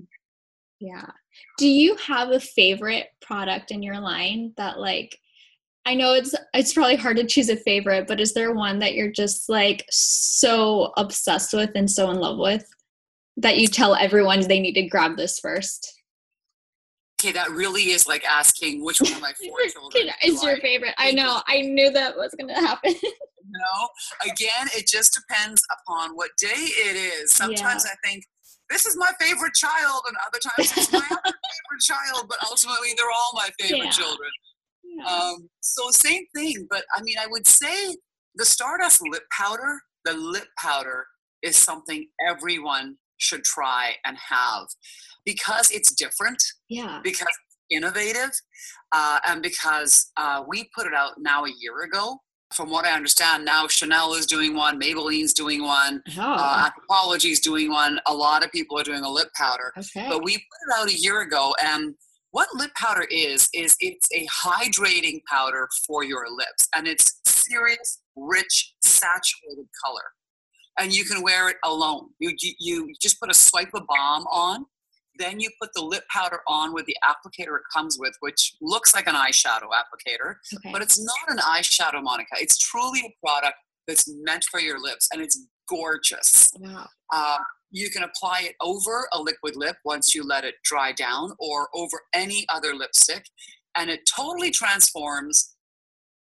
Yeah. 0.80 1.09
Do 1.57 1.68
you 1.68 1.95
have 1.95 2.30
a 2.30 2.39
favorite 2.39 3.07
product 3.22 3.72
in 3.72 3.82
your 3.82 3.99
line 3.99 4.53
that, 4.57 4.80
like, 4.80 5.18
I 5.86 5.95
know 5.95 6.13
it's 6.13 6.36
it's 6.53 6.74
probably 6.74 6.97
hard 6.97 7.15
to 7.15 7.26
choose 7.26 7.47
a 7.47 7.55
favorite, 7.55 8.07
but 8.07 8.20
is 8.20 8.34
there 8.34 8.53
one 8.53 8.80
that 8.80 8.93
you're 8.93 9.11
just 9.11 9.47
like 9.47 9.86
so 9.89 10.91
obsessed 10.97 11.53
with 11.53 11.72
and 11.76 11.89
so 11.89 12.11
in 12.11 12.18
love 12.18 12.38
with 12.38 12.68
that 13.38 13.57
you 13.57 13.68
tell 13.68 13.95
everyone 13.95 14.41
they 14.41 14.59
need 14.59 14.74
to 14.74 14.88
grab 14.88 15.15
this 15.15 15.39
first? 15.39 15.97
Okay, 17.20 17.32
that 17.32 17.49
really 17.49 17.89
is 17.89 18.07
like 18.07 18.24
asking 18.26 18.84
which 18.84 19.01
one 19.01 19.11
of 19.13 19.22
my 19.22 19.34
four 19.34 19.57
children 19.72 20.13
is 20.24 20.43
your 20.43 20.57
favorite. 20.57 20.93
I 20.97 21.11
know. 21.11 21.41
I 21.47 21.61
knew 21.61 21.89
that 21.91 22.15
was 22.15 22.36
going 22.36 22.53
to 22.53 22.61
happen. 22.61 22.93
no, 23.49 23.89
again, 24.24 24.68
it 24.76 24.88
just 24.88 25.15
depends 25.15 25.63
upon 25.80 26.11
what 26.11 26.30
day 26.38 26.47
it 26.53 26.95
is. 26.95 27.32
Sometimes 27.32 27.86
yeah. 27.86 27.93
I 27.93 28.07
think 28.07 28.24
this 28.70 28.86
is 28.86 28.95
my 28.97 29.11
favorite 29.20 29.55
child, 29.55 30.03
and 30.07 30.15
other 30.28 30.39
times 30.39 30.78
it's 30.78 30.91
my 30.91 30.99
other 30.99 31.22
favorite 31.24 31.82
child. 31.82 32.26
But 32.30 32.38
ultimately, 32.47 32.89
they're 32.95 33.07
all 33.07 33.32
my 33.34 33.49
favorite 33.59 33.86
yeah. 33.86 33.91
children. 33.91 34.30
Um, 35.07 35.49
so 35.59 35.89
same 35.91 36.24
thing, 36.36 36.68
but 36.70 36.84
I 36.95 37.01
mean, 37.01 37.18
I 37.20 37.28
would 37.28 37.47
say 37.47 37.95
the 38.36 38.45
Stardust 38.45 39.01
lip 39.01 39.24
powder, 39.32 39.80
the 40.05 40.13
lip 40.13 40.47
powder 40.59 41.05
is 41.41 41.55
something 41.55 42.07
everyone 42.28 42.97
should 43.18 43.43
try 43.43 43.93
and 44.05 44.18
have 44.18 44.68
because 45.26 45.72
it's 45.72 45.93
different. 45.93 46.41
Yeah. 46.70 46.99
Because 47.03 47.28
innovative, 47.70 48.32
uh, 48.93 49.20
and 49.28 49.41
because 49.41 50.09
uh, 50.18 50.43
we 50.47 50.70
put 50.76 50.88
it 50.88 50.93
out 50.93 51.13
now 51.20 51.43
a 51.45 51.51
year 51.59 51.84
ago. 51.84 52.18
From 52.53 52.70
what 52.70 52.86
I 52.86 52.93
understand, 52.93 53.43
now 53.43 53.68
Chanel 53.68 54.13
is 54.13 54.26
doing 54.26 54.55
one, 54.55 54.80
Maybelline's 54.80 55.34
doing 55.34 55.63
one, 55.63 56.01
oh. 56.18 56.22
uh, 56.22 56.70
Anthropologie's 56.70 57.41
doing 57.41 57.70
one. 57.70 57.99
A 58.05 58.13
lot 58.13 58.41
of 58.45 58.53
people 58.53 58.80
are 58.80 58.84
doing 58.84 59.03
a 59.03 59.09
lip 59.09 59.28
powder. 59.36 59.74
Okay. 59.78 60.07
But 60.07 60.24
we 60.24 60.36
put 60.36 60.39
it 60.39 60.80
out 60.80 60.89
a 60.89 60.97
year 60.97 61.24
ago, 61.24 61.53
and 61.61 61.93
what 62.32 62.47
lip 62.53 62.72
powder 62.76 63.05
is 63.09 63.49
is 63.53 63.76
it's 63.80 64.07
a 64.13 64.28
hydrating 64.28 65.22
powder 65.30 65.68
for 65.86 66.03
your 66.03 66.26
lips 66.30 66.68
and 66.76 66.88
it's 66.88 67.20
serious 67.26 68.01
rich 68.15 68.74
saturated 68.84 69.68
color 69.84 70.03
and 70.80 70.95
you 70.95 71.05
can 71.05 71.21
wear 71.21 71.49
it 71.49 71.57
alone 71.63 72.09
you, 72.19 72.34
you, 72.39 72.53
you 72.59 72.93
just 73.01 73.19
put 73.19 73.30
a 73.30 73.34
swipe 73.34 73.73
of 73.73 73.84
balm 73.88 74.25
on 74.32 74.65
then 75.19 75.39
you 75.39 75.49
put 75.59 75.71
the 75.73 75.82
lip 75.82 76.03
powder 76.11 76.41
on 76.47 76.73
with 76.73 76.86
the 76.86 76.95
applicator 77.03 77.55
it 77.57 77.63
comes 77.73 77.97
with 77.99 78.13
which 78.19 78.55
looks 78.61 78.93
like 78.93 79.07
an 79.07 79.15
eyeshadow 79.15 79.69
applicator 79.73 80.36
okay. 80.55 80.71
but 80.71 80.82
it's 80.82 80.99
not 80.99 81.30
an 81.30 81.38
eyeshadow 81.39 82.01
monica 82.01 82.36
it's 82.39 82.57
truly 82.57 83.01
a 83.05 83.25
product 83.25 83.55
that's 83.88 84.05
meant 84.23 84.43
for 84.51 84.59
your 84.59 84.80
lips 84.80 85.07
and 85.11 85.21
it's 85.21 85.45
gorgeous 85.69 86.51
wow. 86.59 86.88
Uh, 87.13 87.38
you 87.71 87.89
can 87.89 88.03
apply 88.03 88.41
it 88.43 88.55
over 88.61 89.07
a 89.11 89.21
liquid 89.21 89.55
lip 89.55 89.78
once 89.84 90.15
you 90.15 90.23
let 90.23 90.43
it 90.43 90.55
dry 90.63 90.91
down 90.91 91.34
or 91.39 91.67
over 91.73 92.01
any 92.13 92.45
other 92.49 92.73
lipstick, 92.73 93.25
and 93.75 93.89
it 93.89 94.01
totally 94.15 94.51
transforms 94.51 95.55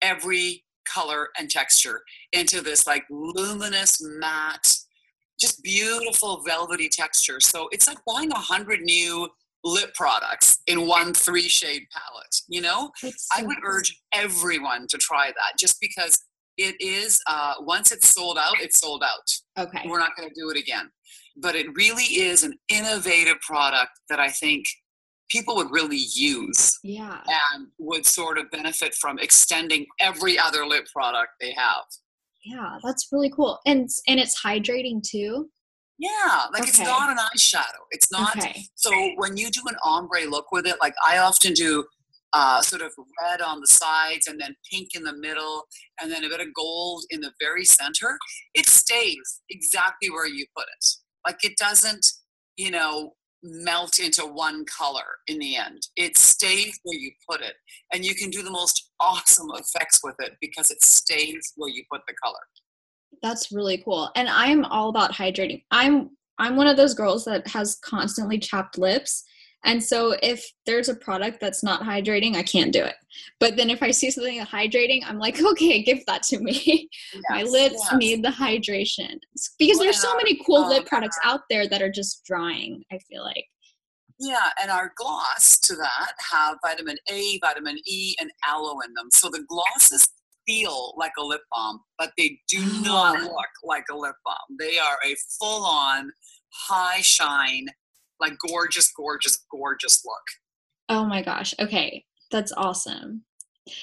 every 0.01 0.63
color 0.85 1.29
and 1.37 1.49
texture 1.49 2.01
into 2.31 2.61
this 2.61 2.87
like 2.87 3.03
luminous 3.09 3.97
matte 4.01 4.75
just 5.39 5.61
beautiful 5.63 6.41
velvety 6.45 6.87
texture. 6.89 7.39
So 7.39 7.67
it's 7.71 7.87
like 7.87 7.97
buying 8.05 8.31
a 8.31 8.37
hundred 8.37 8.81
new 8.81 9.27
lip 9.65 9.93
products 9.93 10.59
in 10.67 10.87
one 10.87 11.13
three 11.13 11.47
shade 11.47 11.83
palette 11.93 12.35
you 12.49 12.59
know? 12.59 12.91
So 12.97 13.09
i 13.33 13.43
would 13.43 13.57
urge 13.63 13.97
everyone 14.13 14.87
to 14.89 14.97
try 14.97 15.27
that 15.27 15.57
just 15.57 15.79
because 15.79 16.19
it 16.57 16.75
is 16.81 17.19
uh, 17.27 17.55
once 17.61 17.91
it's 17.91 18.09
sold 18.09 18.37
out 18.37 18.55
it's 18.59 18.79
sold 18.79 19.03
out. 19.03 19.65
Okay. 19.65 19.87
We're 19.87 19.99
not 19.99 20.15
going 20.15 20.29
to 20.29 20.35
do 20.35 20.49
it 20.49 20.57
again. 20.57 20.89
But 21.35 21.55
it 21.55 21.65
really 21.75 22.03
is 22.03 22.43
an 22.43 22.53
innovative 22.69 23.39
product 23.41 23.91
that 24.09 24.19
I 24.19 24.29
think 24.29 24.65
people 25.33 25.55
would 25.55 25.71
really 25.71 26.05
use. 26.13 26.79
Yeah. 26.83 27.19
And 27.53 27.67
would 27.79 28.05
sort 28.05 28.37
of 28.37 28.49
benefit 28.51 28.93
from 28.93 29.17
extending 29.19 29.85
every 29.99 30.37
other 30.37 30.65
lip 30.65 30.85
product 30.93 31.31
they 31.41 31.53
have. 31.53 31.83
Yeah, 32.45 32.77
that's 32.83 33.07
really 33.11 33.31
cool. 33.31 33.59
And 33.65 33.89
and 34.07 34.19
it's 34.19 34.41
hydrating 34.41 35.01
too. 35.01 35.49
Yeah, 35.97 36.45
like 36.51 36.63
okay. 36.63 36.69
it's 36.69 36.79
not 36.79 37.09
an 37.09 37.17
eyeshadow. 37.17 37.83
It's 37.91 38.11
not. 38.11 38.35
Okay. 38.37 38.65
So 38.75 38.91
when 39.15 39.37
you 39.37 39.49
do 39.49 39.61
an 39.67 39.75
ombre 39.83 40.25
look 40.29 40.51
with 40.51 40.67
it, 40.67 40.75
like 40.81 40.93
I 41.07 41.19
often 41.19 41.53
do 41.53 41.85
uh, 42.33 42.61
sort 42.61 42.81
of 42.81 42.91
red 43.21 43.41
on 43.41 43.61
the 43.61 43.67
sides 43.67 44.27
and 44.27 44.41
then 44.41 44.55
pink 44.71 44.89
in 44.95 45.03
the 45.03 45.13
middle 45.13 45.63
and 46.01 46.11
then 46.11 46.23
a 46.23 46.29
bit 46.29 46.41
of 46.41 46.47
gold 46.53 47.03
in 47.11 47.21
the 47.21 47.31
very 47.39 47.63
center, 47.63 48.17
it 48.53 48.67
stays 48.67 49.41
exactly 49.49 50.09
where 50.09 50.27
you 50.27 50.45
put 50.57 50.65
it. 50.65 50.85
Like 51.25 51.43
it 51.43 51.55
doesn't, 51.57 52.05
you 52.57 52.71
know, 52.71 53.13
melt 53.43 53.99
into 53.99 54.25
one 54.25 54.65
color 54.65 55.03
in 55.27 55.37
the 55.37 55.57
end. 55.57 55.81
It 55.95 56.17
stays 56.17 56.79
where 56.83 56.97
you 56.97 57.11
put 57.29 57.41
it. 57.41 57.55
And 57.93 58.05
you 58.05 58.15
can 58.15 58.29
do 58.29 58.41
the 58.41 58.51
most 58.51 58.91
awesome 58.99 59.49
effects 59.53 59.99
with 60.03 60.15
it 60.19 60.33
because 60.41 60.71
it 60.71 60.83
stays 60.83 61.53
where 61.55 61.69
you 61.69 61.83
put 61.91 62.01
the 62.07 62.13
color. 62.23 62.39
That's 63.21 63.51
really 63.51 63.77
cool. 63.77 64.09
And 64.15 64.29
I'm 64.29 64.65
all 64.65 64.89
about 64.89 65.13
hydrating. 65.13 65.63
I'm 65.71 66.11
I'm 66.39 66.55
one 66.55 66.67
of 66.67 66.77
those 66.77 66.95
girls 66.95 67.25
that 67.25 67.47
has 67.47 67.77
constantly 67.83 68.39
chapped 68.39 68.77
lips 68.77 69.23
and 69.65 69.83
so 69.83 70.15
if 70.21 70.45
there's 70.65 70.89
a 70.89 70.95
product 70.95 71.39
that's 71.39 71.63
not 71.63 71.81
hydrating, 71.81 72.35
I 72.35 72.43
can't 72.43 72.73
do 72.73 72.83
it. 72.83 72.95
But 73.39 73.55
then 73.55 73.69
if 73.69 73.81
I 73.81 73.91
see 73.91 74.11
something 74.11 74.39
hydrating, 74.41 75.01
I'm 75.05 75.19
like, 75.19 75.41
okay, 75.51 75.81
give 75.81 76.05
that 76.07 76.23
to 76.23 76.39
me. 76.39 76.89
Yes, 77.13 77.23
My 77.29 77.43
lips 77.43 77.87
yes. 77.91 77.95
need 77.95 78.23
the 78.23 78.29
hydration. 78.29 79.19
Because 79.57 79.77
well, 79.77 79.85
there's 79.85 80.01
so 80.01 80.15
many 80.17 80.39
cool 80.45 80.67
lip 80.67 80.81
um, 80.81 80.85
products 80.85 81.17
out 81.23 81.41
there 81.49 81.67
that 81.67 81.81
are 81.81 81.91
just 81.91 82.23
drying, 82.25 82.83
I 82.91 82.97
feel 83.09 83.23
like. 83.23 83.45
Yeah, 84.19 84.49
and 84.61 84.69
our 84.69 84.93
gloss 84.95 85.59
to 85.59 85.75
that 85.75 86.13
have 86.31 86.57
vitamin 86.65 86.97
A, 87.09 87.39
vitamin 87.39 87.77
E, 87.85 88.15
and 88.19 88.29
aloe 88.47 88.79
in 88.85 88.93
them. 88.93 89.09
So 89.11 89.29
the 89.29 89.43
glosses 89.47 90.07
feel 90.45 90.93
like 90.97 91.13
a 91.17 91.23
lip 91.23 91.41
balm, 91.51 91.79
but 91.97 92.11
they 92.17 92.39
do 92.47 92.59
oh, 92.61 92.81
not 92.83 93.21
look 93.21 93.49
like 93.63 93.85
a 93.91 93.95
lip 93.95 94.15
balm. 94.25 94.57
They 94.59 94.77
are 94.77 94.97
a 95.05 95.15
full 95.39 95.65
on 95.65 96.11
high 96.67 97.01
shine 97.01 97.67
like 98.23 98.37
gorgeous, 98.49 98.91
gorgeous, 98.91 99.45
gorgeous 99.51 100.03
look. 100.05 100.23
Oh 100.89 101.05
my 101.05 101.21
gosh. 101.21 101.53
Okay. 101.59 102.05
That's 102.31 102.53
awesome. 102.53 103.23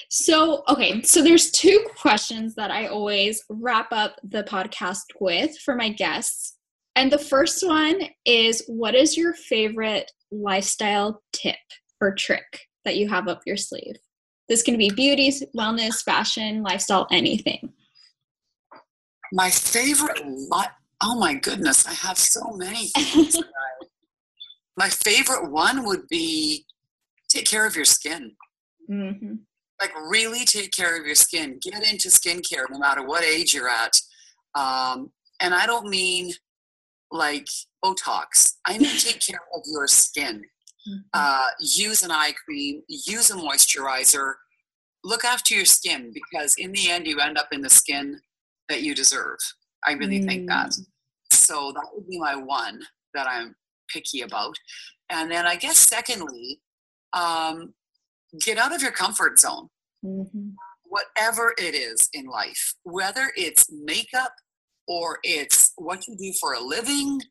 So, 0.09 0.63
okay, 0.69 1.01
so 1.01 1.23
there's 1.23 1.49
two 1.51 1.83
questions 1.99 2.53
that 2.55 2.69
I 2.69 2.87
always 2.87 3.43
wrap 3.49 3.87
up 3.91 4.17
the 4.23 4.43
podcast 4.43 5.03
with 5.19 5.57
for 5.59 5.75
my 5.75 5.89
guests. 5.89 6.57
And 6.95 7.11
the 7.11 7.17
first 7.17 7.65
one 7.65 8.01
is 8.25 8.63
what 8.67 8.93
is 8.93 9.17
your 9.17 9.33
favorite 9.33 10.11
lifestyle 10.31 11.23
tip 11.33 11.55
or 11.99 12.13
trick 12.13 12.67
that 12.85 12.97
you 12.97 13.09
have 13.09 13.27
up 13.27 13.41
your 13.45 13.57
sleeve? 13.57 13.95
This 14.49 14.61
can 14.61 14.77
be 14.77 14.89
beauty, 14.89 15.31
wellness, 15.57 16.03
fashion, 16.03 16.61
lifestyle, 16.61 17.07
anything. 17.09 17.71
My 19.31 19.49
favorite 19.49 20.21
li- 20.25 20.65
Oh 21.03 21.15
my 21.17 21.33
goodness, 21.33 21.87
I 21.87 21.93
have 21.93 22.17
so 22.17 22.41
many 22.53 22.87
things. 22.95 23.37
My 24.77 24.89
favorite 24.89 25.51
one 25.51 25.85
would 25.85 26.07
be 26.09 26.65
take 27.29 27.45
care 27.45 27.65
of 27.65 27.75
your 27.75 27.85
skin. 27.85 28.33
Mm-hmm. 28.89 29.35
Like 29.79 29.93
really 30.09 30.45
take 30.45 30.71
care 30.71 30.99
of 30.99 31.05
your 31.05 31.15
skin. 31.15 31.59
Get 31.61 31.89
into 31.89 32.09
skincare 32.09 32.65
no 32.69 32.77
matter 32.77 33.05
what 33.05 33.23
age 33.23 33.53
you're 33.53 33.69
at. 33.69 33.99
Um, 34.53 35.11
and 35.39 35.53
I 35.53 35.65
don't 35.65 35.89
mean 35.89 36.33
like 37.11 37.47
Botox. 37.83 38.53
I 38.65 38.77
mean 38.77 38.97
take 38.97 39.19
care 39.27 39.41
of 39.55 39.61
your 39.65 39.87
skin. 39.87 40.43
Mm-hmm. 40.87 40.99
Uh, 41.13 41.47
use 41.59 42.03
an 42.03 42.11
eye 42.11 42.33
cream. 42.45 42.83
Use 42.87 43.31
a 43.31 43.35
moisturizer. 43.35 44.33
Look 45.03 45.25
after 45.25 45.55
your 45.55 45.65
skin 45.65 46.11
because 46.13 46.55
in 46.57 46.71
the 46.71 46.89
end 46.89 47.07
you 47.07 47.19
end 47.19 47.37
up 47.37 47.47
in 47.51 47.61
the 47.61 47.69
skin 47.69 48.19
that 48.69 48.83
you 48.83 48.93
deserve. 48.93 49.37
I 49.85 49.93
really 49.93 50.19
mm. 50.19 50.27
think 50.27 50.47
that. 50.47 50.69
Mm. 50.69 50.85
So 51.31 51.71
that 51.73 51.87
would 51.93 52.07
be 52.07 52.19
my 52.19 52.35
one 52.35 52.81
that 53.13 53.27
I'm 53.27 53.55
picky 53.91 54.21
about. 54.21 54.55
And 55.09 55.31
then 55.31 55.45
I 55.45 55.55
guess 55.55 55.77
secondly, 55.77 56.61
um, 57.13 57.73
get 58.39 58.57
out 58.57 58.73
of 58.73 58.81
your 58.81 58.91
comfort 58.91 59.39
zone. 59.39 59.67
Mm-hmm. 60.03 60.49
Whatever 60.83 61.53
it 61.57 61.75
is 61.75 62.09
in 62.13 62.25
life, 62.25 62.73
whether 62.83 63.31
it's 63.37 63.65
makeup 63.71 64.33
or 64.87 65.19
it's 65.23 65.71
what 65.77 66.05
you 66.07 66.17
do 66.17 66.33
for 66.39 66.53
a 66.53 66.59
living 66.59 67.21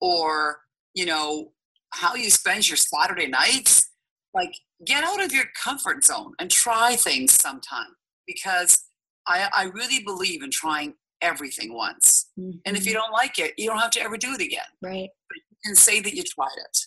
or, 0.00 0.58
you 0.94 1.06
know, 1.06 1.52
how 1.94 2.14
you 2.14 2.30
spend 2.30 2.68
your 2.68 2.76
Saturday 2.76 3.26
nights, 3.26 3.90
like 4.34 4.52
get 4.84 5.04
out 5.04 5.24
of 5.24 5.32
your 5.32 5.46
comfort 5.62 6.04
zone 6.04 6.34
and 6.38 6.50
try 6.50 6.96
things 6.96 7.32
sometime 7.32 7.94
because 8.26 8.84
I, 9.26 9.48
I 9.56 9.64
really 9.64 10.04
believe 10.04 10.42
in 10.42 10.50
trying 10.50 10.94
everything 11.20 11.72
once. 11.72 12.30
Mm-hmm. 12.38 12.58
And 12.66 12.76
if 12.76 12.84
you 12.84 12.92
mm-hmm. 12.92 13.00
don't 13.00 13.12
like 13.12 13.38
it, 13.38 13.54
you 13.56 13.68
don't 13.68 13.78
have 13.78 13.90
to 13.92 14.02
ever 14.02 14.16
do 14.16 14.32
it 14.32 14.40
again. 14.40 14.60
Right. 14.82 15.08
But 15.28 15.38
and 15.64 15.76
say 15.76 16.00
that 16.00 16.14
you 16.14 16.22
tried 16.22 16.56
it. 16.56 16.78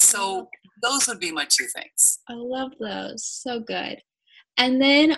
So 0.00 0.48
those 0.82 1.06
would 1.08 1.20
be 1.20 1.32
my 1.32 1.46
two 1.48 1.66
things. 1.74 2.20
I 2.28 2.34
love 2.34 2.72
those. 2.80 3.24
So 3.24 3.60
good. 3.60 4.00
And 4.56 4.80
then 4.80 5.16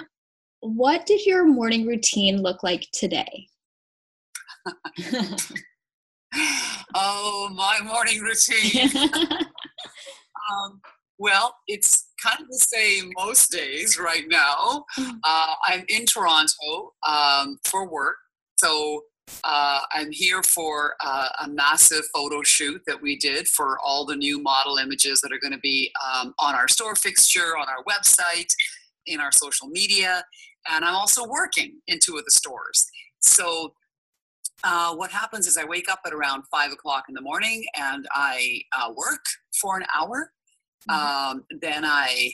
what 0.61 1.07
did 1.07 1.25
your 1.25 1.47
morning 1.47 1.87
routine 1.87 2.43
look 2.43 2.63
like 2.63 2.87
today? 2.93 3.47
oh, 6.95 7.51
my 7.55 7.79
morning 7.83 8.21
routine. 8.21 8.91
um, 10.53 10.81
well, 11.19 11.55
it's 11.67 12.09
kind 12.23 12.41
of 12.41 12.47
the 12.49 12.59
same 12.59 13.13
most 13.17 13.51
days 13.51 13.99
right 13.99 14.25
now. 14.29 14.85
Mm. 14.99 15.19
Uh, 15.25 15.55
I'm 15.67 15.85
in 15.89 16.07
Toronto 16.07 16.93
um, 17.07 17.59
for 17.65 17.91
work. 17.91 18.17
So 18.59 19.03
uh, 19.45 19.81
I'm 19.93 20.11
here 20.11 20.43
for 20.43 20.95
uh, 21.05 21.29
a 21.45 21.49
massive 21.49 22.03
photo 22.15 22.43
shoot 22.43 22.83
that 22.87 23.01
we 23.01 23.17
did 23.17 23.49
for 23.49 23.79
all 23.81 24.05
the 24.05 24.17
new 24.17 24.41
model 24.43 24.77
images 24.77 25.21
that 25.21 25.33
are 25.33 25.39
going 25.39 25.53
to 25.53 25.59
be 25.59 25.93
um, 26.05 26.35
on 26.39 26.55
our 26.55 26.69
store 26.69 26.95
fixture, 26.95 27.57
on 27.59 27.67
our 27.69 27.85
website, 27.85 28.53
in 29.07 29.21
our 29.21 29.33
social 29.33 29.69
media. 29.69 30.25
And 30.71 30.85
I'm 30.85 30.95
also 30.95 31.27
working 31.27 31.81
in 31.87 31.99
two 31.99 32.17
of 32.17 32.25
the 32.25 32.31
stores. 32.31 32.87
So 33.21 33.75
uh, 34.65 34.95
what 34.95 35.11
happens 35.11 35.47
is 35.47 35.57
I 35.57 35.65
wake 35.65 35.91
up 35.91 36.01
at 36.05 36.13
around 36.13 36.45
five 36.51 36.73
o'clock 36.73 37.05
in 37.09 37.15
the 37.15 37.23
morning 37.23 37.65
and 37.77 38.07
I 38.13 38.61
uh, 38.77 38.93
work 38.95 39.25
for 39.61 39.77
an 39.77 39.85
hour. 39.97 40.33
Mm-hmm. 40.89 41.31
Um, 41.31 41.45
then 41.61 41.85
I 41.85 42.33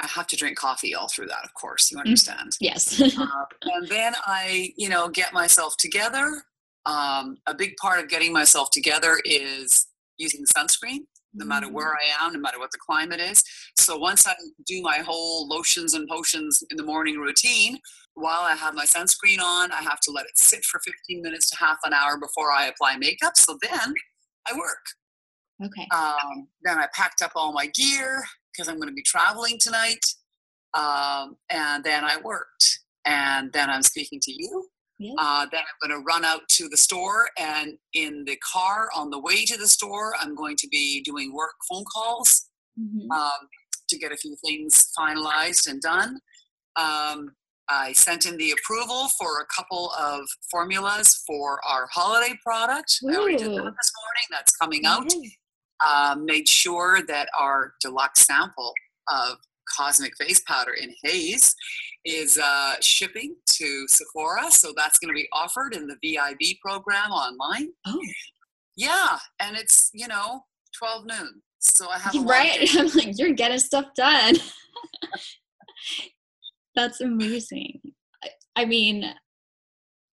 I 0.00 0.06
have 0.06 0.26
to 0.28 0.36
drink 0.36 0.56
coffee 0.56 0.94
all 0.94 1.08
through 1.08 1.26
that, 1.26 1.44
of 1.44 1.54
course. 1.54 1.90
You 1.90 1.98
mm, 1.98 2.04
understand? 2.04 2.56
Yes. 2.60 3.00
uh, 3.18 3.26
and 3.62 3.88
then 3.88 4.14
I, 4.26 4.72
you 4.76 4.88
know, 4.88 5.08
get 5.08 5.32
myself 5.32 5.76
together. 5.78 6.42
Um, 6.86 7.36
a 7.46 7.54
big 7.54 7.76
part 7.76 8.00
of 8.00 8.08
getting 8.08 8.32
myself 8.32 8.70
together 8.70 9.20
is 9.24 9.86
using 10.16 10.44
sunscreen, 10.46 11.00
no 11.34 11.44
matter 11.44 11.66
mm. 11.66 11.72
where 11.72 11.94
I 11.94 12.24
am, 12.24 12.32
no 12.32 12.38
matter 12.38 12.58
what 12.58 12.70
the 12.70 12.78
climate 12.78 13.20
is. 13.20 13.42
So 13.76 13.96
once 13.96 14.26
I 14.26 14.34
do 14.66 14.82
my 14.82 14.98
whole 14.98 15.48
lotions 15.48 15.94
and 15.94 16.08
potions 16.08 16.62
in 16.70 16.76
the 16.76 16.84
morning 16.84 17.18
routine, 17.18 17.78
while 18.14 18.40
I 18.40 18.54
have 18.54 18.74
my 18.74 18.84
sunscreen 18.84 19.40
on, 19.40 19.70
I 19.72 19.82
have 19.82 20.00
to 20.00 20.10
let 20.10 20.26
it 20.26 20.36
sit 20.36 20.64
for 20.64 20.80
15 20.84 21.22
minutes 21.22 21.50
to 21.50 21.56
half 21.56 21.78
an 21.84 21.92
hour 21.92 22.18
before 22.18 22.52
I 22.52 22.66
apply 22.66 22.96
makeup. 22.96 23.36
So 23.36 23.56
then 23.62 23.94
I 24.46 24.56
work. 24.56 24.84
Okay. 25.64 25.86
Um, 25.92 26.48
then 26.62 26.78
I 26.78 26.86
packed 26.94 27.22
up 27.22 27.32
all 27.34 27.52
my 27.52 27.66
gear 27.66 28.24
because 28.58 28.68
I'm 28.68 28.76
going 28.76 28.88
to 28.88 28.94
be 28.94 29.02
traveling 29.02 29.58
tonight. 29.60 30.04
Um, 30.74 31.36
and 31.50 31.84
then 31.84 32.04
I 32.04 32.16
worked. 32.22 32.80
And 33.06 33.52
then 33.52 33.70
I'm 33.70 33.82
speaking 33.82 34.20
to 34.22 34.32
you. 34.32 34.66
Yes. 34.98 35.14
Uh, 35.16 35.46
then 35.52 35.60
I'm 35.60 35.88
going 35.88 36.00
to 36.00 36.04
run 36.04 36.24
out 36.24 36.42
to 36.48 36.68
the 36.68 36.76
store. 36.76 37.28
And 37.38 37.78
in 37.94 38.24
the 38.24 38.36
car 38.36 38.88
on 38.94 39.10
the 39.10 39.20
way 39.20 39.44
to 39.44 39.56
the 39.56 39.68
store, 39.68 40.14
I'm 40.20 40.34
going 40.34 40.56
to 40.56 40.68
be 40.68 41.02
doing 41.02 41.32
work 41.32 41.54
phone 41.70 41.84
calls 41.94 42.48
mm-hmm. 42.78 43.10
um, 43.10 43.48
to 43.88 43.98
get 43.98 44.12
a 44.12 44.16
few 44.16 44.36
things 44.44 44.90
finalized 44.98 45.70
and 45.70 45.80
done. 45.80 46.18
Um, 46.76 47.30
I 47.70 47.92
sent 47.92 48.26
in 48.26 48.36
the 48.38 48.52
approval 48.52 49.08
for 49.18 49.40
a 49.40 49.46
couple 49.54 49.92
of 49.98 50.26
formulas 50.50 51.22
for 51.26 51.60
our 51.68 51.86
holiday 51.92 52.34
product. 52.42 52.98
Ooh. 53.04 53.10
I 53.10 53.16
already 53.16 53.36
did 53.36 53.46
that 53.48 53.52
this 53.52 53.56
morning. 53.56 54.26
That's 54.30 54.56
coming 54.56 54.84
out. 54.84 55.12
Uh, 55.84 56.16
made 56.20 56.48
sure 56.48 57.00
that 57.06 57.28
our 57.38 57.74
deluxe 57.80 58.26
sample 58.26 58.72
of 59.08 59.38
Cosmic 59.76 60.16
Face 60.16 60.40
Powder 60.46 60.72
in 60.72 60.94
Haze 61.04 61.54
is 62.04 62.38
uh, 62.38 62.74
shipping 62.80 63.36
to 63.46 63.86
Sephora. 63.88 64.50
So 64.50 64.72
that's 64.76 64.98
going 64.98 65.08
to 65.08 65.14
be 65.14 65.28
offered 65.32 65.74
in 65.74 65.86
the 65.86 65.96
VIB 66.02 66.58
program 66.64 67.10
online. 67.10 67.68
Oh. 67.86 68.00
Yeah. 68.76 69.18
And 69.40 69.56
it's, 69.56 69.90
you 69.92 70.08
know, 70.08 70.42
12 70.78 71.06
noon. 71.06 71.42
So 71.58 71.88
I 71.88 71.98
have 71.98 72.14
Right. 72.14 72.68
I'm 72.76 72.86
like, 72.88 73.18
you're 73.18 73.32
getting 73.32 73.58
stuff 73.58 73.86
done. 73.96 74.36
That's 76.74 77.00
amazing. 77.00 77.80
I 78.54 78.64
mean, 78.64 79.04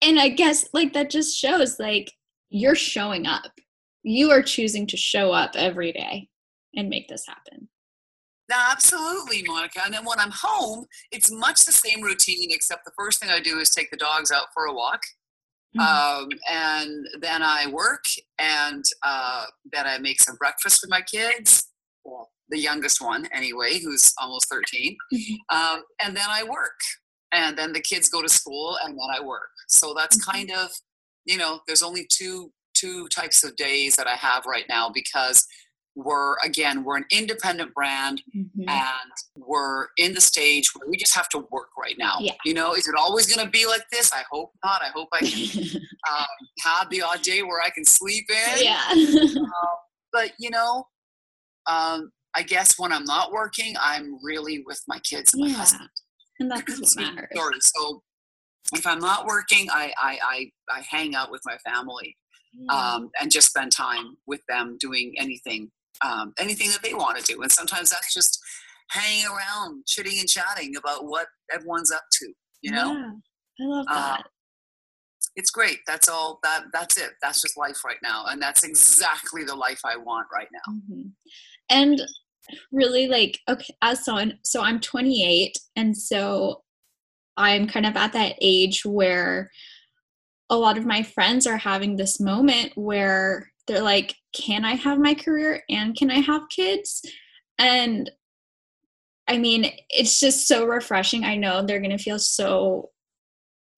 and 0.01 0.19
I 0.19 0.29
guess 0.29 0.67
like 0.73 0.93
that 0.93 1.09
just 1.09 1.37
shows 1.37 1.79
like 1.79 2.11
you're 2.49 2.75
showing 2.75 3.27
up. 3.27 3.51
You 4.07 4.29
are 4.29 4.43
choosing 4.43 4.85
to 4.87 4.97
show 4.97 5.31
up 5.31 5.55
every 5.55 5.91
day 5.91 6.29
and 6.75 6.89
make 6.89 7.07
this 7.07 7.25
happen. 7.27 7.69
Now, 8.47 8.67
absolutely, 8.71 9.41
Monica. 9.47 9.81
And 9.83 9.91
then 9.91 10.05
when 10.05 10.19
I'm 10.19 10.31
home, 10.31 10.85
it's 11.11 11.31
much 11.31 11.65
the 11.65 11.71
same 11.71 12.03
routine, 12.03 12.49
except 12.51 12.85
the 12.85 12.91
first 12.95 13.19
thing 13.19 13.31
I 13.31 13.39
do 13.39 13.57
is 13.57 13.71
take 13.71 13.89
the 13.89 13.97
dogs 13.97 14.31
out 14.31 14.45
for 14.53 14.65
a 14.65 14.73
walk. 14.73 15.01
Mm-hmm. 15.75 16.23
Um, 16.23 16.29
and 16.51 17.07
then 17.19 17.41
I 17.41 17.65
work, 17.71 18.03
and 18.37 18.83
uh, 19.01 19.45
then 19.73 19.87
I 19.87 19.97
make 19.97 20.21
some 20.21 20.35
breakfast 20.35 20.81
for 20.81 20.87
my 20.87 21.01
kids. 21.01 21.67
Well, 22.03 22.29
the 22.49 22.59
youngest 22.59 23.01
one 23.01 23.27
anyway, 23.33 23.79
who's 23.79 24.13
almost 24.21 24.47
13. 24.49 24.95
Mm-hmm. 25.11 25.57
Um, 25.57 25.81
and 25.99 26.15
then 26.15 26.27
I 26.29 26.43
work. 26.43 26.79
And 27.31 27.57
then 27.57 27.73
the 27.73 27.81
kids 27.81 28.07
go 28.07 28.21
to 28.21 28.29
school 28.29 28.77
and 28.83 28.93
then 28.93 29.07
I 29.11 29.25
work. 29.25 29.49
So 29.67 29.95
that's 29.97 30.17
mm-hmm. 30.17 30.31
kind 30.31 30.51
of, 30.51 30.69
you 31.25 31.37
know, 31.37 31.61
there's 31.65 31.81
only 31.81 32.07
two 32.07 32.51
two 32.75 33.07
types 33.09 33.43
of 33.43 33.55
days 33.55 33.95
that 33.95 34.07
I 34.07 34.15
have 34.15 34.45
right 34.45 34.65
now 34.69 34.89
because 34.93 35.45
we're 35.97 36.35
again 36.43 36.83
we're 36.83 36.97
an 36.97 37.05
independent 37.09 37.73
brand 37.73 38.21
mm-hmm. 38.35 38.67
and 38.67 39.11
we're 39.37 39.87
in 39.97 40.13
the 40.13 40.19
stage 40.19 40.69
where 40.75 40.89
we 40.89 40.97
just 40.97 41.15
have 41.15 41.29
to 41.29 41.37
work 41.51 41.69
right 41.81 41.95
now 41.97 42.17
yeah. 42.19 42.33
you 42.43 42.53
know 42.53 42.73
is 42.73 42.85
it 42.85 42.95
always 42.99 43.33
going 43.33 43.45
to 43.45 43.49
be 43.49 43.65
like 43.65 43.83
this 43.93 44.11
i 44.11 44.21
hope 44.29 44.51
not 44.61 44.81
i 44.81 44.89
hope 44.89 45.07
i 45.13 45.19
can 45.19 45.63
um, 46.11 46.25
have 46.59 46.89
the 46.89 47.01
odd 47.01 47.21
day 47.21 47.43
where 47.43 47.61
i 47.61 47.69
can 47.69 47.85
sleep 47.85 48.25
in 48.29 48.65
yeah 48.65 48.81
uh, 48.91 49.75
but 50.11 50.33
you 50.37 50.49
know 50.49 50.85
um, 51.67 52.11
I 52.35 52.43
guess 52.43 52.77
when 52.77 52.91
I'm 52.91 53.05
not 53.05 53.31
working, 53.31 53.75
I'm 53.79 54.17
really 54.23 54.63
with 54.65 54.81
my 54.87 54.99
kids 54.99 55.33
and 55.33 55.43
my 55.43 55.49
yeah. 55.49 55.55
husband. 55.55 55.89
And 56.39 56.51
that's 56.51 56.79
what 56.79 56.95
matters. 56.97 57.29
Story. 57.33 57.55
So 57.61 58.03
if 58.73 58.85
I'm 58.85 58.99
not 58.99 59.25
working, 59.25 59.67
I, 59.71 59.93
I, 59.97 60.19
I, 60.21 60.51
I 60.69 60.81
hang 60.89 61.15
out 61.15 61.31
with 61.31 61.41
my 61.45 61.57
family. 61.59 62.17
Um, 62.69 63.09
and 63.19 63.31
just 63.31 63.49
spend 63.49 63.71
time 63.71 64.17
with 64.27 64.41
them 64.47 64.77
doing 64.79 65.13
anything, 65.17 65.71
um, 66.03 66.33
anything 66.39 66.69
that 66.69 66.83
they 66.83 66.93
want 66.93 67.17
to 67.17 67.23
do. 67.23 67.41
And 67.41 67.51
sometimes 67.51 67.89
that's 67.89 68.13
just 68.13 68.39
hanging 68.89 69.25
around, 69.25 69.85
chitting 69.85 70.19
and 70.19 70.29
chatting 70.29 70.75
about 70.75 71.05
what 71.05 71.27
everyone's 71.53 71.91
up 71.91 72.03
to, 72.13 72.33
you 72.61 72.71
know? 72.71 72.93
Yeah, 73.57 73.65
I 73.65 73.69
love 73.69 73.85
that. 73.87 74.19
Uh, 74.19 74.23
it's 75.35 75.51
great. 75.51 75.79
That's 75.85 76.07
all 76.07 76.39
that 76.43 76.65
that's 76.71 76.97
it. 76.97 77.11
That's 77.21 77.41
just 77.41 77.57
life 77.57 77.83
right 77.83 77.97
now. 78.01 78.25
And 78.27 78.41
that's 78.41 78.63
exactly 78.63 79.43
the 79.43 79.55
life 79.55 79.81
I 79.83 79.97
want 79.97 80.27
right 80.33 80.47
now. 80.53 80.73
Mm-hmm. 80.73 81.07
And 81.69 82.01
really 82.71 83.07
like 83.07 83.39
okay 83.49 83.73
as 83.81 84.03
someone 84.03 84.37
so 84.43 84.61
i'm 84.61 84.79
28 84.79 85.57
and 85.75 85.95
so 85.95 86.61
i'm 87.37 87.67
kind 87.67 87.85
of 87.85 87.95
at 87.95 88.13
that 88.13 88.35
age 88.41 88.85
where 88.85 89.49
a 90.49 90.55
lot 90.55 90.77
of 90.77 90.85
my 90.85 91.03
friends 91.03 91.47
are 91.47 91.57
having 91.57 91.95
this 91.95 92.19
moment 92.19 92.71
where 92.75 93.51
they're 93.67 93.81
like 93.81 94.15
can 94.33 94.63
i 94.65 94.75
have 94.75 94.99
my 94.99 95.13
career 95.13 95.63
and 95.69 95.95
can 95.95 96.11
i 96.11 96.19
have 96.19 96.49
kids 96.49 97.01
and 97.57 98.11
i 99.27 99.37
mean 99.37 99.71
it's 99.89 100.19
just 100.19 100.47
so 100.47 100.65
refreshing 100.65 101.23
i 101.23 101.35
know 101.35 101.65
they're 101.65 101.79
going 101.79 101.95
to 101.95 102.03
feel 102.03 102.19
so 102.19 102.89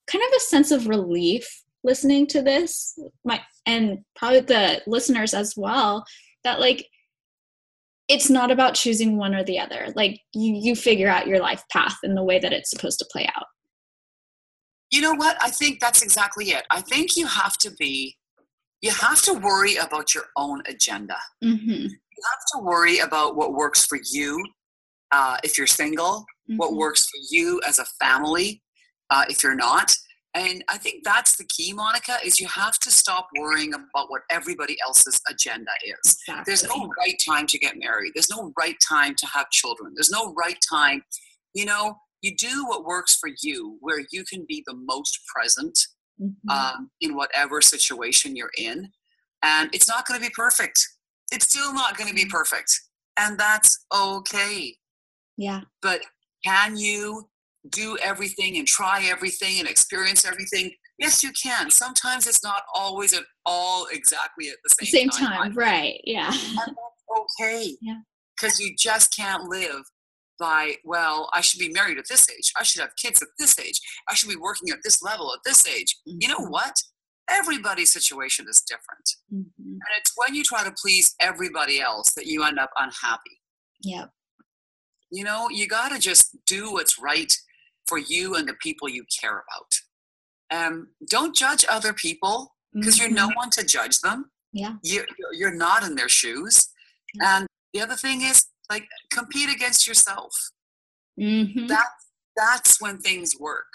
kind 0.07 0.23
of 0.23 0.35
a 0.35 0.39
sense 0.41 0.71
of 0.71 0.87
relief 0.87 1.63
listening 1.83 2.27
to 2.27 2.41
this 2.41 2.99
my 3.23 3.41
and 3.65 3.99
probably 4.15 4.39
the 4.41 4.81
listeners 4.87 5.33
as 5.33 5.53
well 5.55 6.05
that 6.43 6.59
like 6.59 6.87
it's 8.07 8.29
not 8.29 8.51
about 8.51 8.73
choosing 8.73 9.17
one 9.17 9.35
or 9.35 9.43
the 9.43 9.59
other. 9.59 9.87
Like 9.95 10.21
you, 10.33 10.53
you 10.55 10.75
figure 10.75 11.09
out 11.09 11.27
your 11.27 11.39
life 11.39 11.63
path 11.71 11.97
in 12.03 12.15
the 12.15 12.23
way 12.23 12.39
that 12.39 12.53
it's 12.53 12.69
supposed 12.69 12.99
to 12.99 13.07
play 13.11 13.29
out. 13.35 13.45
You 14.91 15.01
know 15.01 15.13
what? 15.13 15.37
I 15.41 15.49
think 15.49 15.79
that's 15.79 16.01
exactly 16.01 16.45
it. 16.51 16.63
I 16.71 16.81
think 16.81 17.15
you 17.15 17.27
have 17.27 17.57
to 17.57 17.71
be, 17.71 18.15
you 18.81 18.91
have 18.91 19.21
to 19.23 19.33
worry 19.33 19.75
about 19.77 20.13
your 20.15 20.25
own 20.37 20.61
agenda. 20.67 21.17
Mm-hmm. 21.43 21.69
You 21.69 22.23
have 22.23 22.45
to 22.53 22.63
worry 22.63 22.99
about 22.99 23.35
what 23.35 23.53
works 23.53 23.85
for 23.85 23.99
you 24.11 24.43
uh, 25.11 25.37
if 25.43 25.57
you're 25.57 25.67
single, 25.67 26.25
mm-hmm. 26.49 26.57
what 26.57 26.73
works 26.73 27.07
for 27.09 27.35
you 27.35 27.61
as 27.67 27.79
a 27.79 27.85
family 28.01 28.61
uh, 29.09 29.25
if 29.29 29.43
you're 29.43 29.55
not. 29.55 29.93
And 30.33 30.63
I 30.69 30.77
think 30.77 31.03
that's 31.03 31.35
the 31.35 31.45
key, 31.45 31.73
Monica, 31.73 32.17
is 32.23 32.39
you 32.39 32.47
have 32.47 32.77
to 32.79 32.91
stop 32.91 33.27
worrying 33.39 33.73
about 33.73 34.09
what 34.09 34.21
everybody 34.29 34.77
else's 34.85 35.19
agenda 35.29 35.71
is. 35.83 36.17
Exactly. 36.27 36.43
There's 36.45 36.63
no 36.63 36.89
right 36.99 37.15
time 37.27 37.47
to 37.47 37.57
get 37.57 37.75
married. 37.77 38.11
There's 38.13 38.29
no 38.29 38.53
right 38.57 38.75
time 38.87 39.15
to 39.15 39.25
have 39.25 39.49
children. 39.49 39.93
There's 39.95 40.11
no 40.11 40.33
right 40.37 40.57
time. 40.69 41.01
You 41.55 41.65
know, 41.65 41.97
you 42.21 42.35
do 42.35 42.65
what 42.67 42.85
works 42.85 43.15
for 43.15 43.29
you, 43.41 43.77
where 43.79 44.01
you 44.11 44.23
can 44.25 44.45
be 44.47 44.63
the 44.65 44.75
most 44.75 45.19
present 45.33 45.77
mm-hmm. 46.21 46.49
um, 46.49 46.89
in 47.01 47.15
whatever 47.15 47.61
situation 47.61 48.35
you're 48.35 48.51
in. 48.57 48.89
And 49.43 49.69
it's 49.73 49.87
not 49.87 50.07
going 50.07 50.19
to 50.19 50.25
be 50.25 50.33
perfect. 50.35 50.79
It's 51.31 51.45
still 51.49 51.73
not 51.73 51.97
going 51.97 52.09
to 52.09 52.15
be 52.15 52.25
perfect. 52.25 52.71
And 53.19 53.37
that's 53.37 53.85
okay. 53.95 54.75
Yeah. 55.37 55.61
But 55.81 56.01
can 56.43 56.77
you 56.77 57.27
do 57.69 57.97
everything 58.01 58.57
and 58.57 58.67
try 58.67 59.07
everything 59.09 59.59
and 59.59 59.67
experience 59.67 60.25
everything 60.25 60.71
yes 60.99 61.23
you 61.23 61.31
can 61.31 61.69
sometimes 61.69 62.27
it's 62.27 62.43
not 62.43 62.63
always 62.73 63.13
at 63.13 63.23
all 63.45 63.87
exactly 63.91 64.47
at 64.49 64.55
the 64.63 64.85
same, 64.85 65.09
same 65.09 65.09
time, 65.09 65.51
time 65.51 65.53
right 65.53 65.99
yeah 66.03 66.31
okay 67.19 67.75
yeah 67.81 67.99
because 68.39 68.59
you 68.59 68.73
just 68.77 69.15
can't 69.15 69.43
live 69.45 69.81
by 70.39 70.75
well 70.83 71.29
i 71.33 71.41
should 71.41 71.59
be 71.59 71.69
married 71.69 71.97
at 71.97 72.05
this 72.09 72.27
age 72.29 72.51
i 72.59 72.63
should 72.63 72.81
have 72.81 72.95
kids 73.01 73.21
at 73.21 73.29
this 73.39 73.57
age 73.59 73.79
i 74.09 74.13
should 74.13 74.29
be 74.29 74.35
working 74.35 74.69
at 74.69 74.79
this 74.83 75.01
level 75.01 75.33
at 75.33 75.39
this 75.45 75.67
age 75.67 75.95
mm-hmm. 76.07 76.17
you 76.21 76.27
know 76.27 76.39
mm-hmm. 76.39 76.51
what 76.51 76.75
everybody's 77.29 77.91
situation 77.91 78.45
is 78.49 78.61
different 78.61 79.09
mm-hmm. 79.33 79.71
and 79.71 79.81
it's 79.97 80.13
when 80.15 80.35
you 80.35 80.43
try 80.43 80.63
to 80.63 80.73
please 80.81 81.15
everybody 81.19 81.81
else 81.81 82.13
that 82.13 82.25
you 82.27 82.43
end 82.43 82.59
up 82.59 82.71
unhappy 82.77 83.41
yeah 83.81 84.05
You 85.11 85.23
know, 85.23 85.47
you 85.49 85.67
got 85.67 85.91
to 85.91 85.99
just 85.99 86.37
do 86.45 86.73
what's 86.73 86.99
right 86.99 87.31
for 87.87 87.97
you 87.97 88.35
and 88.35 88.47
the 88.47 88.53
people 88.55 88.89
you 88.89 89.05
care 89.21 89.43
about. 89.43 89.71
Um, 90.51 90.89
don't 91.09 91.35
judge 91.35 91.65
other 91.69 91.93
people 91.93 92.55
because 92.73 92.95
mm-hmm. 92.95 93.13
you're 93.13 93.15
no 93.15 93.27
mm-hmm. 93.29 93.37
one 93.37 93.49
to 93.51 93.65
judge 93.65 94.01
them. 94.01 94.31
Yeah. 94.53 94.73
You're, 94.83 95.05
you're 95.33 95.55
not 95.55 95.83
in 95.83 95.95
their 95.95 96.09
shoes. 96.09 96.69
Yeah. 97.15 97.37
And 97.37 97.47
the 97.73 97.81
other 97.81 97.95
thing 97.95 98.21
is, 98.21 98.45
like, 98.69 98.87
compete 99.11 99.49
against 99.49 99.87
yourself. 99.87 100.31
Mm-hmm. 101.19 101.67
That, 101.67 101.87
that's 102.35 102.81
when 102.81 102.99
things 102.99 103.33
work. 103.39 103.67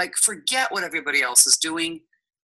Like, 0.00 0.14
forget 0.16 0.70
what 0.72 0.84
everybody 0.84 1.22
else 1.22 1.46
is 1.46 1.56
doing. 1.56 2.00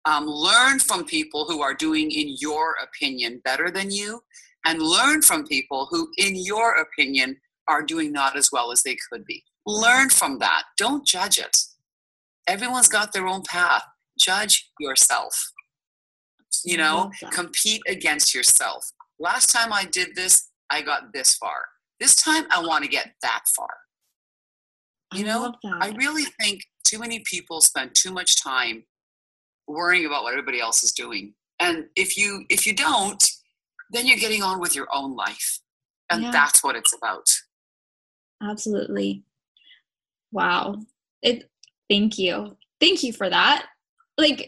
Um, 0.06 0.26
learn 0.28 0.80
from 0.80 1.06
people 1.06 1.46
who 1.46 1.62
are 1.62 1.74
doing, 1.74 2.12
in 2.12 2.36
your 2.40 2.76
opinion, 2.84 3.42
better 3.44 3.72
than 3.72 3.90
you, 3.92 4.22
and 4.66 4.82
learn 4.82 5.22
from 5.22 5.46
people 5.46 5.88
who, 5.90 6.10
in 6.18 6.36
your 6.36 6.76
opinion, 6.76 7.38
are 7.68 7.82
doing 7.82 8.12
not 8.12 8.36
as 8.38 8.50
well 8.52 8.72
as 8.72 8.84
they 8.84 8.98
could 9.12 9.26
be. 9.26 9.44
Learn 9.66 10.10
from 10.10 10.38
that. 10.40 10.64
Don't 10.78 11.06
judge 11.08 11.40
it. 11.40 11.58
Everyone's 12.48 12.88
got 12.88 13.14
their 13.14 13.28
own 13.28 13.42
path. 13.42 13.84
Judge 14.20 14.70
yourself. 14.80 15.52
You 16.64 16.78
know, 16.78 17.12
compete 17.32 17.82
against 17.88 18.34
yourself. 18.34 18.86
Last 19.20 19.48
time 19.48 19.74
I 19.74 19.86
did 19.86 20.16
this, 20.16 20.50
I 20.70 20.82
got 20.82 21.14
this 21.14 21.36
far. 21.36 21.66
This 22.00 22.16
time 22.16 22.46
I 22.52 22.62
want 22.66 22.84
to 22.84 22.90
get 22.90 23.14
that 23.22 23.44
far. 23.56 23.70
You 25.14 25.24
I 25.24 25.28
know, 25.28 25.54
I 25.82 25.90
really 25.92 26.26
think 26.40 26.62
too 26.86 27.00
many 27.00 27.24
people 27.26 27.62
spend 27.62 27.92
too 27.94 28.12
much 28.12 28.42
time 28.44 28.84
worrying 29.68 30.06
about 30.06 30.24
what 30.24 30.32
everybody 30.32 30.60
else 30.60 30.84
is 30.84 30.92
doing. 30.92 31.34
And 31.60 31.86
if 31.96 32.18
you 32.18 32.46
if 32.50 32.66
you 32.68 32.74
don't, 32.74 33.24
then 33.92 34.08
you're 34.08 34.18
getting 34.18 34.44
on 34.44 34.60
with 34.60 34.76
your 34.76 34.88
own 34.94 35.16
life. 35.16 35.60
And 36.10 36.24
yeah. 36.24 36.32
that's 36.32 36.64
what 36.64 36.76
it's 36.76 36.94
about. 36.94 37.28
Absolutely. 38.44 39.24
Wow. 40.32 40.78
It 41.22 41.50
thank 41.90 42.18
you. 42.18 42.58
Thank 42.80 43.04
you 43.04 43.14
for 43.14 43.30
that. 43.30 43.68
Like. 44.18 44.48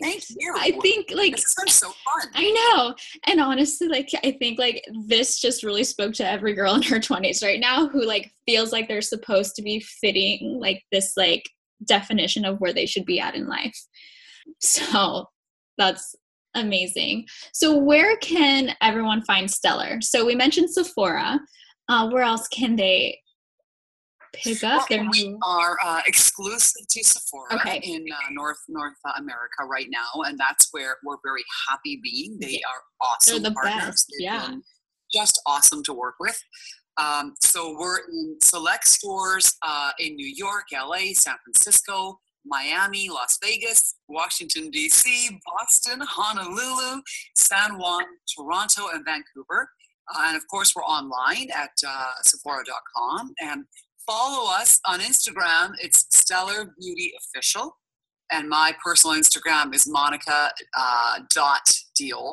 I 0.56 0.72
think 0.82 1.12
like 1.14 1.36
this 1.36 1.56
is 1.68 1.74
so 1.74 1.88
fun. 1.90 2.32
I 2.34 2.52
know. 2.52 2.96
And 3.26 3.42
honestly, 3.42 3.88
like 3.88 4.10
I 4.24 4.32
think 4.32 4.60
like 4.60 4.84
this 5.08 5.40
just 5.42 5.64
really 5.64 5.84
spoke 5.84 6.14
to 6.16 6.30
every 6.30 6.54
girl 6.54 6.76
in 6.76 6.84
her 6.84 7.00
20s 7.00 7.44
right 7.44 7.60
now 7.60 7.88
who 7.88 8.06
like 8.06 8.32
feels 8.46 8.72
like 8.72 8.88
they're 8.88 9.02
supposed 9.02 9.56
to 9.56 9.62
be 9.62 9.80
fitting 9.80 10.58
like 10.62 10.84
this 10.92 11.14
like 11.18 11.44
definition 11.86 12.46
of 12.46 12.60
where 12.60 12.74
they 12.74 12.86
should 12.86 13.06
be 13.06 13.20
at 13.20 13.36
in 13.36 13.48
life. 13.48 13.78
So 14.60 15.26
that's 15.78 16.16
amazing. 16.56 17.26
So 17.54 17.78
where 17.78 18.18
can 18.18 18.76
everyone 18.82 19.22
find 19.24 19.52
Stellar? 19.52 20.00
So 20.02 20.26
we 20.26 20.36
mentioned 20.36 20.70
Sephora. 20.72 21.40
Uh, 21.90 22.10
where 22.10 22.24
else 22.24 22.50
can 22.50 22.76
they 22.76 23.18
pick 24.44 24.64
up 24.64 24.90
well, 24.90 25.08
we 25.12 25.36
are 25.44 25.78
uh, 25.84 26.02
exclusive 26.06 26.88
to 26.90 27.04
sephora 27.04 27.56
okay. 27.56 27.80
in 27.84 28.06
uh, 28.12 28.30
north 28.32 28.58
north 28.68 28.94
america 29.18 29.66
right 29.70 29.88
now 29.90 30.22
and 30.24 30.38
that's 30.38 30.70
where 30.72 30.98
we're 31.04 31.18
very 31.24 31.44
happy 31.70 32.00
being 32.04 32.38
they 32.40 32.62
are 32.70 32.82
awesome 33.02 33.42
They're 33.42 33.52
the 33.52 33.56
partners 33.56 33.86
best. 33.86 34.14
They've 34.20 34.26
yeah 34.26 34.56
just 35.14 35.42
awesome 35.46 35.84
to 35.84 35.94
work 35.94 36.16
with 36.20 36.38
um, 36.98 37.36
so 37.42 37.78
we're 37.80 38.00
in 38.00 38.38
select 38.44 38.88
stores 38.88 39.56
uh, 39.66 39.92
in 40.00 40.16
new 40.16 40.28
york 40.28 40.66
la 40.74 40.98
san 41.14 41.36
francisco 41.44 42.20
Miami, 42.50 43.10
Las 43.10 43.38
Vegas, 43.44 43.96
Washington, 44.08 44.70
D.C., 44.70 45.30
Boston, 45.46 46.00
Honolulu, 46.02 47.02
San 47.36 47.78
Juan, 47.78 48.04
Toronto, 48.36 48.88
and 48.94 49.04
Vancouver. 49.06 49.70
Uh, 50.14 50.26
and 50.28 50.38
of 50.38 50.48
course, 50.48 50.74
we're 50.76 50.84
online 50.84 51.50
at 51.54 51.72
uh, 51.86 52.12
Sephora.com. 52.24 53.34
And 53.42 53.66
follow 54.08 54.50
us 54.50 54.80
on 54.86 55.02
Instagram. 55.02 55.74
It's 55.82 56.08
Stellar 56.12 56.74
Beauty 56.80 57.12
Official. 57.20 57.78
And 58.32 58.50
my 58.50 58.74
personal 58.84 59.16
Instagram 59.18 59.74
is 59.76 59.86
Monika 59.86 60.50
uh, 60.78 61.20
dot 61.34 61.62
Deol. 62.00 62.32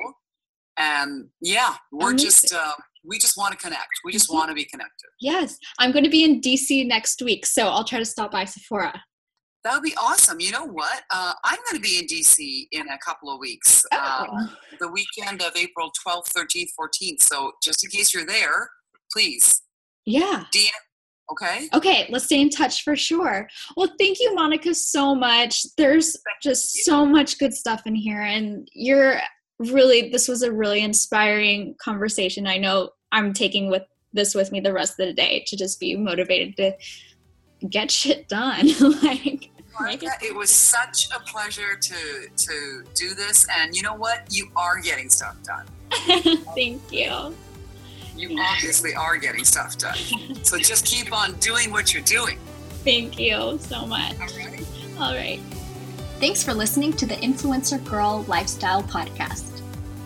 And 0.79 1.27
yeah, 1.41 1.75
we're 1.93 2.11
Amazing. 2.11 2.27
just 2.27 2.55
uh, 2.55 2.72
we 3.05 3.18
just 3.18 3.37
want 3.37 3.53
to 3.53 3.59
connect. 3.59 3.89
We 4.05 4.12
just 4.12 4.29
mm-hmm. 4.29 4.39
want 4.39 4.49
to 4.49 4.55
be 4.55 4.64
connected. 4.64 5.09
Yes, 5.20 5.57
I'm 5.79 5.93
going 5.93 6.05
to 6.05 6.11
be 6.11 6.25
in 6.25 6.41
DC 6.41 6.87
next 6.89 7.22
week, 7.22 7.47
so 7.47 7.68
I'll 7.68 7.85
try 7.85 7.99
to 7.99 8.05
stop 8.05 8.33
by 8.33 8.45
Sephora. 8.45 9.01
That 9.62 9.75
would 9.75 9.83
be 9.85 9.95
awesome. 9.97 10.41
You 10.41 10.51
know 10.51 10.66
what? 10.66 11.03
Uh, 11.11 11.33
I'm 11.45 11.59
going 11.70 11.81
to 11.81 11.89
be 11.89 11.99
in 11.99 12.07
DC 12.07 12.66
in 12.72 12.89
a 12.89 12.99
couple 12.99 13.33
of 13.33 13.39
weeks. 13.39 13.83
Oh. 13.93 13.97
Uh, 13.99 14.47
the 14.81 14.89
weekend 14.89 15.41
of 15.43 15.53
April 15.57 15.91
12th, 16.07 16.33
13th, 16.37 16.70
14th. 16.79 17.22
So 17.22 17.53
just 17.62 17.83
in 17.85 17.91
case 17.91 18.12
you're 18.12 18.27
there, 18.27 18.68
please. 19.11 19.62
Yeah. 20.05 20.45
DM 20.55 20.68
Okay. 21.31 21.68
Okay, 21.72 22.07
let's 22.11 22.27
stay 22.27 22.41
in 22.41 22.51
touch 22.51 22.85
for 22.85 22.97
sure. 22.97 23.49
Well, 23.77 23.91
thank 23.99 24.20
you, 24.20 24.35
Monika, 24.37 24.75
so 24.75 25.14
much. 25.14 25.64
There's 25.77 26.16
just 26.43 26.85
so 26.85 27.07
much 27.07 27.39
good 27.39 27.55
stuff 27.55 27.83
in 27.87 27.95
here, 27.95 28.20
and 28.20 28.68
you're 28.72 29.18
really, 29.59 30.11
this 30.11 30.29
was 30.29 30.43
a 30.43 30.53
really 30.53 30.83
inspiring 30.83 31.77
conversation. 31.81 32.47
I 32.47 32.59
know 32.59 32.91
I'm 33.12 33.33
taking 33.33 33.70
with 33.70 33.83
this 34.12 34.35
with 34.35 34.53
me 34.53 34.61
the 34.61 34.72
rest 34.72 35.01
of 35.01 35.07
the 35.07 35.12
day 35.12 35.45
to 35.49 35.57
just 35.57 35.81
be 35.81 35.97
motivated 35.97 36.57
to 36.59 37.68
get 37.68 37.91
shit 37.91 38.29
done. 38.29 38.68
like, 39.03 39.51
Monica, 39.81 40.11
it 40.22 40.35
was 40.35 40.51
such 40.51 41.09
a 41.11 41.20
pleasure 41.20 41.75
to 41.75 42.29
to 42.37 42.85
do 42.95 43.14
this, 43.14 43.47
and 43.57 43.75
you 43.75 43.83
know 43.83 43.95
what? 43.95 44.27
You 44.31 44.51
are 44.57 44.79
getting 44.79 45.09
stuff 45.09 45.37
done. 45.43 45.66
thank 46.55 46.81
you 46.93 47.35
you 48.16 48.38
obviously 48.38 48.94
are 48.94 49.16
getting 49.16 49.44
stuff 49.44 49.76
done. 49.78 49.96
So 50.42 50.58
just 50.58 50.84
keep 50.84 51.12
on 51.12 51.34
doing 51.34 51.70
what 51.72 51.92
you're 51.94 52.02
doing. 52.02 52.38
Thank 52.84 53.18
you 53.18 53.58
so 53.60 53.86
much. 53.86 54.12
All 54.20 54.26
right. 54.26 54.66
All 54.98 55.14
right. 55.14 55.40
Thanks 56.20 56.42
for 56.44 56.52
listening 56.54 56.92
to 56.94 57.06
the 57.06 57.16
Influencer 57.16 57.82
Girl 57.88 58.24
Lifestyle 58.28 58.82
Podcast. 58.82 59.62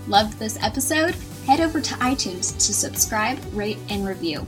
Loved 0.06 0.38
this 0.38 0.56
episode? 0.62 1.14
Head 1.46 1.60
over 1.60 1.80
to 1.80 1.94
iTunes 1.94 2.54
to 2.54 2.72
subscribe, 2.72 3.38
rate, 3.52 3.78
and 3.90 4.06
review. 4.06 4.46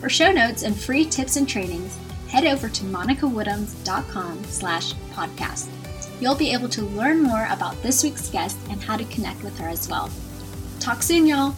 For 0.00 0.08
show 0.08 0.32
notes 0.32 0.62
and 0.62 0.78
free 0.78 1.04
tips 1.04 1.36
and 1.36 1.48
trainings, 1.48 1.96
head 2.28 2.44
over 2.44 2.68
to 2.68 2.84
monicawoodhams.com 2.84 4.44
slash 4.44 4.94
podcast. 5.12 5.68
You'll 6.20 6.34
be 6.34 6.52
able 6.52 6.68
to 6.70 6.82
learn 6.82 7.22
more 7.22 7.46
about 7.50 7.80
this 7.82 8.02
week's 8.02 8.28
guest 8.28 8.58
and 8.68 8.82
how 8.82 8.96
to 8.96 9.04
connect 9.04 9.42
with 9.42 9.58
her 9.58 9.68
as 9.68 9.88
well. 9.88 10.10
Talk 10.80 11.02
soon, 11.02 11.26
y'all! 11.26 11.54